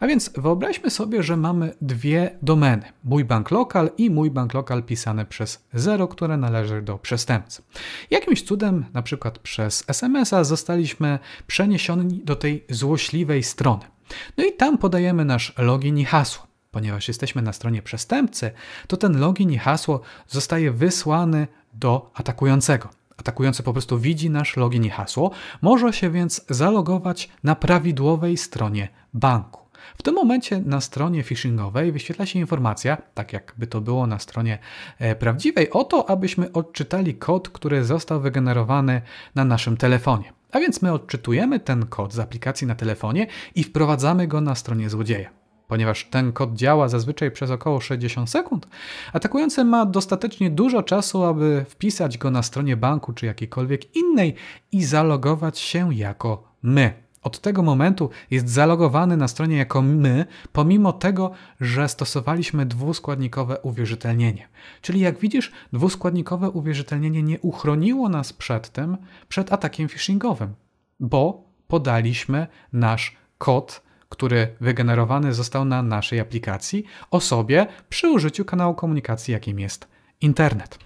A 0.01 0.07
więc 0.07 0.31
wyobraźmy 0.37 0.91
sobie, 0.91 1.23
że 1.23 1.37
mamy 1.37 1.75
dwie 1.81 2.39
domeny: 2.43 2.93
mój 3.05 3.25
bank 3.25 3.51
lokal 3.51 3.91
i 3.99 4.11
mój 4.11 4.31
bank 4.31 4.55
lokal 4.55 4.83
pisane 4.83 5.27
przez 5.27 5.65
zero, 5.75 6.09
które 6.09 6.37
należy 6.37 6.83
do 6.83 6.99
przestępcy. 6.99 7.63
Jakimś 8.11 8.43
cudem, 8.43 8.85
na 8.93 9.03
przykład 9.03 9.39
przez 9.39 9.85
SMS-a, 9.89 10.45
zostaliśmy 10.45 11.19
przeniesioni 11.47 12.25
do 12.25 12.37
tej 12.37 12.65
złośliwej 12.71 13.43
strony. 13.43 13.94
No 14.37 14.45
i 14.45 14.53
tam 14.53 14.79
podajemy 14.79 15.25
nasz 15.25 15.53
login 15.59 15.99
i 15.99 16.05
hasło. 16.05 16.47
Ponieważ 16.71 17.09
jesteśmy 17.09 17.43
na 17.43 17.53
stronie 17.53 17.83
przestępcy, 17.83 18.51
to 18.87 18.97
ten 18.97 19.21
login 19.21 19.51
i 19.51 19.59
hasło 19.59 20.01
zostaje 20.29 20.71
wysłany 20.71 21.47
do 21.75 22.11
atakującego. 22.15 22.89
Atakujący 23.17 23.63
po 23.63 23.73
prostu 23.73 23.99
widzi 23.99 24.31
nasz 24.31 24.57
login 24.57 24.85
i 24.85 24.91
hasło, 24.91 25.31
może 25.63 25.93
się 25.93 26.11
więc 26.11 26.45
zalogować 26.49 27.29
na 27.45 27.55
prawidłowej 27.55 28.37
stronie 28.37 28.89
banku. 29.15 29.65
W 29.99 30.03
tym 30.03 30.15
momencie 30.15 30.61
na 30.61 30.81
stronie 30.81 31.23
phishingowej 31.23 31.93
wyświetla 31.93 32.27
się 32.27 32.39
informacja, 32.39 32.97
tak 33.15 33.33
jakby 33.33 33.67
to 33.67 33.81
było 33.81 34.07
na 34.07 34.19
stronie 34.19 34.59
e, 34.99 35.15
prawdziwej, 35.15 35.71
o 35.71 35.85
to, 35.85 36.11
abyśmy 36.11 36.53
odczytali 36.53 37.15
kod, 37.15 37.49
który 37.49 37.85
został 37.85 38.21
wygenerowany 38.21 39.03
na 39.35 39.45
naszym 39.45 39.77
telefonie. 39.77 40.33
A 40.55 40.61
więc 40.61 40.83
my 40.83 40.93
odczytujemy 40.93 41.61
ten 41.61 41.87
kod 41.87 42.13
z 42.13 42.19
aplikacji 42.19 42.67
na 42.67 42.75
telefonie 42.75 43.27
i 43.55 43.65
wprowadzamy 43.65 44.27
go 44.27 44.41
na 44.41 44.55
stronie 44.55 44.91
złodzieja. 44.91 45.31
Ponieważ 45.69 46.05
ten 46.05 46.33
kod 46.33 46.55
działa 46.55 46.89
zazwyczaj 46.89 47.31
przez 47.31 47.51
około 47.51 47.81
60 47.81 48.31
sekund, 48.31 48.69
atakujący 49.13 49.65
ma 49.65 49.87
dostatecznie 49.87 50.51
dużo 50.51 50.83
czasu, 50.83 51.25
aby 51.25 51.65
wpisać 51.69 52.19
go 52.19 52.31
na 52.31 52.43
stronie 52.43 52.77
banku 52.77 53.13
czy 53.13 53.27
jakiejkolwiek 53.27 53.97
innej 53.97 54.35
i 54.73 54.85
zalogować 54.85 55.59
się 55.59 55.95
jako 55.95 56.49
my. 56.63 57.04
Od 57.25 57.41
tego 57.41 57.63
momentu 57.63 58.11
jest 58.31 58.49
zalogowany 58.49 59.17
na 59.17 59.29
stronie 59.29 59.57
jako 59.57 59.83
my, 59.83 60.27
pomimo 60.53 60.93
tego, 60.93 61.31
że 61.61 61.89
stosowaliśmy 61.89 62.67
dwuskładnikowe 62.67 63.59
uwierzytelnienie. 63.61 64.49
Czyli 64.81 65.01
jak 65.01 65.19
widzisz, 65.19 65.53
dwuskładnikowe 65.73 66.51
uwierzytelnienie 66.51 67.23
nie 67.23 67.41
uchroniło 67.41 68.09
nas 68.09 68.33
przed 68.33 68.69
tym, 68.69 68.97
przed 69.29 69.53
atakiem 69.53 69.89
phishingowym, 69.89 70.55
bo 71.01 71.45
podaliśmy 71.69 72.47
nasz 72.73 73.17
kod, 73.39 73.83
który 74.09 74.49
wygenerowany 74.61 75.35
został 75.35 75.65
na 75.65 75.83
naszej 75.83 76.21
aplikacji 76.21 76.85
osobie 77.11 77.67
przy 77.89 78.11
użyciu 78.11 78.45
kanału 78.45 78.75
komunikacji, 78.75 79.33
jakim 79.33 79.61
jest 79.61 79.89
internet. 80.21 80.79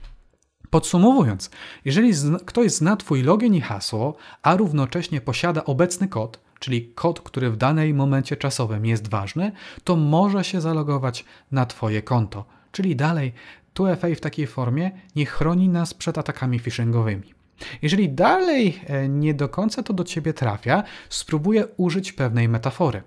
Podsumowując, 0.71 1.51
jeżeli 1.85 2.13
ktoś 2.47 2.73
zna 2.73 2.97
Twój 2.97 3.23
login 3.23 3.55
i 3.55 3.61
hasło, 3.61 4.17
a 4.43 4.57
równocześnie 4.57 5.21
posiada 5.21 5.65
obecny 5.65 6.09
kod, 6.09 6.41
czyli 6.59 6.93
kod, 6.95 7.21
który 7.21 7.51
w 7.51 7.57
danej 7.57 7.95
momencie 7.95 8.37
czasowym 8.37 8.87
jest 8.87 9.09
ważny, 9.09 9.53
to 9.85 9.97
może 9.97 10.45
się 10.45 10.61
zalogować 10.61 11.25
na 11.53 11.67
Twoje 11.67 12.03
konto. 12.03 12.45
Czyli 12.73 12.97
dalej, 12.97 13.33
2FA 13.75 14.15
w 14.15 14.21
takiej 14.21 14.47
formie 14.47 14.91
nie 15.17 15.27
chroni 15.27 15.69
nas 15.69 15.95
przed 15.95 16.19
atakami 16.19 16.59
phishingowymi. 16.59 17.35
Jeżeli 17.83 18.09
dalej 18.09 18.81
e, 18.87 19.09
nie 19.09 19.35
do 19.35 19.49
końca 19.49 19.83
to 19.83 19.93
do 19.93 20.05
Ciebie 20.05 20.35
trafia, 20.35 20.83
spróbuję 21.09 21.67
użyć 21.77 22.13
pewnej 22.13 22.49
metafory. 22.49 23.03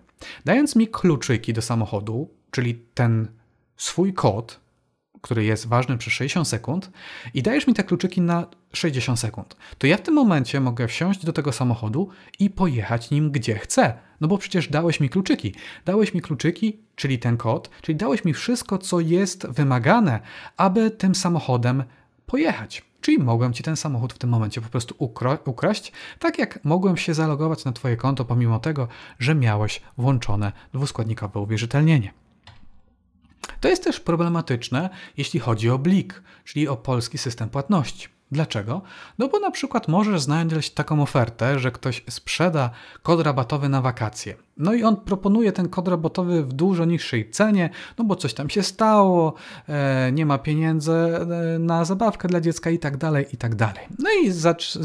Dając 0.46 0.76
mi 0.76 0.88
kluczyki 0.88 1.54
do 1.54 1.62
samochodu, 1.62 2.30
czyli 2.52 2.76
ten 2.94 3.28
swój 3.78 4.14
kod, 4.14 4.60
który 5.22 5.44
jest 5.44 5.68
ważny 5.68 5.98
przez 5.98 6.14
60 6.14 6.48
sekund 6.48 6.92
i 7.34 7.44
dajesz 7.44 7.68
mi 7.68 7.74
te 7.74 7.84
kluczyki 7.84 8.22
na 8.22 8.46
60 8.74 9.20
sekund, 9.20 9.56
to 9.78 9.88
ja 9.88 9.98
w 9.98 10.02
tym 10.02 10.14
momencie 10.14 10.60
mogę 10.60 10.88
wsiąść 10.88 11.26
do 11.26 11.34
tego 11.34 11.52
samochodu 11.52 12.10
i 12.40 12.50
pojechać 12.50 13.12
nim 13.12 13.32
gdzie 13.32 13.56
chcę. 13.56 13.94
No 14.22 14.28
bo 14.28 14.38
przecież 14.38 14.68
dałeś 14.68 15.00
mi 15.00 15.10
kluczyki. 15.10 15.54
Dałeś 15.86 16.14
mi 16.14 16.22
kluczyki, 16.22 16.80
czyli 16.96 17.20
ten 17.20 17.38
kod, 17.38 17.70
czyli 17.82 17.96
dałeś 17.96 18.26
mi 18.26 18.34
wszystko, 18.34 18.78
co 18.78 19.00
jest 19.00 19.48
wymagane, 19.48 20.20
aby 20.58 20.92
tym 20.92 21.16
samochodem 21.16 21.84
pojechać. 22.26 22.84
Czyli 23.02 23.20
mogłem 23.20 23.54
ci 23.54 23.64
ten 23.64 23.76
samochód 23.76 24.14
w 24.14 24.18
tym 24.18 24.30
momencie 24.30 24.62
po 24.62 24.70
prostu 24.70 24.96
ukraść, 25.46 25.92
tak 26.20 26.40
jak 26.40 26.66
mogłem 26.66 26.98
się 26.98 27.14
zalogować 27.14 27.66
na 27.66 27.72
Twoje 27.72 27.98
konto, 27.98 28.26
pomimo 28.26 28.60
tego, 28.60 28.88
że 29.20 29.36
miałeś 29.36 29.82
włączone 29.98 30.52
dwuskładnikowe 30.74 31.40
uwierzytelnienie. 31.40 32.21
To 33.60 33.68
jest 33.68 33.84
też 33.84 34.00
problematyczne, 34.00 34.90
jeśli 35.18 35.40
chodzi 35.40 35.70
o 35.70 35.78
Blik, 35.78 36.24
czyli 36.46 36.68
o 36.68 36.78
polski 36.78 37.18
system 37.18 37.50
płatności. 37.50 38.08
Dlaczego? 38.32 38.82
No 39.20 39.28
bo 39.28 39.40
na 39.40 39.52
przykład 39.52 39.88
możesz 39.88 40.22
znaleźć 40.22 40.72
taką 40.72 41.02
ofertę, 41.02 41.60
że 41.60 41.72
ktoś 41.72 42.04
sprzeda 42.10 42.70
kod 43.04 43.22
rabatowy 43.22 43.70
na 43.70 43.82
wakacje. 43.82 44.36
No 44.58 44.74
i 44.74 44.84
on 44.84 44.98
proponuje 44.98 45.52
ten 45.52 45.70
kod 45.70 45.88
rabatowy 45.88 46.44
w 46.44 46.54
dużo 46.54 46.86
niższej 46.86 47.30
cenie, 47.30 47.70
no 47.98 48.04
bo 48.04 48.16
coś 48.16 48.34
tam 48.34 48.50
się 48.50 48.64
stało, 48.64 49.34
e, 49.68 50.12
nie 50.12 50.26
ma 50.26 50.38
pieniędzy 50.38 50.92
e, 50.92 51.60
na 51.60 51.86
zabawkę 51.86 52.28
dla 52.28 52.42
dziecka 52.42 52.70
i 52.70 52.80
tak 52.80 52.98
dalej, 52.98 53.26
i 53.34 53.38
tak 53.38 53.56
dalej. 53.56 53.88
No 54.00 54.10
i 54.24 54.32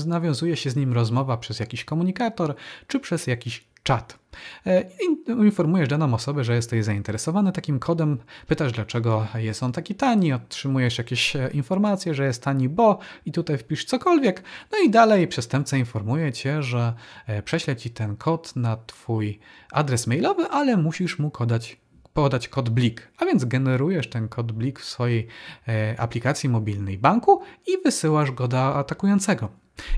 nawiązuje 0.06 0.56
się 0.56 0.70
z 0.70 0.76
nim 0.76 0.92
rozmowa 0.92 1.36
przez 1.36 1.60
jakiś 1.60 1.84
komunikator 1.84 2.54
czy 2.86 3.00
przez 3.00 3.26
jakiś 3.26 3.64
czat. 3.86 4.18
E, 4.66 4.84
informujesz 5.28 5.88
daną 5.88 6.14
osobę, 6.14 6.44
że 6.44 6.54
jesteś 6.54 6.84
zainteresowany 6.84 7.52
takim 7.52 7.78
kodem, 7.78 8.18
pytasz 8.46 8.72
dlaczego 8.72 9.26
jest 9.34 9.62
on 9.62 9.72
taki 9.72 9.94
tani, 9.94 10.32
otrzymujesz 10.32 10.98
jakieś 10.98 11.36
e, 11.36 11.50
informacje, 11.52 12.14
że 12.14 12.24
jest 12.24 12.42
tani, 12.42 12.68
bo 12.68 12.98
i 13.26 13.32
tutaj 13.32 13.58
wpisz 13.58 13.84
cokolwiek, 13.84 14.42
no 14.72 14.78
i 14.78 14.90
dalej 14.90 15.28
przestępca 15.28 15.76
informuje 15.76 16.32
cię, 16.32 16.62
że 16.62 16.94
e, 17.26 17.42
prześle 17.42 17.76
ci 17.76 17.90
ten 17.90 18.16
kod 18.16 18.56
na 18.56 18.76
twój 18.76 19.38
adres 19.72 20.06
mailowy, 20.06 20.48
ale 20.48 20.76
musisz 20.76 21.18
mu 21.18 21.30
kodać 21.30 21.76
podać 22.14 22.48
kod 22.48 22.68
BLIK, 22.68 23.08
a 23.18 23.24
więc 23.24 23.44
generujesz 23.44 24.10
ten 24.10 24.28
kod 24.28 24.52
BLIK 24.52 24.80
w 24.80 24.84
swojej 24.84 25.26
aplikacji 25.98 26.48
mobilnej 26.48 26.98
banku 26.98 27.42
i 27.66 27.82
wysyłasz 27.84 28.30
go 28.30 28.48
do 28.48 28.74
atakującego. 28.74 29.48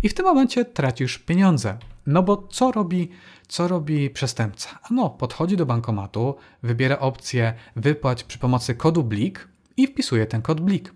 I 0.02 0.08
w 0.08 0.14
tym 0.14 0.24
momencie 0.24 0.64
tracisz 0.64 1.18
pieniądze. 1.18 1.78
No 2.08 2.22
bo 2.22 2.48
co 2.50 2.72
robi, 2.72 3.08
co 3.48 3.68
robi 3.68 4.10
przestępca? 4.10 4.78
No, 4.90 5.10
podchodzi 5.10 5.56
do 5.56 5.66
bankomatu, 5.66 6.34
wybiera 6.62 6.98
opcję 6.98 7.54
wypłać 7.76 8.24
przy 8.24 8.38
pomocy 8.38 8.74
kodu 8.74 9.04
BLIK 9.04 9.48
i 9.76 9.86
wpisuje 9.86 10.26
ten 10.26 10.42
kod 10.42 10.60
BLIK. 10.60 10.94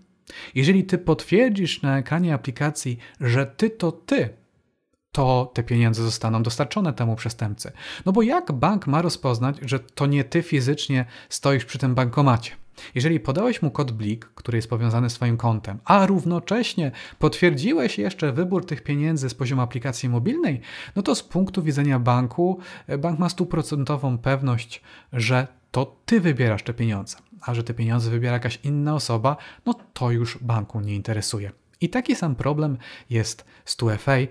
Jeżeli 0.55 0.83
ty 0.83 0.97
potwierdzisz 0.97 1.81
na 1.81 1.97
ekranie 1.97 2.33
aplikacji, 2.33 2.97
że 3.21 3.45
ty 3.45 3.69
to 3.69 3.91
ty, 3.91 4.29
to 5.11 5.51
te 5.53 5.63
pieniądze 5.63 6.03
zostaną 6.03 6.43
dostarczone 6.43 6.93
temu 6.93 7.15
przestępcy. 7.15 7.71
No 8.05 8.11
bo 8.11 8.21
jak 8.21 8.51
bank 8.51 8.87
ma 8.87 9.01
rozpoznać, 9.01 9.57
że 9.61 9.79
to 9.79 10.05
nie 10.05 10.23
ty 10.23 10.41
fizycznie 10.43 11.05
stoisz 11.29 11.65
przy 11.65 11.77
tym 11.77 11.95
bankomacie? 11.95 12.62
Jeżeli 12.95 13.19
podałeś 13.19 13.61
mu 13.61 13.71
kod 13.71 13.91
BLIK, 13.91 14.25
który 14.35 14.57
jest 14.57 14.69
powiązany 14.69 15.09
z 15.09 15.13
Twoim 15.13 15.37
kontem, 15.37 15.79
a 15.85 16.05
równocześnie 16.05 16.91
potwierdziłeś 17.19 17.97
jeszcze 17.97 18.31
wybór 18.31 18.65
tych 18.65 18.83
pieniędzy 18.83 19.29
z 19.29 19.33
poziomu 19.33 19.61
aplikacji 19.61 20.09
mobilnej, 20.09 20.61
no 20.95 21.01
to 21.01 21.15
z 21.15 21.23
punktu 21.23 21.63
widzenia 21.63 21.99
banku, 21.99 22.59
e, 22.87 22.97
bank 22.97 23.19
ma 23.19 23.29
stuprocentową 23.29 24.17
pewność, 24.17 24.81
że 25.13 25.47
to 25.71 25.95
Ty 26.05 26.21
wybierasz 26.21 26.63
te 26.63 26.73
pieniądze, 26.73 27.17
a 27.41 27.53
że 27.53 27.63
te 27.63 27.73
pieniądze 27.73 28.09
wybiera 28.09 28.33
jakaś 28.33 28.59
inna 28.63 28.95
osoba, 28.95 29.37
no 29.65 29.73
to 29.93 30.11
już 30.11 30.37
banku 30.37 30.79
nie 30.79 30.95
interesuje. 30.95 31.51
I 31.81 31.89
taki 31.89 32.15
sam 32.15 32.35
problem 32.35 32.77
jest 33.09 33.45
z 33.65 33.77
2FA 33.77 34.27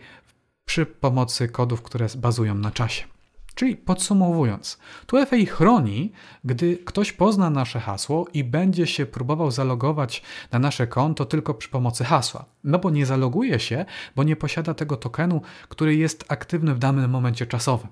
przy 0.64 0.86
pomocy 0.86 1.48
kodów, 1.48 1.82
które 1.82 2.06
bazują 2.16 2.54
na 2.54 2.70
czasie. 2.70 3.11
Czyli 3.54 3.76
podsumowując, 3.76 4.78
2FA 5.06 5.46
chroni, 5.46 6.12
gdy 6.44 6.76
ktoś 6.76 7.12
pozna 7.12 7.50
nasze 7.50 7.80
hasło 7.80 8.26
i 8.34 8.44
będzie 8.44 8.86
się 8.86 9.06
próbował 9.06 9.50
zalogować 9.50 10.22
na 10.52 10.58
nasze 10.58 10.86
konto 10.86 11.24
tylko 11.24 11.54
przy 11.54 11.68
pomocy 11.68 12.04
hasła. 12.04 12.44
No 12.64 12.78
bo 12.78 12.90
nie 12.90 13.06
zaloguje 13.06 13.60
się, 13.60 13.84
bo 14.16 14.22
nie 14.22 14.36
posiada 14.36 14.74
tego 14.74 14.96
tokenu, 14.96 15.40
który 15.68 15.96
jest 15.96 16.24
aktywny 16.28 16.74
w 16.74 16.78
danym 16.78 17.10
momencie 17.10 17.46
czasowym. 17.46 17.88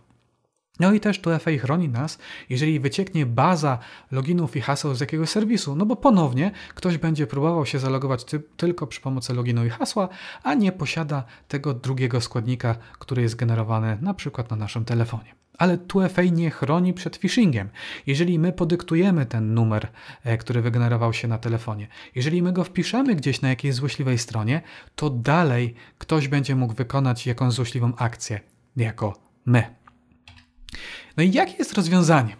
No 0.80 0.92
i 0.92 1.00
też 1.00 1.20
2FA 1.20 1.58
chroni 1.58 1.88
nas, 1.88 2.18
jeżeli 2.48 2.80
wycieknie 2.80 3.26
baza 3.26 3.78
loginów 4.10 4.56
i 4.56 4.60
haseł 4.60 4.94
z 4.94 5.00
jakiegoś 5.00 5.28
serwisu, 5.28 5.76
no 5.76 5.86
bo 5.86 5.96
ponownie 5.96 6.50
ktoś 6.74 6.98
będzie 6.98 7.26
próbował 7.26 7.66
się 7.66 7.78
zalogować 7.78 8.24
ty 8.24 8.42
tylko 8.56 8.86
przy 8.86 9.00
pomocy 9.00 9.34
loginu 9.34 9.64
i 9.64 9.70
hasła, 9.70 10.08
a 10.42 10.54
nie 10.54 10.72
posiada 10.72 11.24
tego 11.48 11.74
drugiego 11.74 12.20
składnika, 12.20 12.74
który 12.98 13.22
jest 13.22 13.36
generowany 13.36 13.98
na 14.00 14.14
przykład 14.14 14.50
na 14.50 14.56
naszym 14.56 14.84
telefonie 14.84 15.39
ale 15.60 15.78
2FA 15.78 16.32
nie 16.32 16.50
chroni 16.50 16.94
przed 16.94 17.16
phishingiem. 17.16 17.68
Jeżeli 18.06 18.38
my 18.38 18.52
podyktujemy 18.52 19.26
ten 19.26 19.54
numer, 19.54 19.88
e, 20.24 20.38
który 20.38 20.62
wygenerował 20.62 21.12
się 21.12 21.28
na 21.28 21.38
telefonie, 21.38 21.88
jeżeli 22.14 22.42
my 22.42 22.52
go 22.52 22.64
wpiszemy 22.64 23.14
gdzieś 23.14 23.40
na 23.40 23.48
jakiejś 23.48 23.74
złośliwej 23.74 24.18
stronie, 24.18 24.62
to 24.94 25.10
dalej 25.10 25.74
ktoś 25.98 26.28
będzie 26.28 26.56
mógł 26.56 26.74
wykonać 26.74 27.26
jakąś 27.26 27.52
złośliwą 27.52 27.92
akcję, 27.96 28.40
jako 28.76 29.20
my. 29.46 29.74
No 31.16 31.22
i 31.22 31.32
jakie 31.32 31.56
jest 31.58 31.72
rozwiązanie? 31.72 32.36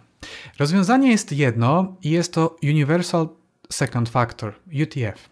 Rozwiązanie 0.59 1.11
jest 1.11 1.31
jedno 1.31 1.95
i 2.03 2.09
jest 2.09 2.33
to 2.33 2.55
Universal 2.63 3.29
Second 3.71 4.09
Factor, 4.09 4.53
UTF. 4.83 5.29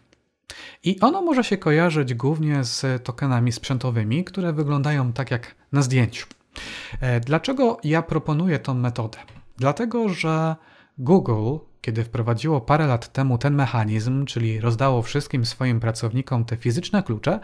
I 0.83 0.99
ono 0.99 1.21
może 1.21 1.43
się 1.43 1.57
kojarzyć 1.57 2.13
głównie 2.13 2.63
z 2.63 3.03
tokenami 3.03 3.51
sprzętowymi, 3.51 4.23
które 4.23 4.53
wyglądają 4.53 5.13
tak 5.13 5.31
jak 5.31 5.55
na 5.71 5.81
zdjęciu. 5.81 6.38
E, 7.01 7.19
dlaczego 7.19 7.77
ja 7.83 8.01
proponuję 8.01 8.59
tą 8.59 8.73
metodę? 8.73 9.17
Dlatego, 9.57 10.09
że 10.09 10.55
Google, 10.97 11.57
kiedy 11.81 12.03
wprowadziło 12.03 12.61
parę 12.61 12.87
lat 12.87 13.13
temu 13.13 13.37
ten 13.37 13.55
mechanizm, 13.55 14.25
czyli 14.25 14.61
rozdało 14.61 15.01
wszystkim 15.01 15.45
swoim 15.45 15.79
pracownikom 15.79 16.45
te 16.45 16.57
fizyczne 16.57 17.03
klucze, 17.03 17.39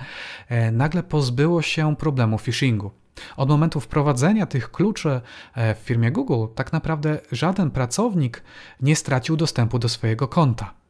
e, 0.50 0.72
nagle 0.72 1.04
pozbyło 1.04 1.62
się 1.62 1.96
problemu 1.96 2.38
phishingu. 2.38 2.92
Od 3.38 3.50
momentu 3.50 3.80
wprowadzenia 3.80 4.46
tych 4.46 4.72
kluczy 4.72 5.22
e, 5.56 5.76
w 5.76 5.78
firmie 5.78 6.12
Google, 6.12 6.46
tak 6.56 6.74
naprawdę 6.74 7.20
żaden 7.32 7.72
pracownik 7.72 8.44
nie 8.82 8.96
stracił 8.96 9.38
dostępu 9.38 9.80
do 9.80 9.90
swojego 9.90 10.28
konta. 10.28 10.85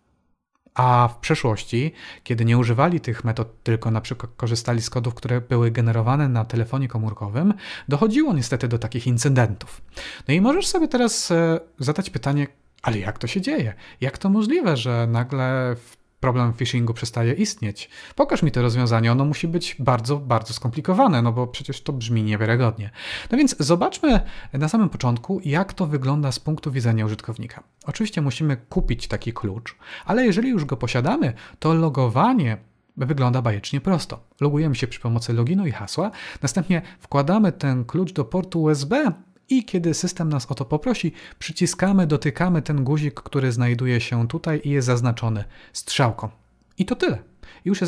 A 0.76 1.10
w 1.14 1.18
przeszłości, 1.18 1.92
kiedy 2.24 2.46
nie 2.46 2.58
używali 2.58 3.00
tych 3.02 3.24
metod, 3.24 3.64
tylko 3.64 3.92
na 3.92 4.02
przykład 4.02 4.32
korzystali 4.38 4.82
z 4.82 4.90
kodów, 4.90 5.14
które 5.14 5.42
były 5.42 5.72
generowane 5.72 6.30
na 6.30 6.46
telefonie 6.46 6.88
komórkowym, 6.88 7.54
dochodziło 7.88 8.34
niestety 8.34 8.68
do 8.68 8.80
takich 8.80 9.08
incydentów. 9.08 9.82
No 10.28 10.34
i 10.34 10.42
możesz 10.42 10.68
sobie 10.68 10.88
teraz 10.88 11.32
e, 11.32 11.60
zadać 11.80 12.10
pytanie, 12.10 12.48
ale 12.82 13.00
jak 13.00 13.18
to 13.18 13.28
się 13.28 13.42
dzieje? 13.42 13.74
Jak 14.02 14.18
to 14.18 14.30
możliwe, 14.30 14.78
że 14.78 15.08
nagle 15.08 15.76
w 15.76 16.05
problem 16.26 16.54
phishingu 16.54 16.94
przestaje 16.94 17.34
istnieć. 17.34 17.90
Pokaż 18.16 18.44
mi 18.44 18.52
to 18.52 18.62
rozwiązanie, 18.62 19.12
ono 19.12 19.26
musi 19.26 19.48
być 19.48 19.76
bardzo, 19.80 20.18
bardzo 20.18 20.54
skomplikowane, 20.54 21.22
no 21.22 21.32
bo 21.32 21.48
przecież 21.48 21.82
to 21.82 21.94
brzmi 21.94 22.24
niewiarygodnie. 22.24 22.90
No 23.32 23.38
więc 23.38 23.56
zobaczmy 23.60 24.22
na 24.54 24.68
samym 24.68 24.90
początku, 24.90 25.42
jak 25.44 25.74
to 25.74 25.88
wygląda 25.88 26.32
z 26.32 26.40
punktu 26.40 26.72
widzenia 26.72 27.06
użytkownika. 27.06 27.64
Oczywiście 27.86 28.22
musimy 28.22 28.58
kupić 28.58 29.08
taki 29.08 29.34
klucz, 29.34 29.76
ale 30.06 30.26
jeżeli 30.26 30.50
już 30.50 30.66
go 30.66 30.78
posiadamy, 30.78 31.34
to 31.60 31.74
logowanie 31.74 32.58
wygląda 32.98 33.42
bajecznie 33.42 33.82
prosto. 33.82 34.20
Logujemy 34.42 34.76
się 34.76 34.88
przy 34.88 35.00
pomocy 35.00 35.34
loginu 35.34 35.68
i 35.68 35.72
hasła, 35.72 36.12
następnie 36.42 36.82
wkładamy 37.00 37.52
ten 37.52 37.86
klucz 37.86 38.14
do 38.14 38.26
portu 38.26 38.62
USB 38.62 39.12
i 39.50 39.66
kiedy 39.66 39.94
system 39.94 40.30
nas 40.30 40.52
o 40.52 40.56
to 40.56 40.66
poprosi, 40.66 41.12
przyciskamy, 41.40 42.08
dotykamy 42.08 42.62
ten 42.62 42.84
guzik, 42.84 43.14
który 43.14 43.52
znajduje 43.52 44.02
się 44.02 44.28
tutaj 44.28 44.62
i 44.64 44.70
jest 44.70 44.86
zaznaczony 44.86 45.44
strzałką. 45.74 46.30
I 46.78 46.86
to 46.86 46.96
tyle. 46.96 47.18
Już 47.66 47.80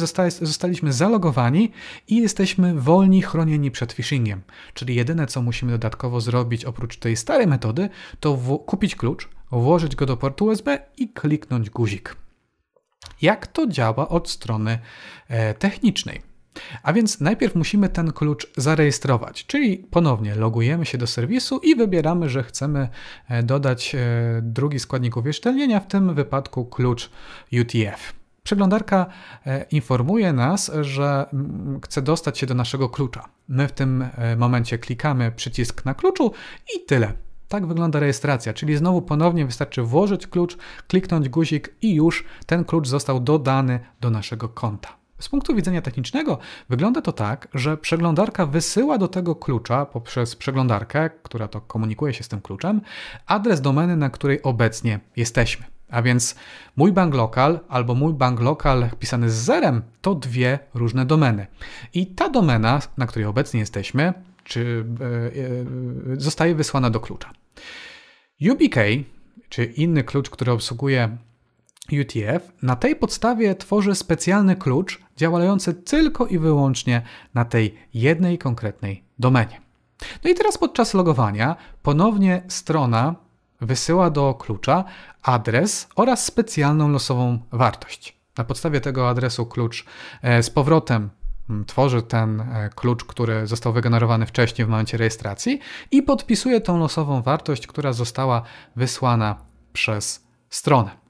zostaliśmy 0.41 0.93
zalogowani 0.93 1.71
i 2.07 2.17
jesteśmy 2.21 2.73
wolni, 2.73 3.21
chronieni 3.21 3.71
przed 3.71 3.93
phishingiem. 3.93 4.41
Czyli 4.73 4.95
jedyne, 4.95 5.27
co 5.27 5.41
musimy 5.41 5.71
dodatkowo 5.71 6.21
zrobić 6.21 6.65
oprócz 6.65 6.97
tej 6.97 7.15
starej 7.15 7.47
metody, 7.47 7.89
to 8.19 8.37
kupić 8.65 8.95
klucz, 8.95 9.29
włożyć 9.51 9.95
go 9.95 10.05
do 10.05 10.17
portu 10.17 10.45
USB 10.45 10.79
i 10.97 11.09
kliknąć 11.09 11.69
guzik. 11.69 12.15
Jak 13.21 13.47
to 13.47 13.67
działa 13.67 14.09
od 14.09 14.29
strony 14.29 14.79
e, 15.27 15.53
technicznej? 15.53 16.21
A 16.83 16.93
więc 16.93 17.21
najpierw 17.21 17.55
musimy 17.55 17.89
ten 17.89 18.11
klucz 18.11 18.47
zarejestrować, 18.57 19.45
czyli 19.45 19.77
ponownie 19.77 20.35
logujemy 20.35 20.85
się 20.85 20.97
do 20.97 21.07
serwisu 21.07 21.59
i 21.63 21.75
wybieramy, 21.75 22.29
że 22.29 22.43
chcemy 22.43 22.89
e, 23.29 23.43
dodać 23.43 23.95
e, 23.95 23.99
drugi 24.41 24.79
składnik 24.79 25.17
uwierzytelnienia, 25.17 25.79
w 25.79 25.87
tym 25.87 26.13
wypadku 26.13 26.65
klucz 26.65 27.09
UTF. 27.61 28.13
Przeglądarka 28.43 29.05
e, 29.45 29.65
informuje 29.71 30.33
nas, 30.33 30.71
że 30.81 31.25
mm, 31.33 31.79
chce 31.81 32.01
dostać 32.01 32.39
się 32.39 32.45
do 32.45 32.53
naszego 32.53 32.89
klucza. 32.89 33.25
My 33.47 33.67
w 33.67 33.71
tym 33.71 34.05
momencie 34.37 34.77
klikamy 34.77 35.31
przycisk 35.31 35.85
na 35.85 35.93
kluczu 35.93 36.31
i 36.75 36.85
tyle. 36.85 37.13
Tak 37.47 37.65
wygląda 37.65 37.99
rejestracja, 37.99 38.53
czyli 38.53 38.77
znowu 38.77 39.01
ponownie 39.01 39.45
wystarczy 39.45 39.81
włożyć 39.81 40.27
klucz, 40.27 40.57
kliknąć 40.87 41.29
guzik 41.29 41.75
i 41.81 41.93
już 41.95 42.23
ten 42.45 42.65
klucz 42.65 42.87
został 42.87 43.19
dodany 43.19 43.79
do 44.01 44.09
naszego 44.09 44.49
konta. 44.49 44.97
Z 45.19 45.29
punktu 45.29 45.55
widzenia 45.55 45.81
technicznego 45.81 46.37
wygląda 46.69 47.01
to 47.01 47.11
tak, 47.11 47.47
że 47.53 47.77
przeglądarka 47.77 48.45
wysyła 48.45 48.97
do 48.97 49.07
tego 49.07 49.35
klucza 49.35 49.85
poprzez 49.85 50.35
przeglądarkę, 50.35 51.09
która 51.23 51.47
to 51.47 51.61
komunikuje 51.61 52.13
się 52.13 52.23
z 52.23 52.27
tym 52.27 52.41
kluczem, 52.41 52.81
adres 53.25 53.61
domeny, 53.61 53.95
na 53.95 54.09
której 54.09 54.43
obecnie 54.43 54.99
jesteśmy. 55.15 55.65
A 55.89 56.01
więc 56.01 56.35
mój 56.75 56.91
bank 56.91 57.13
lokal 57.13 57.59
albo 57.69 57.95
mój 57.95 58.13
bank 58.13 58.39
lokal 58.39 58.89
pisany 58.99 59.29
z 59.29 59.33
zerem 59.33 59.81
to 60.01 60.15
dwie 60.15 60.59
różne 60.73 61.05
domeny. 61.05 61.47
I 61.93 62.07
ta 62.07 62.29
domena, 62.29 62.79
na 62.97 63.07
której 63.07 63.25
obecnie 63.25 63.59
jesteśmy, 63.59 64.13
czy, 64.43 64.85
yy, 64.99 65.41
yy, 66.09 66.19
zostaje 66.19 66.55
wysłana 66.55 66.89
do 66.89 66.99
klucza. 66.99 67.29
UBK, 68.51 68.75
czy 69.49 69.65
inny 69.65 70.03
klucz, 70.03 70.29
który 70.29 70.51
obsługuje 70.51 71.17
UTF, 72.01 72.51
na 72.61 72.75
tej 72.75 72.95
podstawie 72.95 73.55
tworzy 73.55 73.95
specjalny 73.95 74.55
klucz 74.55 74.99
działający 75.17 75.73
tylko 75.73 76.27
i 76.27 76.39
wyłącznie 76.39 77.01
na 77.33 77.45
tej 77.45 77.75
jednej 77.93 78.37
konkretnej 78.37 79.03
domenie. 79.19 79.61
No 80.23 80.29
i 80.29 80.35
teraz 80.35 80.57
podczas 80.57 80.93
logowania 80.93 81.55
ponownie 81.83 82.41
strona 82.47 83.15
wysyła 83.61 84.09
do 84.09 84.33
klucza 84.33 84.83
adres 85.23 85.87
oraz 85.95 86.25
specjalną 86.25 86.89
losową 86.89 87.39
wartość. 87.51 88.17
Na 88.37 88.43
podstawie 88.43 88.81
tego 88.81 89.09
adresu 89.09 89.45
klucz 89.45 89.85
e, 90.21 90.43
z 90.43 90.49
powrotem 90.49 91.09
mm, 91.49 91.65
tworzy 91.65 92.01
ten 92.01 92.41
e, 92.41 92.69
klucz, 92.75 93.03
który 93.03 93.47
został 93.47 93.73
wygenerowany 93.73 94.25
wcześniej 94.25 94.65
w 94.65 94.69
momencie 94.69 94.97
rejestracji 94.97 95.59
i 95.91 96.03
podpisuje 96.03 96.61
tą 96.61 96.77
losową 96.77 97.21
wartość, 97.21 97.67
która 97.67 97.93
została 97.93 98.41
wysłana 98.75 99.35
przez 99.73 100.27
stronę. 100.49 101.06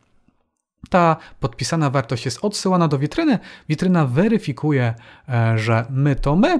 Ta 0.90 1.18
podpisana 1.40 1.90
wartość 1.90 2.26
jest 2.26 2.40
odsyłana 2.42 2.88
do 2.88 3.00
witryny. 3.00 3.40
Witryna 3.70 4.06
weryfikuje, 4.06 4.94
e, 5.30 5.58
że 5.58 5.86
my 5.90 6.16
to 6.16 6.36
my 6.36 6.60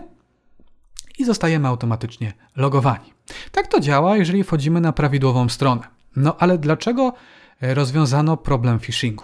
i 1.20 1.26
zostajemy 1.26 1.68
automatycznie 1.68 2.34
logowani. 2.56 3.14
Tak 3.52 3.68
to 3.68 3.80
działa, 3.80 4.18
jeżeli 4.18 4.44
wchodzimy 4.44 4.82
na 4.82 4.94
prawidłową 4.94 5.50
stronę. 5.50 5.82
No 6.16 6.36
ale 6.40 6.58
dlaczego 6.58 7.14
e, 7.62 7.74
rozwiązano 7.74 8.38
problem 8.38 8.80
phishingu? 8.80 9.24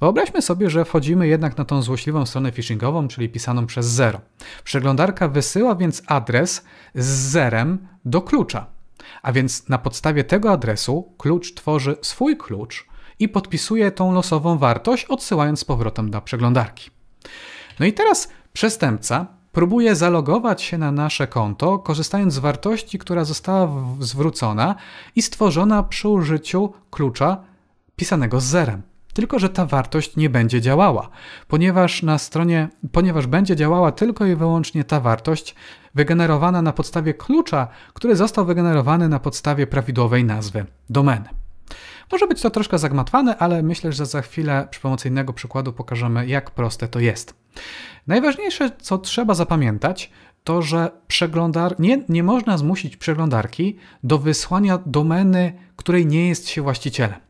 Wyobraźmy 0.00 0.42
sobie, 0.42 0.70
że 0.70 0.84
wchodzimy 0.84 1.28
jednak 1.28 1.58
na 1.58 1.64
tą 1.64 1.82
złośliwą 1.82 2.26
stronę 2.26 2.52
phishingową, 2.52 3.08
czyli 3.08 3.28
pisaną 3.28 3.66
przez 3.66 3.86
zero. 3.86 4.20
Przeglądarka 4.64 5.28
wysyła 5.28 5.74
więc 5.74 6.02
adres 6.06 6.64
z 6.94 7.06
zerem 7.06 7.88
do 8.04 8.22
klucza. 8.22 8.66
A 9.22 9.32
więc 9.32 9.68
na 9.68 9.78
podstawie 9.78 10.24
tego 10.24 10.50
adresu 10.50 11.12
klucz 11.18 11.54
tworzy 11.54 11.96
swój 12.02 12.36
klucz, 12.36 12.86
i 13.18 13.28
podpisuje 13.28 13.90
tą 13.90 14.12
losową 14.12 14.58
wartość, 14.58 15.04
odsyłając 15.04 15.60
z 15.60 15.64
powrotem 15.64 16.10
do 16.10 16.20
przeglądarki. 16.20 16.90
No 17.80 17.86
i 17.86 17.92
teraz 17.92 18.28
przestępca 18.52 19.26
próbuje 19.52 19.96
zalogować 19.96 20.62
się 20.62 20.78
na 20.78 20.92
nasze 20.92 21.26
konto, 21.26 21.78
korzystając 21.78 22.34
z 22.34 22.38
wartości, 22.38 22.98
która 22.98 23.24
została 23.24 23.68
zwrócona 24.00 24.74
i 25.16 25.22
stworzona 25.22 25.82
przy 25.82 26.08
użyciu 26.08 26.72
klucza 26.90 27.36
pisanego 27.96 28.40
z 28.40 28.44
zerem. 28.44 28.82
Tylko, 29.14 29.38
że 29.38 29.48
ta 29.48 29.66
wartość 29.66 30.16
nie 30.16 30.30
będzie 30.30 30.60
działała, 30.60 31.08
ponieważ 31.48 32.02
na 32.02 32.18
stronie, 32.18 32.68
ponieważ 32.92 33.26
będzie 33.26 33.56
działała 33.56 33.92
tylko 33.92 34.26
i 34.26 34.36
wyłącznie 34.36 34.84
ta 34.84 35.00
wartość 35.00 35.54
wygenerowana 35.94 36.62
na 36.62 36.72
podstawie 36.72 37.14
klucza, 37.14 37.68
który 37.94 38.16
został 38.16 38.44
wygenerowany 38.44 39.08
na 39.08 39.20
podstawie 39.20 39.66
prawidłowej 39.66 40.24
nazwy 40.24 40.66
domeny. 40.90 41.45
Może 42.12 42.26
być 42.26 42.42
to 42.42 42.50
troszkę 42.50 42.78
zagmatwane, 42.78 43.36
ale 43.36 43.62
myślę, 43.62 43.92
że 43.92 44.06
za 44.06 44.22
chwilę 44.22 44.68
przy 44.70 44.80
pomocy 44.80 45.08
innego 45.08 45.32
przykładu 45.32 45.72
pokażemy, 45.72 46.26
jak 46.26 46.50
proste 46.50 46.88
to 46.88 47.00
jest. 47.00 47.34
Najważniejsze, 48.06 48.70
co 48.80 48.98
trzeba 48.98 49.34
zapamiętać, 49.34 50.10
to 50.44 50.62
że 50.62 50.90
przeglądar... 51.06 51.80
nie, 51.80 52.02
nie 52.08 52.22
można 52.22 52.58
zmusić 52.58 52.96
przeglądarki 52.96 53.76
do 54.02 54.18
wysłania 54.18 54.78
domeny, 54.86 55.52
której 55.76 56.06
nie 56.06 56.28
jest 56.28 56.48
się 56.48 56.62
właścicielem. 56.62 57.20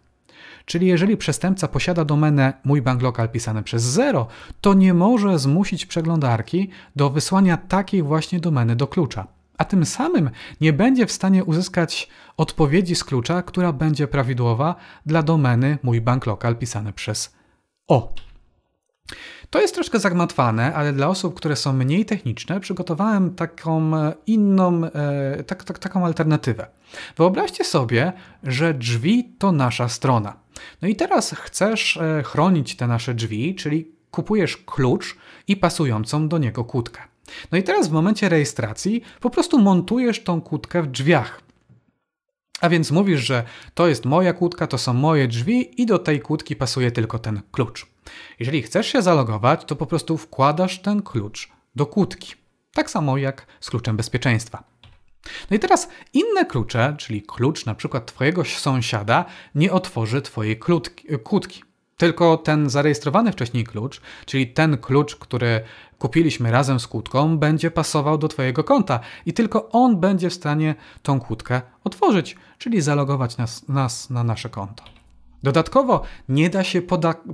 Czyli 0.64 0.86
jeżeli 0.86 1.16
przestępca 1.16 1.68
posiada 1.68 2.04
domenę 2.04 2.52
mój 2.64 2.82
bank 2.82 3.02
lokal 3.02 3.28
pisane 3.28 3.62
przez 3.62 3.82
zero, 3.82 4.26
to 4.60 4.74
nie 4.74 4.94
może 4.94 5.38
zmusić 5.38 5.86
przeglądarki 5.86 6.70
do 6.96 7.10
wysłania 7.10 7.56
takiej 7.56 8.02
właśnie 8.02 8.40
domeny 8.40 8.76
do 8.76 8.86
klucza 8.86 9.35
a 9.58 9.64
tym 9.64 9.86
samym 9.86 10.30
nie 10.60 10.72
będzie 10.72 11.06
w 11.06 11.12
stanie 11.12 11.44
uzyskać 11.44 12.08
odpowiedzi 12.36 12.94
z 12.94 13.04
klucza, 13.04 13.42
która 13.42 13.72
będzie 13.72 14.08
prawidłowa 14.08 14.74
dla 15.06 15.22
domeny 15.22 15.78
mój 15.82 16.00
bank 16.00 16.26
lokal 16.26 16.56
pisane 16.56 16.92
przez 16.92 17.36
O. 17.88 18.14
To 19.50 19.60
jest 19.60 19.74
troszkę 19.74 19.98
zagmatwane, 19.98 20.74
ale 20.74 20.92
dla 20.92 21.08
osób, 21.08 21.34
które 21.34 21.56
są 21.56 21.72
mniej 21.72 22.04
techniczne, 22.04 22.60
przygotowałem 22.60 23.34
taką 23.34 23.96
e, 23.96 24.14
inną, 24.26 24.84
e, 24.84 25.44
tak, 25.44 25.64
tak, 25.64 25.78
taką 25.78 26.04
alternatywę. 26.04 26.66
Wyobraźcie 27.16 27.64
sobie, 27.64 28.12
że 28.42 28.74
drzwi 28.74 29.34
to 29.38 29.52
nasza 29.52 29.88
strona. 29.88 30.36
No 30.82 30.88
i 30.88 30.96
teraz 30.96 31.34
chcesz 31.38 31.96
e, 31.96 32.22
chronić 32.22 32.76
te 32.76 32.86
nasze 32.86 33.14
drzwi, 33.14 33.54
czyli 33.54 33.92
kupujesz 34.10 34.56
klucz 34.56 35.16
i 35.48 35.56
pasującą 35.56 36.28
do 36.28 36.38
niego 36.38 36.64
kłódkę. 36.64 37.15
No 37.52 37.58
i 37.58 37.62
teraz 37.62 37.88
w 37.88 37.92
momencie 37.92 38.28
rejestracji 38.28 39.02
po 39.20 39.30
prostu 39.30 39.58
montujesz 39.58 40.24
tą 40.24 40.40
kłódkę 40.40 40.82
w 40.82 40.86
drzwiach. 40.86 41.40
A 42.60 42.68
więc 42.68 42.90
mówisz, 42.90 43.20
że 43.20 43.44
to 43.74 43.88
jest 43.88 44.04
moja 44.04 44.32
kłódka, 44.32 44.66
to 44.66 44.78
są 44.78 44.92
moje 44.92 45.28
drzwi 45.28 45.82
i 45.82 45.86
do 45.86 45.98
tej 45.98 46.20
kłódki 46.20 46.56
pasuje 46.56 46.90
tylko 46.90 47.18
ten 47.18 47.40
klucz. 47.52 47.86
Jeżeli 48.40 48.62
chcesz 48.62 48.86
się 48.86 49.02
zalogować, 49.02 49.64
to 49.64 49.76
po 49.76 49.86
prostu 49.86 50.16
wkładasz 50.16 50.82
ten 50.82 51.02
klucz 51.02 51.48
do 51.76 51.86
kłódki. 51.86 52.34
Tak 52.72 52.90
samo 52.90 53.18
jak 53.18 53.46
z 53.60 53.70
kluczem 53.70 53.96
bezpieczeństwa. 53.96 54.64
No 55.50 55.56
i 55.56 55.60
teraz 55.60 55.88
inne 56.12 56.44
klucze, 56.44 56.96
czyli 56.98 57.22
klucz 57.22 57.66
na 57.66 57.74
przykład 57.74 58.06
twojego 58.06 58.44
sąsiada, 58.44 59.24
nie 59.54 59.72
otworzy 59.72 60.22
twojej 60.22 60.58
kłódki. 61.24 61.62
Tylko 61.96 62.36
ten 62.36 62.70
zarejestrowany 62.70 63.32
wcześniej 63.32 63.64
klucz, 63.64 64.00
czyli 64.26 64.46
ten 64.46 64.78
klucz, 64.78 65.16
który 65.16 65.60
kupiliśmy 65.98 66.50
razem 66.50 66.80
z 66.80 66.86
kłódką, 66.86 67.38
będzie 67.38 67.70
pasował 67.70 68.18
do 68.18 68.28
Twojego 68.28 68.64
konta 68.64 69.00
i 69.26 69.32
tylko 69.32 69.68
on 69.68 70.00
będzie 70.00 70.30
w 70.30 70.34
stanie 70.34 70.74
tą 71.02 71.20
kłódkę 71.20 71.62
otworzyć, 71.84 72.36
czyli 72.58 72.80
zalogować 72.80 73.36
nas, 73.36 73.68
nas 73.68 74.10
na 74.10 74.24
nasze 74.24 74.48
konto. 74.48 74.95
Dodatkowo 75.46 76.02
nie 76.28 76.50
da 76.50 76.64
się 76.64 76.82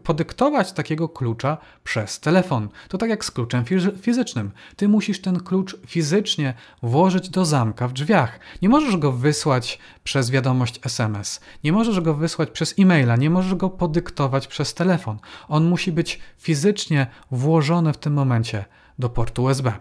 podyktować 0.03 0.73
takiego 0.73 1.09
klucza 1.09 1.59
przez 1.85 2.21
telefon. 2.21 2.69
To 2.89 2.99
tak 2.99 3.11
jak 3.11 3.25
z 3.25 3.31
kluczem 3.31 3.65
fizycznym. 4.01 4.51
Ty 4.77 4.89
musisz 4.89 5.21
ten 5.21 5.41
klucz 5.41 5.77
fizycznie 5.87 6.55
włożyć 6.83 7.29
do 7.29 7.45
zamka 7.45 7.89
w 7.89 7.93
drzwiach. 7.93 8.41
Nie 8.63 8.69
możesz 8.69 8.97
go 8.97 9.13
wysłać 9.13 9.79
przez 10.05 10.31
wiadomość 10.31 10.81
SMS, 10.85 11.41
nie 11.65 11.73
możesz 11.73 12.01
go 12.01 12.15
wysłać 12.15 12.51
przez 12.51 12.75
e-maila, 12.79 13.17
nie 13.17 13.31
możesz 13.31 13.55
go 13.55 13.71
podyktować 13.71 14.47
przez 14.47 14.75
telefon. 14.75 15.19
On 15.49 15.69
musi 15.69 15.93
być 15.93 16.19
fizycznie 16.39 17.07
włożony 17.31 17.93
w 17.93 17.99
tym 17.99 18.13
momencie 18.13 18.65
do 18.99 19.09
portu 19.09 19.43
USB. 19.43 19.73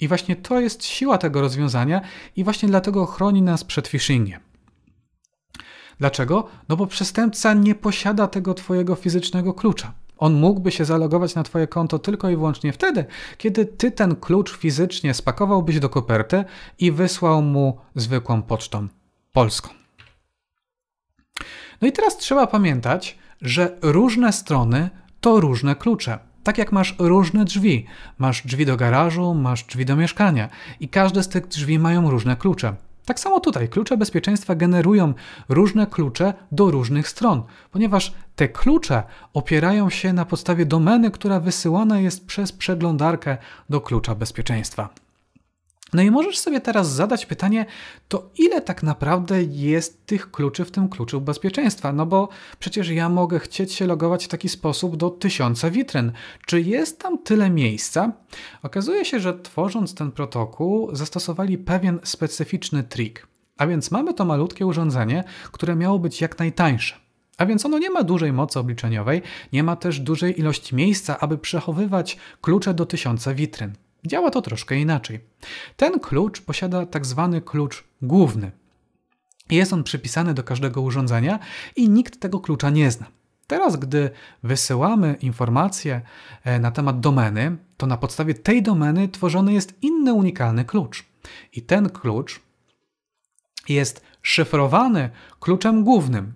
I 0.00 0.08
właśnie 0.08 0.36
to 0.36 0.60
jest 0.60 0.84
siła 0.84 1.18
tego 1.18 1.40
rozwiązania 1.40 2.00
i 2.36 2.44
właśnie 2.44 2.68
dlatego 2.68 3.06
chroni 3.06 3.42
nas 3.42 3.64
przed 3.64 3.88
phishingiem. 3.88 4.40
Dlaczego? 5.98 6.48
No 6.68 6.76
bo 6.76 6.86
przestępca 6.86 7.54
nie 7.54 7.74
posiada 7.74 8.26
tego 8.26 8.54
twojego 8.54 8.94
fizycznego 8.94 9.54
klucza. 9.54 9.92
On 10.18 10.34
mógłby 10.34 10.72
się 10.72 10.84
zalogować 10.84 11.34
na 11.34 11.42
Twoje 11.42 11.66
konto 11.66 11.98
tylko 11.98 12.30
i 12.30 12.36
wyłącznie 12.36 12.72
wtedy, 12.72 13.04
kiedy 13.38 13.66
Ty 13.66 13.90
ten 13.90 14.16
klucz 14.16 14.56
fizycznie 14.56 15.14
spakowałbyś 15.14 15.80
do 15.80 15.88
koperty 15.88 16.44
i 16.78 16.92
wysłał 16.92 17.42
mu 17.42 17.78
zwykłą 17.94 18.42
pocztą 18.42 18.88
polską. 19.32 19.68
No 21.82 21.88
i 21.88 21.92
teraz 21.92 22.16
trzeba 22.16 22.46
pamiętać, 22.46 23.18
że 23.42 23.78
różne 23.82 24.32
strony 24.32 24.90
to 25.20 25.40
różne 25.40 25.76
klucze. 25.76 26.18
Tak 26.42 26.58
jak 26.58 26.72
masz 26.72 26.94
różne 26.98 27.44
drzwi. 27.44 27.86
Masz 28.18 28.46
drzwi 28.46 28.66
do 28.66 28.76
garażu, 28.76 29.34
masz 29.34 29.64
drzwi 29.64 29.84
do 29.84 29.96
mieszkania 29.96 30.48
i 30.80 30.88
każde 30.88 31.22
z 31.22 31.28
tych 31.28 31.46
drzwi 31.46 31.78
mają 31.78 32.10
różne 32.10 32.36
klucze. 32.36 32.76
Tak 33.06 33.20
samo 33.20 33.40
tutaj 33.40 33.68
klucze 33.68 33.96
bezpieczeństwa 33.96 34.54
generują 34.54 35.14
różne 35.48 35.86
klucze 35.86 36.34
do 36.52 36.70
różnych 36.70 37.08
stron, 37.08 37.42
ponieważ 37.70 38.12
te 38.36 38.48
klucze 38.48 39.02
opierają 39.34 39.90
się 39.90 40.12
na 40.12 40.24
podstawie 40.24 40.66
domeny, 40.66 41.10
która 41.10 41.40
wysyłana 41.40 42.00
jest 42.00 42.26
przez 42.26 42.52
przeglądarkę 42.52 43.36
do 43.70 43.80
klucza 43.80 44.14
bezpieczeństwa. 44.14 45.05
No 45.92 46.02
i 46.02 46.10
możesz 46.10 46.38
sobie 46.38 46.60
teraz 46.60 46.92
zadać 46.92 47.26
pytanie, 47.26 47.66
to 48.08 48.30
ile 48.38 48.60
tak 48.60 48.82
naprawdę 48.82 49.42
jest 49.42 50.06
tych 50.06 50.30
kluczy 50.30 50.64
w 50.64 50.70
tym 50.70 50.88
kluczu 50.88 51.20
bezpieczeństwa? 51.20 51.92
No 51.92 52.06
bo 52.06 52.28
przecież 52.58 52.88
ja 52.88 53.08
mogę 53.08 53.38
chcieć 53.38 53.72
się 53.72 53.86
logować 53.86 54.24
w 54.24 54.28
taki 54.28 54.48
sposób 54.48 54.96
do 54.96 55.10
tysiąca 55.10 55.70
witryn. 55.70 56.12
Czy 56.46 56.60
jest 56.60 56.98
tam 57.00 57.18
tyle 57.18 57.50
miejsca? 57.50 58.12
Okazuje 58.62 59.04
się, 59.04 59.20
że 59.20 59.38
tworząc 59.38 59.94
ten 59.94 60.12
protokół 60.12 60.96
zastosowali 60.96 61.58
pewien 61.58 61.98
specyficzny 62.04 62.82
trik. 62.82 63.26
A 63.56 63.66
więc 63.66 63.90
mamy 63.90 64.14
to 64.14 64.24
malutkie 64.24 64.66
urządzenie, 64.66 65.24
które 65.52 65.76
miało 65.76 65.98
być 65.98 66.20
jak 66.20 66.38
najtańsze. 66.38 66.94
A 67.38 67.46
więc 67.46 67.66
ono 67.66 67.78
nie 67.78 67.90
ma 67.90 68.02
dużej 68.02 68.32
mocy 68.32 68.58
obliczeniowej, 68.58 69.22
nie 69.52 69.62
ma 69.62 69.76
też 69.76 70.00
dużej 70.00 70.40
ilości 70.40 70.74
miejsca, 70.74 71.20
aby 71.20 71.38
przechowywać 71.38 72.18
klucze 72.40 72.74
do 72.74 72.86
tysiąca 72.86 73.34
witryn. 73.34 73.72
Działa 74.06 74.30
to 74.30 74.42
troszkę 74.42 74.76
inaczej. 74.76 75.20
Ten 75.76 76.00
klucz 76.00 76.40
posiada 76.40 76.86
tak 76.86 77.06
zwany 77.06 77.40
klucz 77.40 77.84
główny. 78.02 78.50
Jest 79.50 79.72
on 79.72 79.84
przypisany 79.84 80.34
do 80.34 80.42
każdego 80.42 80.80
urządzenia 80.80 81.38
i 81.76 81.88
nikt 81.88 82.20
tego 82.20 82.40
klucza 82.40 82.70
nie 82.70 82.90
zna. 82.90 83.06
Teraz, 83.46 83.76
gdy 83.76 84.10
wysyłamy 84.42 85.16
informacje 85.20 86.00
e, 86.44 86.58
na 86.58 86.70
temat 86.70 87.00
domeny, 87.00 87.56
to 87.76 87.86
na 87.86 87.96
podstawie 87.96 88.34
tej 88.34 88.62
domeny 88.62 89.08
tworzony 89.08 89.52
jest 89.52 89.74
inny 89.82 90.12
unikalny 90.12 90.64
klucz. 90.64 91.04
I 91.52 91.62
ten 91.62 91.90
klucz 91.90 92.40
jest 93.68 94.02
szyfrowany 94.22 95.10
kluczem 95.40 95.84
głównym, 95.84 96.32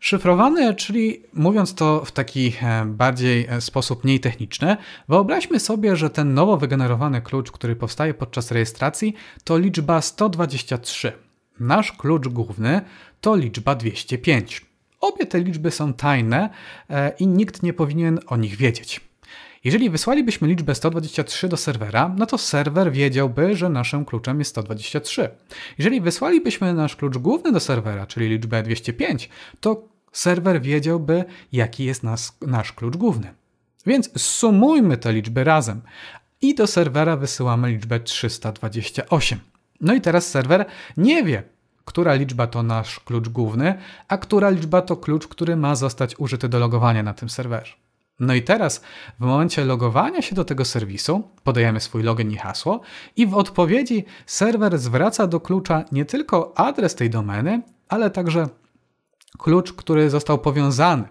Szyfrowany, 0.00 0.74
czyli 0.74 1.22
mówiąc 1.32 1.74
to 1.74 2.04
w 2.04 2.12
taki 2.12 2.52
e, 2.62 2.84
bardziej 2.86 3.46
e, 3.46 3.60
sposób 3.60 4.04
mniej 4.04 4.20
techniczny, 4.20 4.76
wyobraźmy 5.08 5.60
sobie, 5.60 5.96
że 5.96 6.10
ten 6.10 6.34
nowo 6.34 6.56
wygenerowany 6.56 7.22
klucz, 7.22 7.50
który 7.50 7.76
powstaje 7.76 8.14
podczas 8.14 8.50
rejestracji, 8.50 9.14
to 9.44 9.58
liczba 9.58 10.00
123. 10.00 11.12
Nasz 11.60 11.92
klucz 11.92 12.28
główny 12.28 12.80
to 13.20 13.36
liczba 13.36 13.74
205. 13.74 14.66
Obie 15.00 15.26
te 15.26 15.40
liczby 15.40 15.70
są 15.70 15.94
tajne 15.94 16.50
e, 16.90 17.12
i 17.18 17.26
nikt 17.26 17.62
nie 17.62 17.72
powinien 17.72 18.20
o 18.26 18.36
nich 18.36 18.56
wiedzieć. 18.56 19.00
Jeżeli 19.64 19.90
wysłalibyśmy 19.90 20.48
liczbę 20.48 20.74
123 20.74 21.48
do 21.48 21.56
serwera, 21.56 22.14
no 22.18 22.26
to 22.26 22.38
serwer 22.38 22.92
wiedziałby, 22.92 23.56
że 23.56 23.68
naszym 23.68 24.04
kluczem 24.04 24.38
jest 24.38 24.50
123. 24.50 25.30
Jeżeli 25.78 26.00
wysłalibyśmy 26.00 26.74
nasz 26.74 26.96
klucz 26.96 27.18
główny 27.18 27.52
do 27.52 27.60
serwera, 27.60 28.06
czyli 28.06 28.28
liczbę 28.28 28.62
205, 28.62 29.28
to 29.60 29.89
serwer 30.12 30.62
wiedziałby, 30.62 31.24
jaki 31.52 31.84
jest 31.84 32.02
nas, 32.02 32.38
nasz 32.40 32.72
klucz 32.72 32.96
główny. 32.96 33.34
Więc 33.86 34.22
sumujmy 34.22 34.96
te 34.96 35.12
liczby 35.12 35.44
razem 35.44 35.80
i 36.40 36.54
do 36.54 36.66
serwera 36.66 37.16
wysyłamy 37.16 37.70
liczbę 37.70 38.00
328. 38.00 39.38
No 39.80 39.94
i 39.94 40.00
teraz 40.00 40.26
serwer 40.28 40.66
nie 40.96 41.24
wie, 41.24 41.42
która 41.84 42.14
liczba 42.14 42.46
to 42.46 42.62
nasz 42.62 43.00
klucz 43.00 43.28
główny, 43.28 43.74
a 44.08 44.18
która 44.18 44.50
liczba 44.50 44.82
to 44.82 44.96
klucz, 44.96 45.28
który 45.28 45.56
ma 45.56 45.74
zostać 45.74 46.18
użyty 46.18 46.48
do 46.48 46.58
logowania 46.58 47.02
na 47.02 47.14
tym 47.14 47.28
serwerze. 47.28 47.72
No 48.20 48.34
i 48.34 48.42
teraz 48.42 48.82
w 49.20 49.24
momencie 49.24 49.64
logowania 49.64 50.22
się 50.22 50.34
do 50.34 50.44
tego 50.44 50.64
serwisu 50.64 51.22
podajemy 51.44 51.80
swój 51.80 52.02
login 52.02 52.30
i 52.30 52.36
hasło 52.36 52.80
i 53.16 53.26
w 53.26 53.34
odpowiedzi 53.34 54.04
serwer 54.26 54.78
zwraca 54.78 55.26
do 55.26 55.40
klucza 55.40 55.84
nie 55.92 56.04
tylko 56.04 56.58
adres 56.58 56.94
tej 56.94 57.10
domeny, 57.10 57.62
ale 57.88 58.10
także 58.10 58.48
klucz, 59.38 59.72
który 59.72 60.10
został 60.10 60.38
powiązany, 60.38 61.04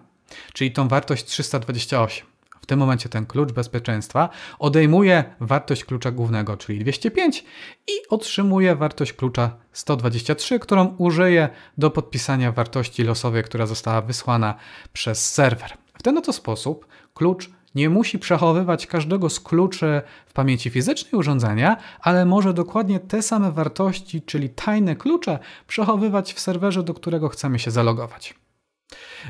czyli 0.52 0.72
tą 0.72 0.88
wartość 0.88 1.24
328. 1.24 2.26
W 2.60 2.66
tym 2.66 2.78
momencie 2.78 3.08
ten 3.08 3.26
klucz 3.26 3.52
bezpieczeństwa 3.52 4.28
odejmuje 4.58 5.24
wartość 5.40 5.84
klucza 5.84 6.10
głównego, 6.10 6.56
czyli 6.56 6.78
205 6.78 7.44
i 7.86 7.92
otrzymuje 8.08 8.76
wartość 8.76 9.12
klucza 9.12 9.56
123, 9.72 10.58
którą 10.58 10.94
użyje 10.98 11.48
do 11.78 11.90
podpisania 11.90 12.52
wartości 12.52 13.02
losowej, 13.02 13.44
która 13.44 13.66
została 13.66 14.02
wysłana 14.02 14.54
przez 14.92 15.32
serwer. 15.32 15.70
W 15.98 16.02
ten 16.02 16.18
oto 16.18 16.32
sposób 16.32 16.86
klucz 17.14 17.50
nie 17.74 17.90
musi 17.90 18.18
przechowywać 18.18 18.86
każdego 18.86 19.30
z 19.30 19.40
kluczy 19.40 20.02
w 20.26 20.32
pamięci 20.32 20.70
fizycznej 20.70 21.12
urządzenia, 21.14 21.76
ale 22.00 22.24
może 22.24 22.54
dokładnie 22.54 23.00
te 23.00 23.22
same 23.22 23.52
wartości, 23.52 24.22
czyli 24.22 24.48
tajne 24.48 24.96
klucze, 24.96 25.38
przechowywać 25.66 26.34
w 26.34 26.40
serwerze, 26.40 26.82
do 26.82 26.94
którego 26.94 27.28
chcemy 27.28 27.58
się 27.58 27.70
zalogować. 27.70 28.34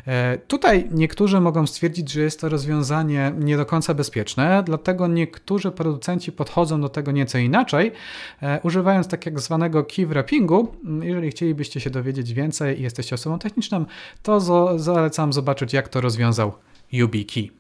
E, 0.07 0.39
tutaj 0.39 0.89
niektórzy 0.91 1.41
mogą 1.41 1.67
stwierdzić, 1.67 2.13
że 2.13 2.21
jest 2.21 2.41
to 2.41 2.49
rozwiązanie 2.49 3.33
nie 3.39 3.57
do 3.57 3.67
końca 3.67 3.95
bezpieczne, 3.95 4.63
dlatego 4.67 5.07
niektórzy 5.07 5.71
producenci 5.71 6.33
podchodzą 6.33 6.81
do 6.81 6.89
tego 6.89 7.13
nieco 7.13 7.39
inaczej, 7.39 7.93
e, 8.43 8.61
używając 8.63 9.09
tak 9.09 9.27
jak 9.27 9.41
zwanego 9.41 9.85
key 9.85 10.07
wrappingu. 10.07 10.75
Jeżeli 11.03 11.31
chcielibyście 11.31 11.81
się 11.81 11.91
dowiedzieć 11.91 12.33
więcej 12.33 12.81
i 12.81 12.83
jesteście 12.83 13.15
osobą 13.15 13.39
techniczną, 13.39 13.85
to 14.23 14.41
zalecam 14.79 15.33
zobaczyć, 15.33 15.73
jak 15.73 15.89
to 15.89 16.01
rozwiązał 16.01 16.53
YubiKey. 16.93 17.60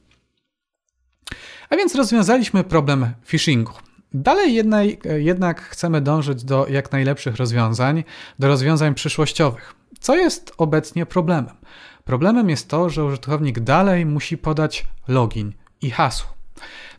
A 1.70 1.76
więc 1.76 1.94
rozwiązaliśmy 1.94 2.64
problem 2.64 3.12
phishingu. 3.26 3.72
Dalej 4.14 4.54
jednak, 4.54 4.86
jednak 5.16 5.60
chcemy 5.60 6.00
dążyć 6.00 6.44
do 6.44 6.66
jak 6.68 6.92
najlepszych 6.92 7.36
rozwiązań, 7.36 8.04
do 8.38 8.48
rozwiązań 8.48 8.94
przyszłościowych. 8.94 9.74
Co 10.00 10.16
jest 10.16 10.52
obecnie 10.58 11.06
problemem? 11.06 11.56
Problemem 12.04 12.50
jest 12.50 12.68
to, 12.68 12.90
że 12.90 13.04
użytkownik 13.04 13.60
dalej 13.60 14.06
musi 14.06 14.38
podać 14.38 14.86
login 15.08 15.52
i 15.82 15.90
hasło. 15.90 16.30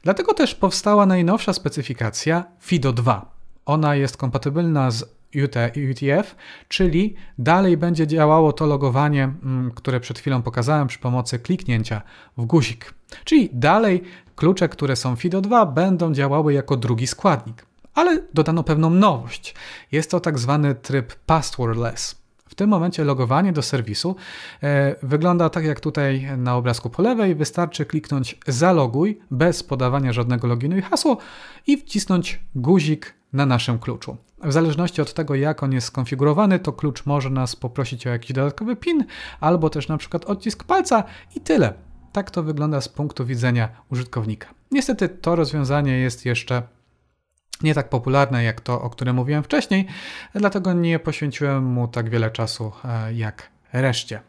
Dlatego 0.03 0.33
też 0.33 0.55
powstała 0.55 1.05
najnowsza 1.05 1.53
specyfikacja 1.53 2.43
FIDO 2.59 2.93
2. 2.93 3.31
Ona 3.65 3.95
jest 3.95 4.17
kompatybilna 4.17 4.91
z 4.91 5.20
UTF, 5.91 6.35
czyli 6.67 7.15
dalej 7.37 7.77
będzie 7.77 8.07
działało 8.07 8.53
to 8.53 8.65
logowanie, 8.65 9.23
mm, 9.23 9.71
które 9.71 9.99
przed 9.99 10.19
chwilą 10.19 10.41
pokazałem 10.41 10.87
przy 10.87 10.99
pomocy 10.99 11.39
kliknięcia 11.39 12.01
w 12.37 12.45
guzik. 12.45 12.93
Czyli 13.23 13.49
dalej 13.53 14.03
klucze, 14.35 14.69
które 14.69 14.95
są 14.95 15.15
FIDO2 15.15 15.73
będą 15.73 16.13
działały 16.13 16.53
jako 16.53 16.77
drugi 16.77 17.07
składnik. 17.07 17.65
Ale 17.93 18.21
dodano 18.33 18.63
pewną 18.63 18.89
nowość. 18.89 19.55
Jest 19.91 20.11
to 20.11 20.19
tak 20.19 20.39
zwany 20.39 20.75
tryb 20.75 21.15
passwordless. 21.15 22.21
W 22.51 22.55
tym 22.55 22.69
momencie 22.69 23.03
logowanie 23.03 23.53
do 23.53 23.61
serwisu 23.61 24.15
e, 24.63 24.95
wygląda 25.03 25.49
tak 25.49 25.65
jak 25.65 25.79
tutaj 25.79 26.27
na 26.37 26.55
obrazku 26.55 26.89
po 26.89 27.01
lewej. 27.01 27.35
Wystarczy 27.35 27.85
kliknąć 27.85 28.37
zaloguj 28.47 29.19
bez 29.31 29.63
podawania 29.63 30.13
żadnego 30.13 30.47
loginu 30.47 30.77
i 30.77 30.81
hasło 30.81 31.17
i 31.67 31.77
wcisnąć 31.77 32.39
guzik 32.55 33.13
na 33.33 33.45
naszym 33.45 33.79
kluczu. 33.79 34.17
W 34.43 34.51
zależności 34.51 35.01
od 35.01 35.13
tego, 35.13 35.35
jak 35.35 35.63
on 35.63 35.73
jest 35.73 35.87
skonfigurowany, 35.87 36.59
to 36.59 36.73
klucz 36.73 37.05
może 37.05 37.29
nas 37.29 37.55
poprosić 37.55 38.07
o 38.07 38.09
jakiś 38.09 38.33
dodatkowy 38.33 38.75
PIN 38.75 39.05
albo 39.39 39.69
też 39.69 39.87
na 39.87 39.97
przykład 39.97 40.25
odcisk 40.25 40.63
palca 40.63 41.03
i 41.35 41.41
tyle. 41.41 41.73
Tak 42.11 42.31
to 42.31 42.43
wygląda 42.43 42.81
z 42.81 42.89
punktu 42.89 43.25
widzenia 43.25 43.69
użytkownika. 43.91 44.47
Niestety 44.71 45.09
to 45.09 45.35
rozwiązanie 45.35 45.97
jest 45.97 46.25
jeszcze 46.25 46.63
nie 47.63 47.73
tak 47.73 47.89
popularne 47.89 48.43
jak 48.43 48.61
to, 48.61 48.81
o 48.81 48.89
którym 48.89 49.15
mówiłem 49.15 49.43
wcześniej, 49.43 49.87
dlatego 50.35 50.73
nie 50.73 50.99
poświęciłem 50.99 51.63
mu 51.63 51.87
tak 51.87 52.09
wiele 52.09 52.31
czasu 52.31 52.71
e, 52.85 53.13
jak 53.13 53.49
reszcie. 53.73 54.21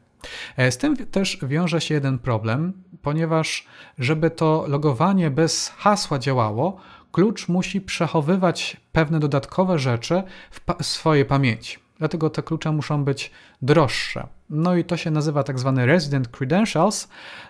E, 0.56 0.72
z 0.72 0.78
tym 0.78 0.96
też 0.96 1.38
wiąże 1.42 1.80
się 1.80 1.94
jeden 1.94 2.18
problem, 2.18 2.72
ponieważ 3.02 3.66
żeby 3.98 4.30
to 4.30 4.64
logowanie 4.68 5.30
bez 5.30 5.68
hasła 5.68 6.18
działało, 6.18 6.80
klucz 7.12 7.48
musi 7.48 7.80
przechowywać 7.80 8.76
pewne 8.92 9.20
dodatkowe 9.20 9.78
rzeczy 9.78 10.22
w 10.50 10.60
pa 10.60 10.76
swojej 10.82 11.24
pamięci. 11.24 11.78
Dlatego 11.98 12.30
te 12.30 12.42
klucze 12.42 12.72
muszą 12.72 13.04
być 13.04 13.30
droższe. 13.62 14.26
No 14.50 14.76
i 14.76 14.84
to 14.84 14.96
się 14.96 15.10
nazywa 15.10 15.42
tak 15.42 15.58
zwany 15.58 15.86
resident 15.86 16.28
credentials 16.28 17.08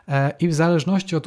e, 0.09 0.33
i 0.41 0.49
w 0.49 0.55
zależności 0.55 1.17
od 1.17 1.27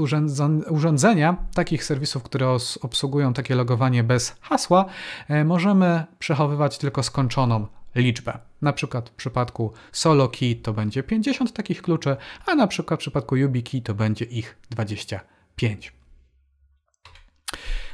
urządzenia, 0.70 1.38
takich 1.54 1.84
serwisów, 1.84 2.24
które 2.24 2.58
obsługują 2.82 3.34
takie 3.34 3.56
logowanie 3.56 4.04
bez 4.04 4.36
hasła, 4.42 4.86
e, 5.28 5.44
możemy 5.44 6.04
przechowywać 6.20 6.78
tylko 6.78 7.04
skończoną 7.04 7.68
liczbę. 7.96 8.38
Na 8.62 8.74
przykład 8.74 9.10
w 9.10 9.14
przypadku 9.14 9.74
solo 9.92 10.30
key 10.30 10.56
to 10.56 10.74
będzie 10.74 11.04
50 11.04 11.54
takich 11.54 11.82
kluczy, 11.82 12.16
a 12.46 12.56
na 12.56 12.68
przykład 12.68 13.00
w 13.00 13.02
przypadku 13.02 13.36
YubiKey 13.36 13.82
to 13.82 13.94
będzie 13.94 14.26
ich 14.26 14.58
25. 14.70 15.94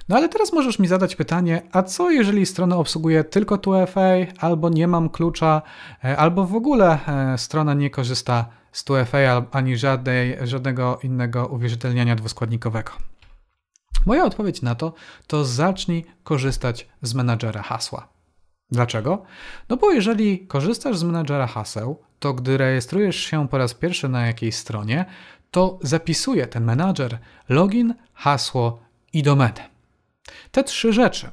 No 0.10 0.16
ale 0.16 0.30
teraz 0.30 0.54
możesz 0.54 0.80
mi 0.80 0.88
zadać 0.88 1.16
pytanie, 1.16 1.62
a 1.72 1.84
co 1.84 2.12
jeżeli 2.12 2.46
strona 2.46 2.78
obsługuje 2.78 3.24
tylko 3.24 3.56
2FA, 3.56 4.28
albo 4.40 4.70
nie 4.70 4.88
mam 4.88 5.10
klucza, 5.10 5.62
e, 6.04 6.18
albo 6.18 6.46
w 6.46 6.56
ogóle 6.56 7.00
e, 7.08 7.38
strona 7.38 7.74
nie 7.74 7.90
korzysta 7.90 8.46
z 8.72 8.86
2FA 8.86 9.44
ani 9.52 9.78
żadnej, 9.78 10.38
żadnego 10.42 11.00
innego 11.04 11.48
uwierzytelniania 11.48 12.16
dwuskładnikowego? 12.16 12.92
Moja 14.06 14.26
odpowiedź 14.26 14.62
na 14.62 14.76
to 14.76 14.94
to 15.28 15.46
zacznij 15.46 16.06
korzystać 16.24 16.88
z 17.02 17.14
menadżera 17.14 17.62
hasła. 17.62 18.08
Dlaczego? 18.72 19.24
No 19.70 19.78
bo 19.78 19.92
jeżeli 19.92 20.48
korzystasz 20.48 20.98
z 20.98 21.04
menadżera 21.04 21.48
haseł, 21.48 22.00
to 22.20 22.34
gdy 22.34 22.58
rejestrujesz 22.58 23.16
się 23.16 23.48
po 23.48 23.58
raz 23.58 23.74
pierwszy 23.74 24.10
na 24.10 24.28
jakiejś 24.28 24.56
stronie, 24.56 25.06
to 25.52 25.80
zapisuje 25.82 26.48
ten 26.48 26.64
menadżer 26.64 27.20
login, 27.50 27.94
hasło 28.14 28.80
i 29.14 29.24
domenę. 29.24 29.71
Te 30.52 30.64
trzy 30.64 30.94
rzeczy. 30.94 31.30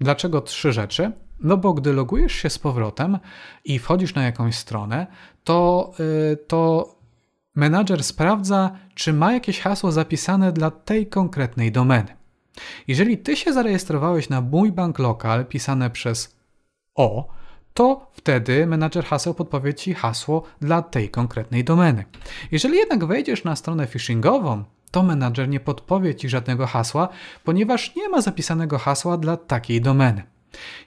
Dlaczego 0.00 0.40
trzy 0.40 0.72
rzeczy? 0.72 1.12
No 1.40 1.56
bo 1.56 1.72
gdy 1.72 1.92
logujesz 1.92 2.32
się 2.32 2.50
z 2.50 2.58
powrotem 2.58 3.18
i 3.64 3.78
wchodzisz 3.78 4.14
na 4.14 4.22
jakąś 4.22 4.54
stronę, 4.54 5.06
to, 5.44 5.92
yy, 5.98 6.36
to 6.36 6.94
menadżer 7.54 8.04
sprawdza, 8.04 8.70
czy 8.94 9.12
ma 9.12 9.32
jakieś 9.32 9.60
hasło 9.60 9.92
zapisane 9.92 10.52
dla 10.52 10.70
tej 10.70 11.06
konkretnej 11.06 11.72
domeny. 11.72 12.16
Jeżeli 12.88 13.18
ty 13.18 13.36
się 13.36 13.52
zarejestrowałeś 13.52 14.28
na 14.28 14.40
mój 14.40 14.72
bank 14.72 14.98
lokal 14.98 15.46
pisane 15.46 15.90
przez 15.90 16.36
O, 16.94 17.28
to 17.74 18.10
wtedy 18.12 18.66
menadżer 18.66 19.04
haseł 19.04 19.34
podpowie 19.34 19.74
ci 19.74 19.94
hasło 19.94 20.42
dla 20.60 20.82
tej 20.82 21.10
konkretnej 21.10 21.64
domeny. 21.64 22.04
Jeżeli 22.52 22.76
jednak 22.76 23.04
wejdziesz 23.04 23.44
na 23.44 23.56
stronę 23.56 23.86
phishingową, 23.86 24.64
to 24.92 25.02
menadżer 25.02 25.48
nie 25.48 25.60
podpowie 25.60 26.14
ci 26.14 26.28
żadnego 26.28 26.66
hasła, 26.66 27.08
ponieważ 27.44 27.96
nie 27.96 28.08
ma 28.08 28.20
zapisanego 28.20 28.78
hasła 28.78 29.16
dla 29.16 29.36
takiej 29.36 29.80
domeny. 29.80 30.22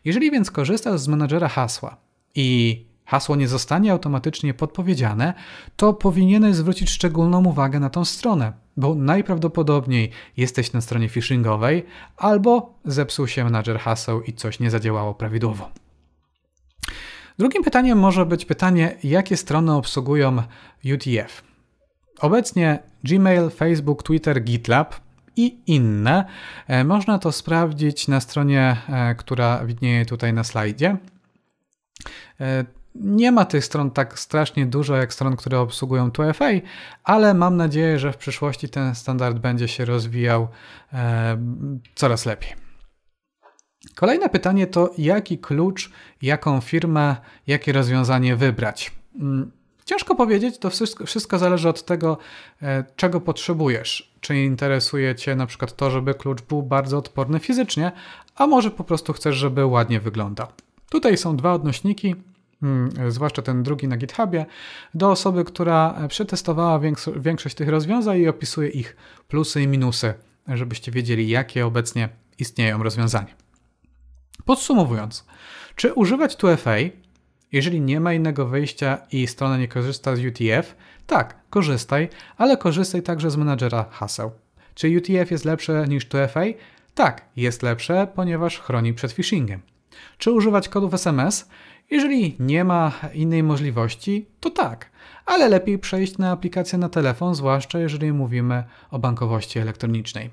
Jeżeli 0.06 0.32
więc 0.32 0.51
korzystasz 0.51 0.99
z 0.99 1.08
menadżera 1.08 1.47
hasła 1.47 1.97
i 2.36 2.86
hasło 3.06 3.36
nie 3.36 3.47
zostanie 3.47 3.91
automatycznie 3.91 4.53
podpowiedziane, 4.53 5.34
to 5.76 5.93
powinieneś 5.93 6.56
zwrócić 6.56 6.89
szczególną 6.89 7.45
uwagę 7.45 7.80
na 7.80 7.89
tą 7.89 8.06
stronę, 8.06 8.53
bo 8.78 8.95
najprawdopodobniej 8.95 10.12
jesteś 10.38 10.74
na 10.74 10.82
stronie 10.82 11.10
phishingowej 11.10 11.86
albo 12.18 12.74
zepsuł 12.86 13.28
się 13.28 13.43
menadżer 13.43 13.80
haseł 13.80 14.22
i 14.22 14.34
coś 14.34 14.60
nie 14.60 14.72
zadziałało 14.72 15.14
prawidłowo. 15.14 15.70
Drugim 17.39 17.64
pytaniem 17.64 17.99
może 17.99 18.26
być 18.26 18.45
pytanie, 18.45 18.97
jakie 19.03 19.38
strony 19.38 19.74
obsługują 19.74 20.38
UTF. 20.93 21.55
Obecnie 22.20 22.80
Gmail, 23.03 23.49
Facebook, 23.49 24.03
Twitter, 24.03 24.43
GitLab 24.43 24.95
i 25.36 25.57
inne. 25.68 26.26
E, 26.68 26.84
można 26.84 27.20
to 27.20 27.32
sprawdzić 27.32 28.07
na 28.07 28.20
stronie, 28.20 28.78
e, 28.89 29.16
która 29.16 29.66
widnieje 29.66 30.05
tutaj 30.05 30.34
na 30.34 30.43
slajdzie. 30.43 30.97
E, 32.39 32.66
nie 32.95 33.32
ma 33.32 33.45
tych 33.45 33.66
stron 33.66 33.91
tak 33.91 34.20
strasznie 34.20 34.66
dużo 34.66 34.95
jak 34.95 35.13
stron, 35.13 35.36
które 35.36 35.59
obsługują 35.59 36.09
2FA, 36.09 36.61
ale 37.03 37.34
mam 37.34 37.57
nadzieję, 37.57 37.99
że 37.99 38.13
w 38.13 38.18
przyszłości 38.18 38.70
ten 38.70 38.95
standard 38.95 39.38
będzie 39.38 39.68
się 39.68 39.86
rozwijał 39.86 40.47
coraz 41.95 42.26
lepiej. 42.26 42.53
Kolejne 43.95 44.30
pytanie 44.30 44.68
to 44.68 44.91
jaki 44.97 45.38
klucz, 45.38 45.91
jaką 46.22 46.61
firmę, 46.61 47.16
jakie 47.47 47.74
rozwiązanie 47.74 48.36
wybrać. 48.36 48.91
Mm, 49.86 49.89
Ciężko 49.99 50.15
powiedzieć, 50.15 50.57
to 50.57 50.69
wszystko, 50.69 51.05
wszystko 51.05 51.38
zależy 51.38 51.69
od 51.69 51.86
tego, 51.86 52.17
e, 52.61 52.83
czego 52.95 53.21
potrzebujesz. 53.21 54.15
Czy 54.21 54.43
interesuje 54.43 55.15
Cię 55.15 55.36
na 55.36 55.45
przykład 55.45 55.75
to, 55.75 55.91
żeby 55.91 56.13
klucz 56.13 56.41
był 56.41 56.63
bardzo 56.63 56.97
odporny 56.97 57.39
fizycznie, 57.39 57.91
a 58.36 58.47
może 58.47 58.71
po 58.71 58.83
prostu 58.83 59.13
chcesz, 59.13 59.36
żeby 59.36 59.65
ładnie 59.65 59.99
wyglądał. 59.99 60.47
Tutaj 60.89 61.17
są 61.17 61.38
dwa 61.38 61.53
odnośniki, 61.53 62.15
hmm, 62.61 63.11
zwłaszcza 63.11 63.41
ten 63.41 63.63
drugi 63.63 63.88
na 63.88 63.97
GitHubie, 63.97 64.45
do 64.93 65.11
osoby, 65.11 65.43
która 65.43 66.07
przetestowała 66.09 66.79
większość 67.15 67.55
tych 67.55 67.69
rozwiązań 67.69 68.17
i 68.19 68.27
opisuje 68.27 68.69
ich 68.69 68.95
plusy 69.27 69.61
i 69.61 69.67
minusy, 69.67 70.13
żebyście 70.47 70.91
wiedzieli, 70.91 71.29
jakie 71.29 71.65
obecnie 71.65 72.09
istnieją 72.39 72.83
rozwiązania. 72.83 73.36
Podsumowując, 74.45 75.25
czy 75.75 75.93
używać 75.93 76.36
2FA 76.36 77.05
jeżeli 77.56 77.82
nie 77.82 77.99
ma 77.99 78.14
innego 78.14 78.45
wyjścia 78.45 78.97
i 79.12 79.28
strona 79.28 79.58
nie 79.58 79.68
korzysta 79.68 80.16
z 80.16 80.26
UTF, 80.26 80.76
tak, 81.08 81.36
korzystaj, 81.49 82.10
ale 82.38 82.58
korzystaj 82.58 83.03
także 83.03 83.32
z 83.32 83.38
menadżera 83.38 83.86
haseł. 83.91 84.32
Czy 84.74 84.97
UTF 84.97 85.32
jest 85.32 85.45
lepsze 85.45 85.86
niż 85.88 86.08
2FA? 86.08 86.53
Tak, 86.95 87.26
jest 87.36 87.64
lepsze, 87.64 88.08
ponieważ 88.16 88.60
chroni 88.60 88.93
przed 88.93 89.12
phishingiem. 89.12 89.62
Czy 90.18 90.32
używać 90.32 90.70
kodów 90.70 90.93
SMS? 90.93 91.49
Jeżeli 91.91 92.36
nie 92.39 92.64
ma 92.64 92.91
innej 93.14 93.43
możliwości, 93.43 94.26
to 94.39 94.49
tak, 94.49 94.91
ale 95.26 95.49
lepiej 95.49 95.80
przejść 95.80 96.18
na 96.18 96.32
aplikację 96.32 96.80
na 96.80 96.89
telefon, 96.89 97.36
zwłaszcza 97.36 97.80
jeżeli 97.80 98.14
mówimy 98.14 98.64
o 98.91 98.99
bankowości 98.99 99.60
elektronicznej. 99.60 100.30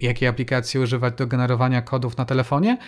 Jakiej 0.00 0.28
aplikacji 0.28 0.80
używać 0.80 1.14
do 1.14 1.26
generowania 1.26 1.82
kodów 1.82 2.16
na 2.16 2.24
telefonie? 2.24 2.78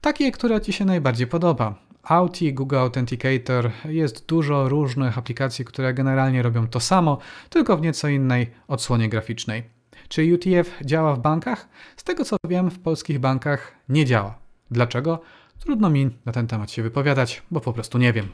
Takiej, 0.00 0.32
która 0.32 0.60
Ci 0.60 0.72
się 0.72 0.84
najbardziej 0.84 1.26
podoba. 1.26 1.85
Auti, 2.08 2.54
Google 2.54 2.76
Authenticator, 2.76 3.70
jest 3.84 4.26
dużo 4.26 4.68
różnych 4.68 5.18
aplikacji, 5.18 5.64
które 5.64 5.94
generalnie 5.94 6.42
robią 6.42 6.68
to 6.68 6.80
samo, 6.80 7.18
tylko 7.50 7.76
w 7.76 7.80
nieco 7.80 8.08
innej 8.08 8.50
odsłonie 8.68 9.08
graficznej. 9.08 9.62
Czy 10.08 10.34
UTF 10.34 10.70
działa 10.84 11.14
w 11.14 11.18
bankach? 11.18 11.68
Z 11.96 12.04
tego 12.04 12.24
co 12.24 12.36
wiem, 12.48 12.70
w 12.70 12.78
polskich 12.78 13.18
bankach 13.18 13.72
nie 13.88 14.04
działa. 14.04 14.38
Dlaczego? 14.70 15.20
Trudno 15.58 15.90
mi 15.90 16.10
na 16.24 16.32
ten 16.32 16.46
temat 16.46 16.70
się 16.70 16.82
wypowiadać, 16.82 17.42
bo 17.50 17.60
po 17.60 17.72
prostu 17.72 17.98
nie 17.98 18.12
wiem. 18.12 18.28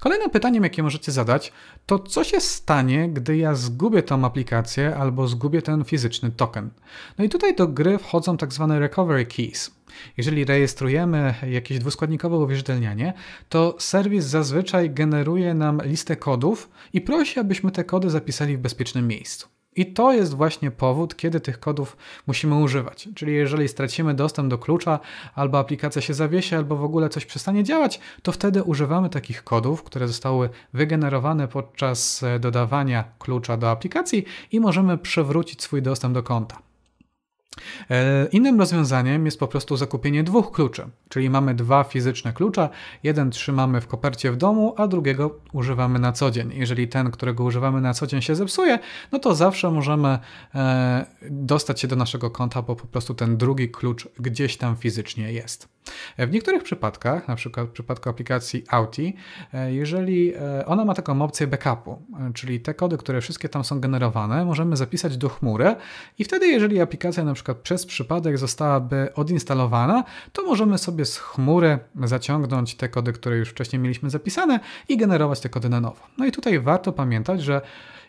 Kolejnym 0.00 0.30
pytaniem, 0.30 0.64
jakie 0.64 0.82
możecie 0.82 1.12
zadać, 1.12 1.52
to 1.86 1.98
co 1.98 2.24
się 2.24 2.40
stanie, 2.40 3.08
gdy 3.08 3.36
ja 3.36 3.54
zgubię 3.54 4.02
tą 4.02 4.24
aplikację 4.24 4.96
albo 4.96 5.28
zgubię 5.28 5.62
ten 5.62 5.84
fizyczny 5.84 6.30
token. 6.30 6.70
No 7.18 7.24
i 7.24 7.28
tutaj 7.28 7.56
do 7.56 7.68
gry 7.68 7.98
wchodzą 7.98 8.36
tak 8.36 8.52
zwane 8.52 8.78
recovery 8.78 9.26
keys. 9.26 9.76
Jeżeli 10.16 10.44
rejestrujemy 10.44 11.34
jakieś 11.50 11.78
dwuskładnikowe 11.78 12.36
uwierzytelnianie, 12.36 13.12
to 13.48 13.76
serwis 13.78 14.24
zazwyczaj 14.24 14.90
generuje 14.90 15.54
nam 15.54 15.80
listę 15.84 16.16
kodów 16.16 16.70
i 16.92 17.00
prosi, 17.00 17.40
abyśmy 17.40 17.70
te 17.70 17.84
kody 17.84 18.10
zapisali 18.10 18.56
w 18.56 18.60
bezpiecznym 18.60 19.08
miejscu. 19.08 19.55
I 19.76 19.86
to 19.86 20.12
jest 20.12 20.34
właśnie 20.34 20.70
powód, 20.70 21.16
kiedy 21.16 21.40
tych 21.40 21.60
kodów 21.60 21.96
musimy 22.26 22.54
używać. 22.56 23.08
Czyli 23.14 23.34
jeżeli 23.34 23.68
stracimy 23.68 24.14
dostęp 24.14 24.50
do 24.50 24.58
klucza, 24.58 25.00
albo 25.34 25.58
aplikacja 25.58 26.02
się 26.02 26.14
zawiesi, 26.14 26.54
albo 26.54 26.76
w 26.76 26.84
ogóle 26.84 27.08
coś 27.08 27.26
przestanie 27.26 27.64
działać, 27.64 28.00
to 28.22 28.32
wtedy 28.32 28.62
używamy 28.62 29.10
takich 29.10 29.44
kodów, 29.44 29.82
które 29.82 30.08
zostały 30.08 30.48
wygenerowane 30.72 31.48
podczas 31.48 32.24
dodawania 32.40 33.04
klucza 33.18 33.56
do 33.56 33.70
aplikacji 33.70 34.24
i 34.52 34.60
możemy 34.60 34.98
przywrócić 34.98 35.62
swój 35.62 35.82
dostęp 35.82 36.14
do 36.14 36.22
konta. 36.22 36.58
E, 37.90 38.26
innym 38.32 38.58
rozwiązaniem 38.58 39.26
jest 39.26 39.38
po 39.38 39.48
prostu 39.48 39.76
zakupienie 39.76 40.24
dwóch 40.24 40.52
kluczy, 40.52 40.88
czyli 41.08 41.30
mamy 41.30 41.54
dwa 41.54 41.84
fizyczne 41.84 42.32
klucza, 42.32 42.68
jeden 43.02 43.30
trzymamy 43.30 43.80
w 43.80 43.86
kopercie 43.86 44.32
w 44.32 44.36
domu, 44.36 44.74
a 44.76 44.86
drugiego 44.86 45.40
używamy 45.52 45.98
na 45.98 46.12
co 46.12 46.30
dzień. 46.30 46.52
Jeżeli 46.54 46.88
ten, 46.88 47.10
którego 47.10 47.44
używamy 47.44 47.80
na 47.80 47.94
co 47.94 48.06
dzień 48.06 48.22
się 48.22 48.34
zepsuje, 48.34 48.78
no 49.12 49.18
to 49.18 49.34
zawsze 49.34 49.70
możemy 49.70 50.18
e, 50.54 51.06
dostać 51.30 51.80
się 51.80 51.88
do 51.88 51.96
naszego 51.96 52.30
konta, 52.30 52.62
bo 52.62 52.76
po 52.76 52.86
prostu 52.86 53.14
ten 53.14 53.36
drugi 53.36 53.68
klucz 53.68 54.08
gdzieś 54.18 54.56
tam 54.56 54.76
fizycznie 54.76 55.32
jest. 55.32 55.75
W 56.18 56.30
niektórych 56.30 56.62
przypadkach, 56.62 57.28
na 57.28 57.36
przykład 57.36 57.66
w 57.66 57.70
przypadku 57.70 58.08
aplikacji 58.08 58.64
Auti, 58.70 59.16
e, 59.54 59.74
jeżeli 59.74 60.32
ona 60.66 60.84
ma 60.84 60.94
taką 60.94 61.22
opcję 61.22 61.46
backupu, 61.46 62.02
czyli 62.34 62.60
te 62.60 62.74
kody, 62.74 62.98
które 62.98 63.20
wszystkie 63.20 63.48
tam 63.48 63.64
są 63.64 63.80
generowane, 63.80 64.44
możemy 64.44 64.76
zapisać 64.76 65.16
do 65.16 65.28
chmury 65.28 65.76
i 66.18 66.24
wtedy, 66.24 66.46
jeżeli 66.46 66.80
aplikacja 66.80 67.24
na 67.24 67.34
przykład 67.34 67.56
przez 67.56 67.86
przypadek 67.86 68.38
zostałaby 68.38 69.08
odinstalowana, 69.14 70.04
to 70.32 70.42
możemy 70.42 70.78
sobie 70.78 71.04
z 71.04 71.18
chmury 71.18 71.78
zaciągnąć 72.04 72.74
te 72.74 72.88
kody, 72.88 73.12
które 73.12 73.36
już 73.36 73.48
wcześniej 73.48 73.82
mieliśmy 73.82 74.10
zapisane 74.10 74.60
i 74.88 74.96
generować 74.96 75.40
te 75.40 75.48
kody 75.48 75.68
na 75.68 75.80
nowo. 75.80 76.00
No 76.18 76.26
i 76.26 76.32
tutaj 76.32 76.60
warto 76.60 76.92
pamiętać, 76.92 77.42
że 77.42 77.60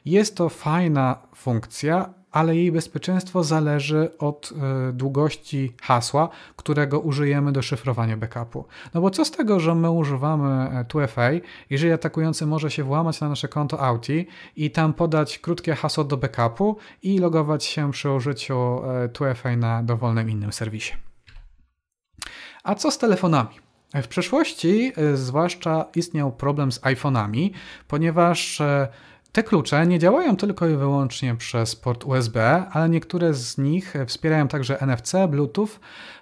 jest 0.06 0.38
to 0.38 0.50
fajna 0.50 1.18
funkcja, 1.36 2.14
ale 2.32 2.56
jej 2.56 2.72
bezpieczeństwo 2.72 3.44
zależy 3.44 4.18
od 4.20 4.52
y, 4.90 4.94
długości 4.94 5.74
hasła, 5.82 6.30
którego 6.56 7.00
użyjemy 7.00 7.52
do 7.52 7.62
szyfrowania 7.62 8.18
backupu. 8.18 8.66
No 8.94 9.02
bo 9.02 9.10
co 9.10 9.26
z 9.26 9.32
tego, 9.32 9.60
że 9.60 9.76
my 9.76 9.92
używamy 9.92 10.70
2FA, 10.90 11.36
e, 11.36 11.42
jeżeli 11.70 11.92
atakujący 11.92 12.46
może 12.46 12.72
się 12.72 12.84
włamać 12.84 13.22
na 13.22 13.30
nasze 13.30 13.48
konto 13.48 13.82
Auti 13.82 14.28
i 14.56 14.72
tam 14.72 14.94
podać 14.94 15.40
krótkie 15.40 15.76
hasło 15.76 16.04
do 16.04 16.18
backupu 16.18 16.78
i 17.04 17.20
logować 17.20 17.64
się 17.66 17.92
przy 17.92 18.12
użyciu 18.12 18.82
2FA 19.14 19.50
e, 19.50 19.58
na 19.58 19.84
dowolnym 19.84 20.30
innym 20.30 20.52
serwisie. 20.52 20.94
A 22.64 22.76
co 22.76 22.92
z 22.92 22.98
telefonami? 22.98 23.50
W 23.94 24.08
przeszłości 24.08 24.92
zwłaszcza 25.14 25.86
istniał 25.96 26.32
problem 26.32 26.72
z 26.72 26.82
iPhone'ami, 26.82 27.50
ponieważ 27.88 28.62
te 29.32 29.44
klucze 29.44 29.88
nie 29.88 30.00
działają 30.00 30.38
tylko 30.38 30.68
i 30.68 30.76
wyłącznie 30.76 31.36
przez 31.36 31.76
port 31.76 32.06
USB, 32.06 32.66
ale 32.72 32.90
niektóre 32.90 33.34
z 33.34 33.58
nich 33.58 33.94
wspierają 34.08 34.48
także 34.48 34.82
NFC, 34.82 35.14
Bluetooth 35.30 35.70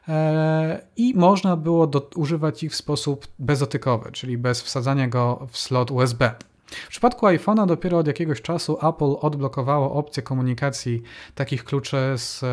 e, 0.07 0.81
i 0.97 1.13
można 1.15 1.57
było 1.57 1.87
do, 1.87 2.09
używać 2.15 2.63
ich 2.63 2.71
w 2.71 2.75
sposób 2.75 3.27
bezdotykowy, 3.39 4.11
czyli 4.11 4.37
bez 4.37 4.61
wsadzania 4.61 5.07
go 5.07 5.47
w 5.51 5.57
slot 5.57 5.91
USB. 5.91 6.31
W 6.67 6.87
przypadku 6.87 7.25
iPhone'a 7.25 7.67
dopiero 7.67 7.97
od 7.97 8.07
jakiegoś 8.07 8.41
czasu 8.41 8.77
Apple 8.87 9.15
odblokowało 9.21 9.93
opcję 9.93 10.23
komunikacji 10.23 11.01
takich 11.35 11.63
kluczy 11.63 11.97
z 12.15 12.43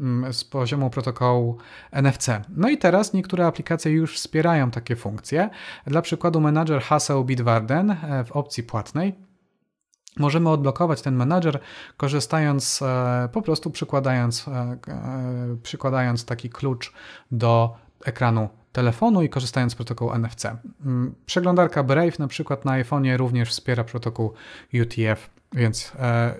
mm, 0.00 0.32
z 0.32 0.44
poziomu 0.44 0.90
protokołu 0.90 1.58
NFC. 1.92 2.28
No 2.56 2.68
i 2.68 2.78
teraz 2.78 3.12
niektóre 3.12 3.46
aplikacje 3.46 3.92
już 3.92 4.16
wspierają 4.16 4.70
takie 4.70 4.96
funkcje. 4.96 5.50
Dla 5.86 6.02
przykładu 6.02 6.40
menadżer 6.40 6.82
haseł 6.82 7.24
Bitwarden 7.24 7.90
e, 7.90 8.24
w 8.24 8.32
opcji 8.32 8.62
płatnej 8.62 9.29
Możemy 10.16 10.50
odblokować 10.50 11.02
ten 11.02 11.16
menadżer 11.16 11.60
korzystając, 11.96 12.82
e, 12.82 13.28
po 13.32 13.42
prostu 13.42 13.70
przykładając, 13.70 14.48
e, 14.48 14.52
e, 14.52 15.56
przykładając 15.62 16.24
taki 16.24 16.50
klucz 16.50 16.92
do 17.30 17.76
ekranu 18.04 18.48
telefonu 18.72 19.22
i 19.22 19.28
korzystając 19.28 19.72
z 19.72 19.76
protokołu 19.76 20.12
NFC. 20.12 20.44
Mm, 20.84 21.14
przeglądarka 21.26 21.82
Brave 21.82 22.18
na 22.18 22.28
przykład 22.28 22.64
na 22.64 22.82
iPhone'ie 22.82 23.16
również 23.16 23.50
wspiera 23.50 23.84
protokół 23.84 24.32
UTF, 24.82 25.30
więc 25.52 25.92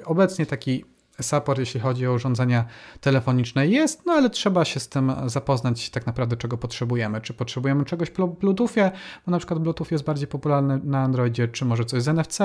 obecnie 0.05 0.47
taki 0.47 0.85
support, 1.21 1.59
jeśli 1.59 1.81
chodzi 1.81 2.07
o 2.07 2.13
urządzenia 2.13 2.65
telefoniczne 3.01 3.69
jest, 3.69 4.07
no 4.07 4.13
ale 4.13 4.31
trzeba 4.31 4.65
się 4.65 4.81
z 4.81 4.89
tym 4.89 5.13
zapoznać 5.27 5.91
tak 5.91 6.07
naprawdę, 6.07 6.37
czego 6.37 6.59
potrzebujemy. 6.59 7.21
Czy 7.21 7.35
potrzebujemy 7.35 7.85
czegoś 7.85 8.11
w 8.11 8.27
Bluetoothie, 8.41 8.91
bo 9.27 9.31
na 9.31 9.39
przykład 9.39 9.59
Bluetooth 9.61 9.87
jest 9.91 10.05
bardziej 10.05 10.29
popularny 10.29 10.81
na 10.85 10.99
Androidzie, 10.99 11.49
czy 11.49 11.65
może 11.65 11.85
coś 11.85 12.03
z 12.03 12.09
NFC, 12.09 12.41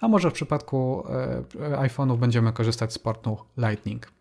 a 0.00 0.08
może 0.08 0.30
w 0.30 0.32
przypadku 0.32 1.04
e, 1.60 1.88
iPhone'ów 1.88 2.18
będziemy 2.18 2.52
korzystać 2.52 2.92
z 2.92 2.98
portu 2.98 3.36
Lightning. 3.58 4.18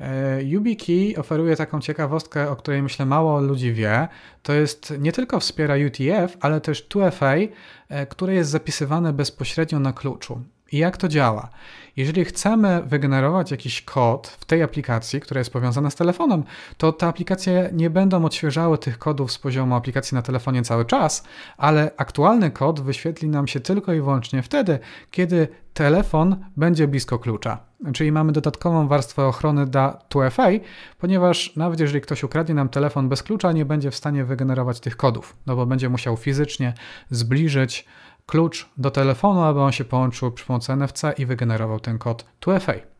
E, 0.00 0.42
YubiKey 0.42 1.16
oferuje 1.16 1.56
taką 1.56 1.80
ciekawostkę, 1.80 2.50
o 2.50 2.56
której 2.56 2.82
myślę 2.82 3.06
mało 3.06 3.40
ludzi 3.40 3.72
wie. 3.72 4.08
To 4.42 4.52
jest 4.52 4.94
nie 4.98 5.12
tylko 5.12 5.40
wspiera 5.40 5.74
UTF, 5.86 6.36
ale 6.40 6.60
też 6.60 6.88
2FA, 6.88 7.48
e, 7.88 8.06
które 8.06 8.34
jest 8.34 8.50
zapisywane 8.50 9.12
bezpośrednio 9.12 9.80
na 9.80 9.92
kluczu. 9.92 10.42
I 10.72 10.78
jak 10.78 10.96
to 10.96 11.08
działa? 11.08 11.48
Jeżeli 11.96 12.24
chcemy 12.24 12.82
wygenerować 12.86 13.50
jakiś 13.50 13.82
kod 13.82 14.26
w 14.26 14.44
tej 14.44 14.62
aplikacji, 14.62 15.20
która 15.20 15.38
jest 15.38 15.52
powiązana 15.52 15.90
z 15.90 15.94
telefonem, 15.94 16.44
to 16.76 16.92
te 16.92 17.06
aplikacje 17.06 17.70
nie 17.72 17.90
będą 17.90 18.24
odświeżały 18.24 18.78
tych 18.78 18.98
kodów 18.98 19.32
z 19.32 19.38
poziomu 19.38 19.74
aplikacji 19.74 20.14
na 20.14 20.22
telefonie 20.22 20.62
cały 20.62 20.84
czas, 20.84 21.24
ale 21.56 21.90
aktualny 21.96 22.50
kod 22.50 22.80
wyświetli 22.80 23.28
nam 23.28 23.46
się 23.46 23.60
tylko 23.60 23.92
i 23.92 24.00
wyłącznie 24.00 24.42
wtedy, 24.42 24.78
kiedy 25.10 25.48
telefon 25.74 26.36
będzie 26.56 26.88
blisko 26.88 27.18
klucza. 27.18 27.58
Czyli 27.94 28.12
mamy 28.12 28.32
dodatkową 28.32 28.88
warstwę 28.88 29.26
ochrony 29.26 29.66
dla 29.66 29.98
2FA, 30.10 30.60
ponieważ 30.98 31.56
nawet 31.56 31.80
jeżeli 31.80 32.00
ktoś 32.00 32.24
ukradnie 32.24 32.54
nam 32.54 32.68
telefon 32.68 33.08
bez 33.08 33.22
klucza, 33.22 33.52
nie 33.52 33.64
będzie 33.64 33.90
w 33.90 33.96
stanie 33.96 34.24
wygenerować 34.24 34.80
tych 34.80 34.96
kodów, 34.96 35.36
no 35.46 35.56
bo 35.56 35.66
będzie 35.66 35.88
musiał 35.88 36.16
fizycznie 36.16 36.74
zbliżyć 37.10 37.86
klucz 38.26 38.68
do 38.76 38.90
telefonu, 38.90 39.42
aby 39.42 39.60
on 39.60 39.72
się 39.72 39.84
połączył 39.84 40.32
przy 40.32 40.46
pomocy 40.46 40.72
NFC 40.76 41.02
i 41.18 41.26
wygenerował 41.26 41.80
ten 41.80 41.98
kod 41.98 42.24
2FA. 42.40 42.92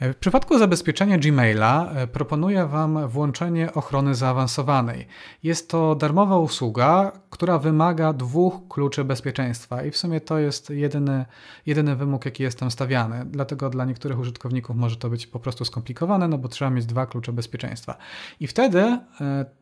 W 0.00 0.14
przypadku 0.14 0.58
zabezpieczenia 0.58 1.18
Gmaila 1.18 1.90
e, 1.90 2.06
proponuję 2.06 2.66
Wam 2.66 3.08
włączenie 3.08 3.74
ochrony 3.74 4.14
zaawansowanej. 4.14 5.06
Jest 5.42 5.70
to 5.70 5.94
darmowa 5.94 6.38
usługa, 6.38 7.12
która 7.30 7.58
wymaga 7.58 8.12
dwóch 8.12 8.68
kluczy 8.68 9.04
bezpieczeństwa 9.04 9.84
i 9.84 9.90
w 9.90 9.96
sumie 9.96 10.20
to 10.20 10.38
jest 10.38 10.70
jedyny, 10.70 11.24
jedyny 11.66 11.96
wymóg, 11.96 12.24
jaki 12.24 12.42
jest 12.42 12.58
tam 12.58 12.70
stawiany. 12.70 13.24
Dlatego 13.26 13.70
dla 13.70 13.84
niektórych 13.84 14.18
użytkowników 14.18 14.76
może 14.76 14.96
to 14.96 15.10
być 15.10 15.26
po 15.26 15.40
prostu 15.40 15.64
skomplikowane, 15.64 16.28
no 16.28 16.38
bo 16.38 16.48
trzeba 16.48 16.70
mieć 16.70 16.86
dwa 16.86 17.06
klucze 17.06 17.32
bezpieczeństwa. 17.32 17.96
I 18.40 18.46
wtedy 18.46 18.80
y, 18.80 18.98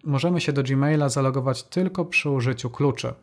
możemy 0.04 0.40
się 0.40 0.52
do 0.52 0.62
Gmaila 0.62 1.08
zalogować 1.08 1.62
tylko 1.62 2.04
przy 2.04 2.30
użyciu 2.30 2.70
kluczy. 2.70 3.14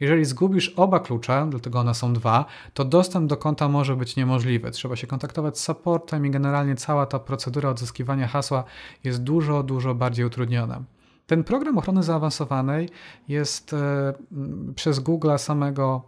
Jeżeli 0.00 0.24
zgubisz 0.24 0.68
oba 0.68 1.00
klucze, 1.00 1.46
dlatego 1.50 1.80
one 1.80 1.94
są 1.94 2.12
dwa, 2.12 2.44
to 2.74 2.84
dostęp 2.84 3.26
do 3.26 3.36
konta 3.36 3.68
może 3.68 3.96
być 3.96 4.16
niemożliwy. 4.16 4.70
Trzeba 4.70 4.96
się 4.96 5.06
kontaktować 5.06 5.58
z 5.58 5.62
supportem 5.62 6.26
i 6.26 6.30
generalnie 6.30 6.76
cała 6.76 7.06
ta 7.06 7.18
procedura 7.18 7.70
odzyskiwania 7.70 8.28
hasła 8.28 8.64
jest 9.04 9.22
dużo, 9.22 9.62
dużo 9.62 9.94
bardziej 9.94 10.24
utrudniona. 10.24 10.82
Ten 11.26 11.44
program 11.44 11.78
ochrony 11.78 12.02
zaawansowanej 12.02 12.88
jest 13.28 13.72
e, 13.72 14.14
przez 14.74 14.98
Google 14.98 15.36
samego 15.36 16.02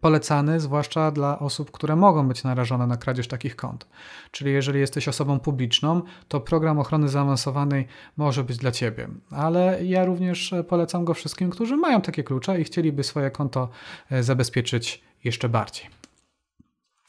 polecany, 0.00 0.60
zwłaszcza 0.60 1.10
dla 1.10 1.38
osób, 1.38 1.70
które 1.70 1.96
mogą 1.96 2.28
być 2.28 2.44
narażone 2.44 2.86
na 2.86 2.96
kradzież 2.96 3.28
takich 3.28 3.56
kont. 3.56 3.86
Czyli 4.30 4.52
jeżeli 4.52 4.80
jesteś 4.80 5.08
osobą 5.08 5.40
publiczną, 5.40 6.02
to 6.28 6.40
program 6.40 6.78
ochrony 6.78 7.08
zaawansowanej 7.08 7.86
może 8.16 8.44
być 8.44 8.56
dla 8.56 8.72
Ciebie. 8.72 9.08
Ale 9.30 9.84
ja 9.84 10.04
również 10.04 10.54
polecam 10.68 11.04
go 11.04 11.14
wszystkim, 11.14 11.50
którzy 11.50 11.76
mają 11.76 12.00
takie 12.00 12.24
klucze 12.24 12.60
i 12.60 12.64
chcieliby 12.64 13.04
swoje 13.04 13.30
konto 13.30 13.68
e, 14.10 14.22
zabezpieczyć 14.22 15.02
jeszcze 15.24 15.48
bardziej. 15.48 15.86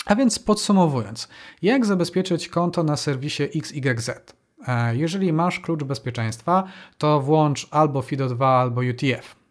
A 0.05 0.15
więc 0.15 0.39
podsumowując, 0.39 1.27
jak 1.61 1.85
zabezpieczyć 1.85 2.47
konto 2.47 2.83
na 2.83 2.97
serwisie 2.97 3.43
XYZ? 3.43 4.09
E, 4.67 4.95
jeżeli 4.95 5.33
masz 5.33 5.59
klucz 5.59 5.83
bezpieczeństwa, 5.83 6.63
to 6.97 7.21
włącz 7.21 7.67
albo 7.71 8.01
FIDO2, 8.01 8.45
albo 8.45 8.81
UTF. 8.81 9.44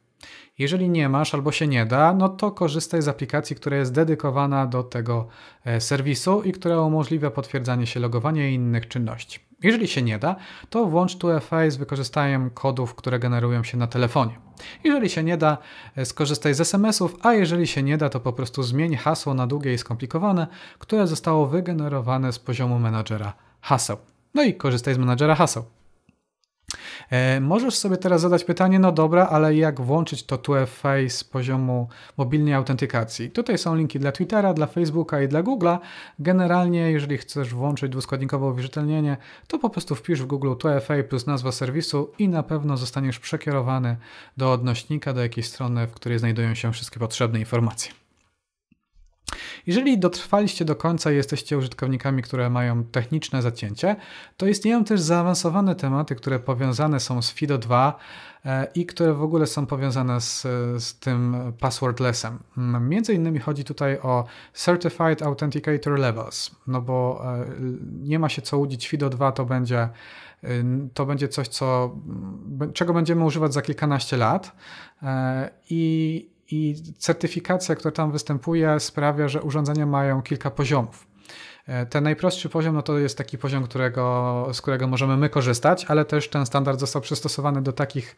Jeżeli 0.58 0.90
nie 0.90 1.08
masz 1.08 1.34
albo 1.34 1.52
się 1.52 1.66
nie 1.66 1.86
da, 1.86 2.14
no 2.14 2.28
to 2.28 2.50
korzystaj 2.50 3.02
z 3.02 3.08
aplikacji, 3.08 3.56
która 3.56 3.76
jest 3.76 3.92
dedykowana 3.92 4.66
do 4.66 4.82
tego 4.82 5.28
e, 5.64 5.80
serwisu 5.80 6.42
i 6.42 6.52
która 6.52 6.80
umożliwia 6.80 7.30
potwierdzanie 7.30 7.86
się 7.86 8.00
logowania 8.00 8.48
i 8.48 8.54
innych 8.54 8.88
czynności. 8.88 9.38
Jeżeli 9.62 9.88
się 9.88 10.02
nie 10.02 10.18
da, 10.18 10.36
to 10.70 10.86
włącz 10.86 11.16
2FA 11.16 11.70
z 11.70 11.76
wykorzystaniem 11.76 12.50
kodów, 12.50 12.94
które 12.94 13.18
generują 13.18 13.64
się 13.64 13.76
na 13.76 13.86
telefonie. 13.86 14.38
Jeżeli 14.84 15.10
się 15.10 15.22
nie 15.22 15.36
da, 15.36 15.58
e, 15.96 16.04
skorzystaj 16.04 16.54
z 16.54 16.60
SMS-ów, 16.60 17.16
a 17.22 17.32
jeżeli 17.32 17.66
się 17.66 17.82
nie 17.82 17.98
da, 17.98 18.08
to 18.08 18.20
po 18.20 18.32
prostu 18.32 18.62
zmień 18.62 18.96
hasło 18.96 19.34
na 19.34 19.46
długie 19.46 19.74
i 19.74 19.78
skomplikowane, 19.78 20.46
które 20.78 21.06
zostało 21.06 21.46
wygenerowane 21.46 22.32
z 22.32 22.38
poziomu 22.38 22.78
menadżera 22.78 23.32
haseł. 23.60 23.96
No 24.34 24.42
i 24.42 24.54
korzystaj 24.54 24.94
z 24.94 24.98
menadżera 24.98 25.34
haseł. 25.34 25.64
E, 27.10 27.40
możesz 27.40 27.74
sobie 27.74 27.96
teraz 27.96 28.20
zadać 28.20 28.44
pytanie, 28.44 28.78
no 28.78 28.92
dobra, 28.92 29.28
ale 29.28 29.54
jak 29.54 29.80
włączyć 29.80 30.22
to 30.22 30.36
2FA 30.36 31.08
z 31.08 31.24
poziomu 31.24 31.88
mobilnej 32.16 32.54
autentykacji? 32.54 33.30
Tutaj 33.30 33.58
są 33.58 33.74
linki 33.74 33.98
dla 33.98 34.12
Twittera, 34.12 34.54
dla 34.54 34.66
Facebooka 34.66 35.22
i 35.22 35.28
dla 35.28 35.42
Google'a. 35.42 35.78
Generalnie, 36.18 36.90
jeżeli 36.90 37.18
chcesz 37.18 37.54
włączyć 37.54 37.92
dwuskładnikowe 37.92 38.46
uwierzytelnienie, 38.46 39.16
to 39.48 39.58
po 39.58 39.70
prostu 39.70 39.94
wpisz 39.94 40.22
w 40.22 40.26
Google 40.26 40.50
2FA 40.50 41.02
plus 41.02 41.26
nazwa 41.26 41.52
serwisu 41.52 42.10
i 42.18 42.28
na 42.28 42.42
pewno 42.42 42.76
zostaniesz 42.76 43.18
przekierowany 43.18 43.96
do 44.36 44.52
odnośnika, 44.52 45.12
do 45.12 45.20
jakiejś 45.20 45.46
strony, 45.46 45.86
w 45.86 45.92
której 45.92 46.18
znajdują 46.18 46.54
się 46.54 46.72
wszystkie 46.72 47.00
potrzebne 47.00 47.38
informacje. 47.38 48.03
Jeżeli 49.66 49.98
dotrwaliście 49.98 50.64
do 50.64 50.76
końca 50.76 51.12
i 51.12 51.16
jesteście 51.16 51.58
użytkownikami, 51.58 52.22
które 52.22 52.50
mają 52.50 52.84
techniczne 52.84 53.42
zacięcie, 53.42 53.96
to 54.36 54.46
istnieją 54.46 54.84
też 54.84 55.00
zaawansowane 55.00 55.74
tematy, 55.74 56.14
które 56.14 56.38
powiązane 56.38 57.00
są 57.00 57.22
z 57.22 57.32
FIDO 57.32 57.58
2 57.58 57.98
e, 58.44 58.66
i 58.74 58.86
które 58.86 59.14
w 59.14 59.22
ogóle 59.22 59.46
są 59.46 59.66
powiązane 59.66 60.20
z, 60.20 60.42
z 60.84 60.98
tym 60.98 61.36
passwordlessem. 61.60 62.38
Mm, 62.58 62.88
między 62.88 63.14
innymi 63.14 63.38
chodzi 63.38 63.64
tutaj 63.64 63.98
o 63.98 64.24
Certified 64.54 65.22
Authenticator 65.22 65.98
Levels, 65.98 66.50
no 66.66 66.80
bo 66.80 67.22
e, 67.24 67.46
nie 68.02 68.18
ma 68.18 68.28
się 68.28 68.42
co 68.42 68.58
łudzić, 68.58 68.88
FIDO 68.88 69.10
2 69.10 69.32
to 69.32 69.44
będzie 69.44 69.88
to 70.94 71.06
będzie 71.06 71.28
coś, 71.28 71.48
co, 71.48 71.96
czego 72.74 72.94
będziemy 72.94 73.24
używać 73.24 73.54
za 73.54 73.62
kilkanaście 73.62 74.16
lat 74.16 74.52
e, 75.02 75.50
i 75.70 76.33
i 76.54 76.74
certyfikacja, 76.98 77.74
która 77.74 77.92
tam 77.92 78.12
występuje, 78.12 78.80
sprawia, 78.80 79.28
że 79.28 79.42
urządzenia 79.42 79.86
mają 79.86 80.22
kilka 80.22 80.50
poziomów. 80.50 81.06
E, 81.66 81.86
ten 81.86 82.04
najprostszy 82.04 82.48
poziom 82.48 82.74
no 82.74 82.82
to 82.82 82.98
jest 82.98 83.18
taki 83.18 83.38
poziom, 83.38 83.64
którego, 83.64 84.46
z 84.52 84.60
którego 84.60 84.88
możemy 84.88 85.16
my 85.16 85.28
korzystać, 85.28 85.84
ale 85.84 86.04
też 86.04 86.28
ten 86.28 86.46
standard 86.46 86.80
został 86.80 87.02
przystosowany 87.02 87.62
do 87.62 87.72
takich 87.72 88.16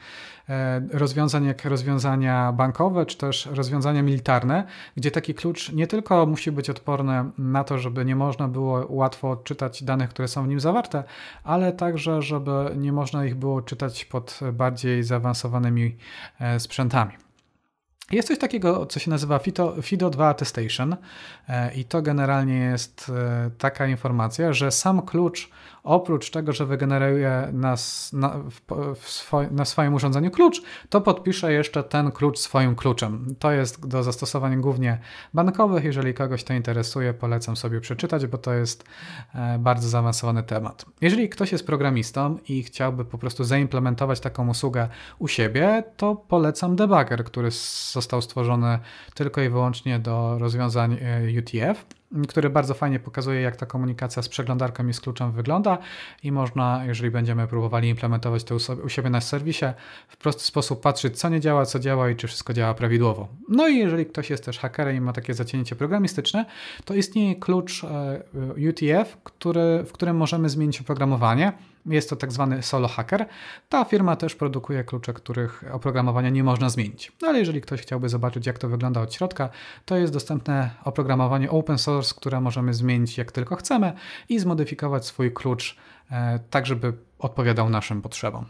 e, 0.49 0.83
rozwiązań 0.93 1.45
jak 1.45 1.65
rozwiązania 1.65 2.53
bankowe, 2.53 3.07
czy 3.07 3.19
też 3.19 3.47
rozwiązania 3.47 4.03
militarne, 4.03 4.67
gdzie 4.97 5.11
taki 5.11 5.35
klucz 5.35 5.73
nie 5.73 5.87
tylko 5.87 6.27
musi 6.27 6.53
być 6.53 6.71
odporny 6.71 7.25
na 7.39 7.65
to, 7.65 7.79
żeby 7.79 8.05
nie 8.05 8.17
można 8.17 8.49
było 8.49 8.87
łatwo 8.89 9.31
odczytać 9.31 9.83
danych, 9.83 10.11
które 10.11 10.29
są 10.29 10.45
w 10.45 10.49
nim 10.49 10.61
zawarte, 10.61 11.05
ale 11.45 11.73
także, 11.73 12.23
żeby 12.23 12.53
nie 12.77 12.93
można 12.93 13.25
ich 13.25 13.35
było 13.35 13.63
czytać 13.63 14.05
pod 14.05 14.41
bardziej 14.53 15.03
zaawansowanymi 15.03 15.97
e, 16.41 16.61
sprzętami. 16.61 17.26
Jest 18.13 18.29
coś 18.29 18.39
takiego, 18.39 18.87
co 18.87 19.01
się 19.01 19.11
nazywa 19.11 19.39
FIDO2 19.39 20.23
Attestation 20.23 20.97
e, 21.49 21.75
i 21.75 21.85
to 21.85 22.03
generalnie 22.03 22.59
jest 22.59 23.13
e, 23.15 23.51
taka 23.59 23.87
informacja, 23.87 24.53
że 24.53 24.71
sam 24.71 25.03
klucz, 25.03 25.51
oprócz 25.85 26.31
tego, 26.31 26.53
że 26.53 26.67
wygeneruje 26.67 27.49
nas 27.53 28.13
na, 28.13 28.37
na 29.51 29.65
swoim 29.65 29.95
urządzeniu 29.95 30.31
klucz, 30.31 30.63
to 30.89 31.01
podpisze 31.01 31.53
jeszcze 31.53 31.83
ten 31.83 32.13
klucz 32.13 32.39
swoim 32.39 32.77
kluczem. 32.77 33.35
To 33.39 33.53
jest 33.53 33.87
do 33.89 34.03
zastosowań 34.03 34.61
głównie 34.61 34.99
bankowych. 35.35 35.85
Jeżeli 35.85 36.15
kogoś 36.15 36.45
to 36.45 36.55
interesuje, 36.55 37.15
polecam 37.15 37.57
sobie 37.57 37.81
przeczytać, 37.81 38.27
bo 38.27 38.39
to 38.39 38.55
jest 38.55 38.85
e, 39.35 39.59
bardzo 39.59 39.89
zaawansowany 39.89 40.43
temat. 40.43 40.85
Jeżeli 41.01 41.29
ktoś 41.29 41.53
jest 41.53 41.67
programistą 41.67 42.39
i 42.49 42.63
chciałby 42.63 43.05
po 43.05 43.19
prostu 43.19 43.45
zaimplementować 43.45 44.21
taką 44.21 44.49
usługę 44.49 44.89
u 45.19 45.29
siebie, 45.29 45.85
to 45.97 46.17
polecam 46.17 46.77
debugger, 46.77 47.25
który 47.25 47.51
został 47.97 48.23
stworzony 48.23 48.79
tylko 49.15 49.43
i 49.43 49.49
wyłącznie 49.49 49.99
do 49.99 50.39
rozwiązań 50.39 50.99
e, 51.01 51.39
UTF 51.39 51.85
który 52.29 52.51
bardzo 52.51 52.75
fajnie 52.75 52.99
pokazuje, 53.01 53.41
jak 53.41 53.57
ta 53.57 53.67
komunikacja 53.67 54.23
z 54.23 54.29
przeglądarką 54.29 54.89
i 54.89 54.93
z 54.93 55.01
kluczem 55.01 55.33
wygląda 55.33 55.79
i 56.23 56.33
można, 56.33 56.85
jeżeli 56.87 57.11
będziemy 57.11 57.47
próbowali 57.47 57.89
implementować 57.89 58.45
to 58.45 58.57
u 58.85 58.89
siebie 58.89 59.11
na 59.11 59.21
serwisie, 59.21 59.65
w 60.09 60.17
prosty 60.17 60.45
sposób 60.45 60.81
patrzeć, 60.81 61.19
co 61.19 61.29
nie 61.29 61.41
działa, 61.41 61.67
co 61.67 61.79
działa 61.79 62.11
i 62.11 62.17
czy 62.17 62.27
wszystko 62.27 62.53
działa 62.53 62.75
prawidłowo. 62.75 63.29
No 63.49 63.69
i 63.69 63.77
jeżeli 63.77 64.07
ktoś 64.07 64.31
jest 64.31 64.45
też 64.45 64.59
hakerem 64.59 64.97
i 64.97 65.01
ma 65.01 65.13
takie 65.13 65.35
zacięcie 65.35 65.77
programistyczne, 65.77 66.45
to 66.85 66.95
istnieje 66.95 67.37
klucz 67.37 67.85
e, 67.85 68.23
UTF, 68.71 69.17
który, 69.25 69.85
w 69.87 69.93
którym 69.93 70.17
możemy 70.17 70.49
zmienić 70.49 70.81
oprogramowanie, 70.81 71.53
jest 71.87 72.11
to 72.11 72.17
tak 72.17 72.33
zwany 72.33 72.63
solo 72.63 72.89
hacker. 72.89 73.27
Ta 73.69 73.85
firma 73.85 74.17
też 74.17 74.35
produkuje 74.35 74.85
klucze, 74.85 75.13
których 75.13 75.65
oprogramowania 75.73 76.31
nie 76.31 76.45
można 76.45 76.71
zmienić. 76.71 77.13
No 77.23 77.29
ale 77.29 77.39
jeżeli 77.39 77.61
ktoś 77.61 77.83
chciałby 77.83 78.09
zobaczyć, 78.09 78.47
jak 78.47 78.59
to 78.59 78.69
wygląda 78.69 79.01
od 79.01 79.15
środka, 79.15 79.49
to 79.85 79.97
jest 79.97 80.13
dostępne 80.13 80.71
oprogramowanie 80.85 81.51
open 81.51 81.79
source, 81.79 82.15
które 82.17 82.41
możemy 82.41 82.75
zmienić 82.75 83.19
jak 83.19 83.33
tylko 83.33 83.57
chcemy 83.57 83.93
i 84.29 84.39
zmodyfikować 84.39 85.07
swój 85.07 85.33
klucz 85.33 85.77
e, 86.11 86.39
tak, 86.51 86.67
żeby 86.67 86.93
odpowiadał 87.19 87.71
naszym 87.71 88.03
potrzebom. 88.03 88.47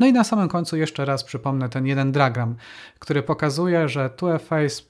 No 0.00 0.06
i 0.06 0.12
na 0.12 0.24
samym 0.24 0.48
końcu 0.48 0.76
jeszcze 0.76 1.04
raz 1.04 1.24
przypomnę 1.24 1.68
ten 1.68 1.86
jeden 1.86 2.12
diagram, 2.12 2.56
który 2.98 3.22
pokazuje, 3.22 3.88
że 3.88 4.10
2FA 4.16 4.82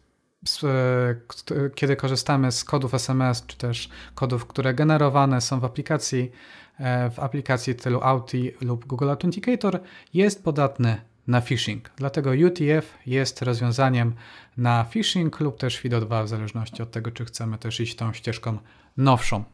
e, 0.65 1.71
kiedy 1.75 1.97
korzystamy 1.97 2.53
z 2.53 2.65
kodów 2.65 2.95
SMS, 2.95 3.47
czy 3.47 3.57
też 3.57 3.89
kodów, 4.15 4.47
które 4.47 4.75
generowane 4.75 5.41
są 5.41 5.61
w 5.61 5.65
aplikacji 5.65 6.33
w 7.11 7.19
aplikacji 7.19 7.75
tylu 7.75 8.01
Auti 8.03 8.53
lub 8.61 8.87
Google 8.87 9.11
Authenticator 9.11 9.81
jest 10.15 10.45
podatny 10.45 11.01
na 11.27 11.41
phishing. 11.41 11.91
Dlatego 11.97 12.31
UTF 12.31 12.95
jest 13.07 13.43
rozwiązaniem 13.43 14.15
na 14.57 14.85
phishing 14.85 15.41
lub 15.41 15.59
też 15.59 15.83
FIDO2 15.83 16.25
w 16.25 16.29
zależności 16.29 16.83
od 16.83 16.91
tego, 16.91 17.11
czy 17.11 17.25
chcemy 17.25 17.59
też 17.59 17.81
iść 17.81 17.97
tą 17.97 18.13
ścieżką 18.13 18.59
nowszą. 18.97 19.45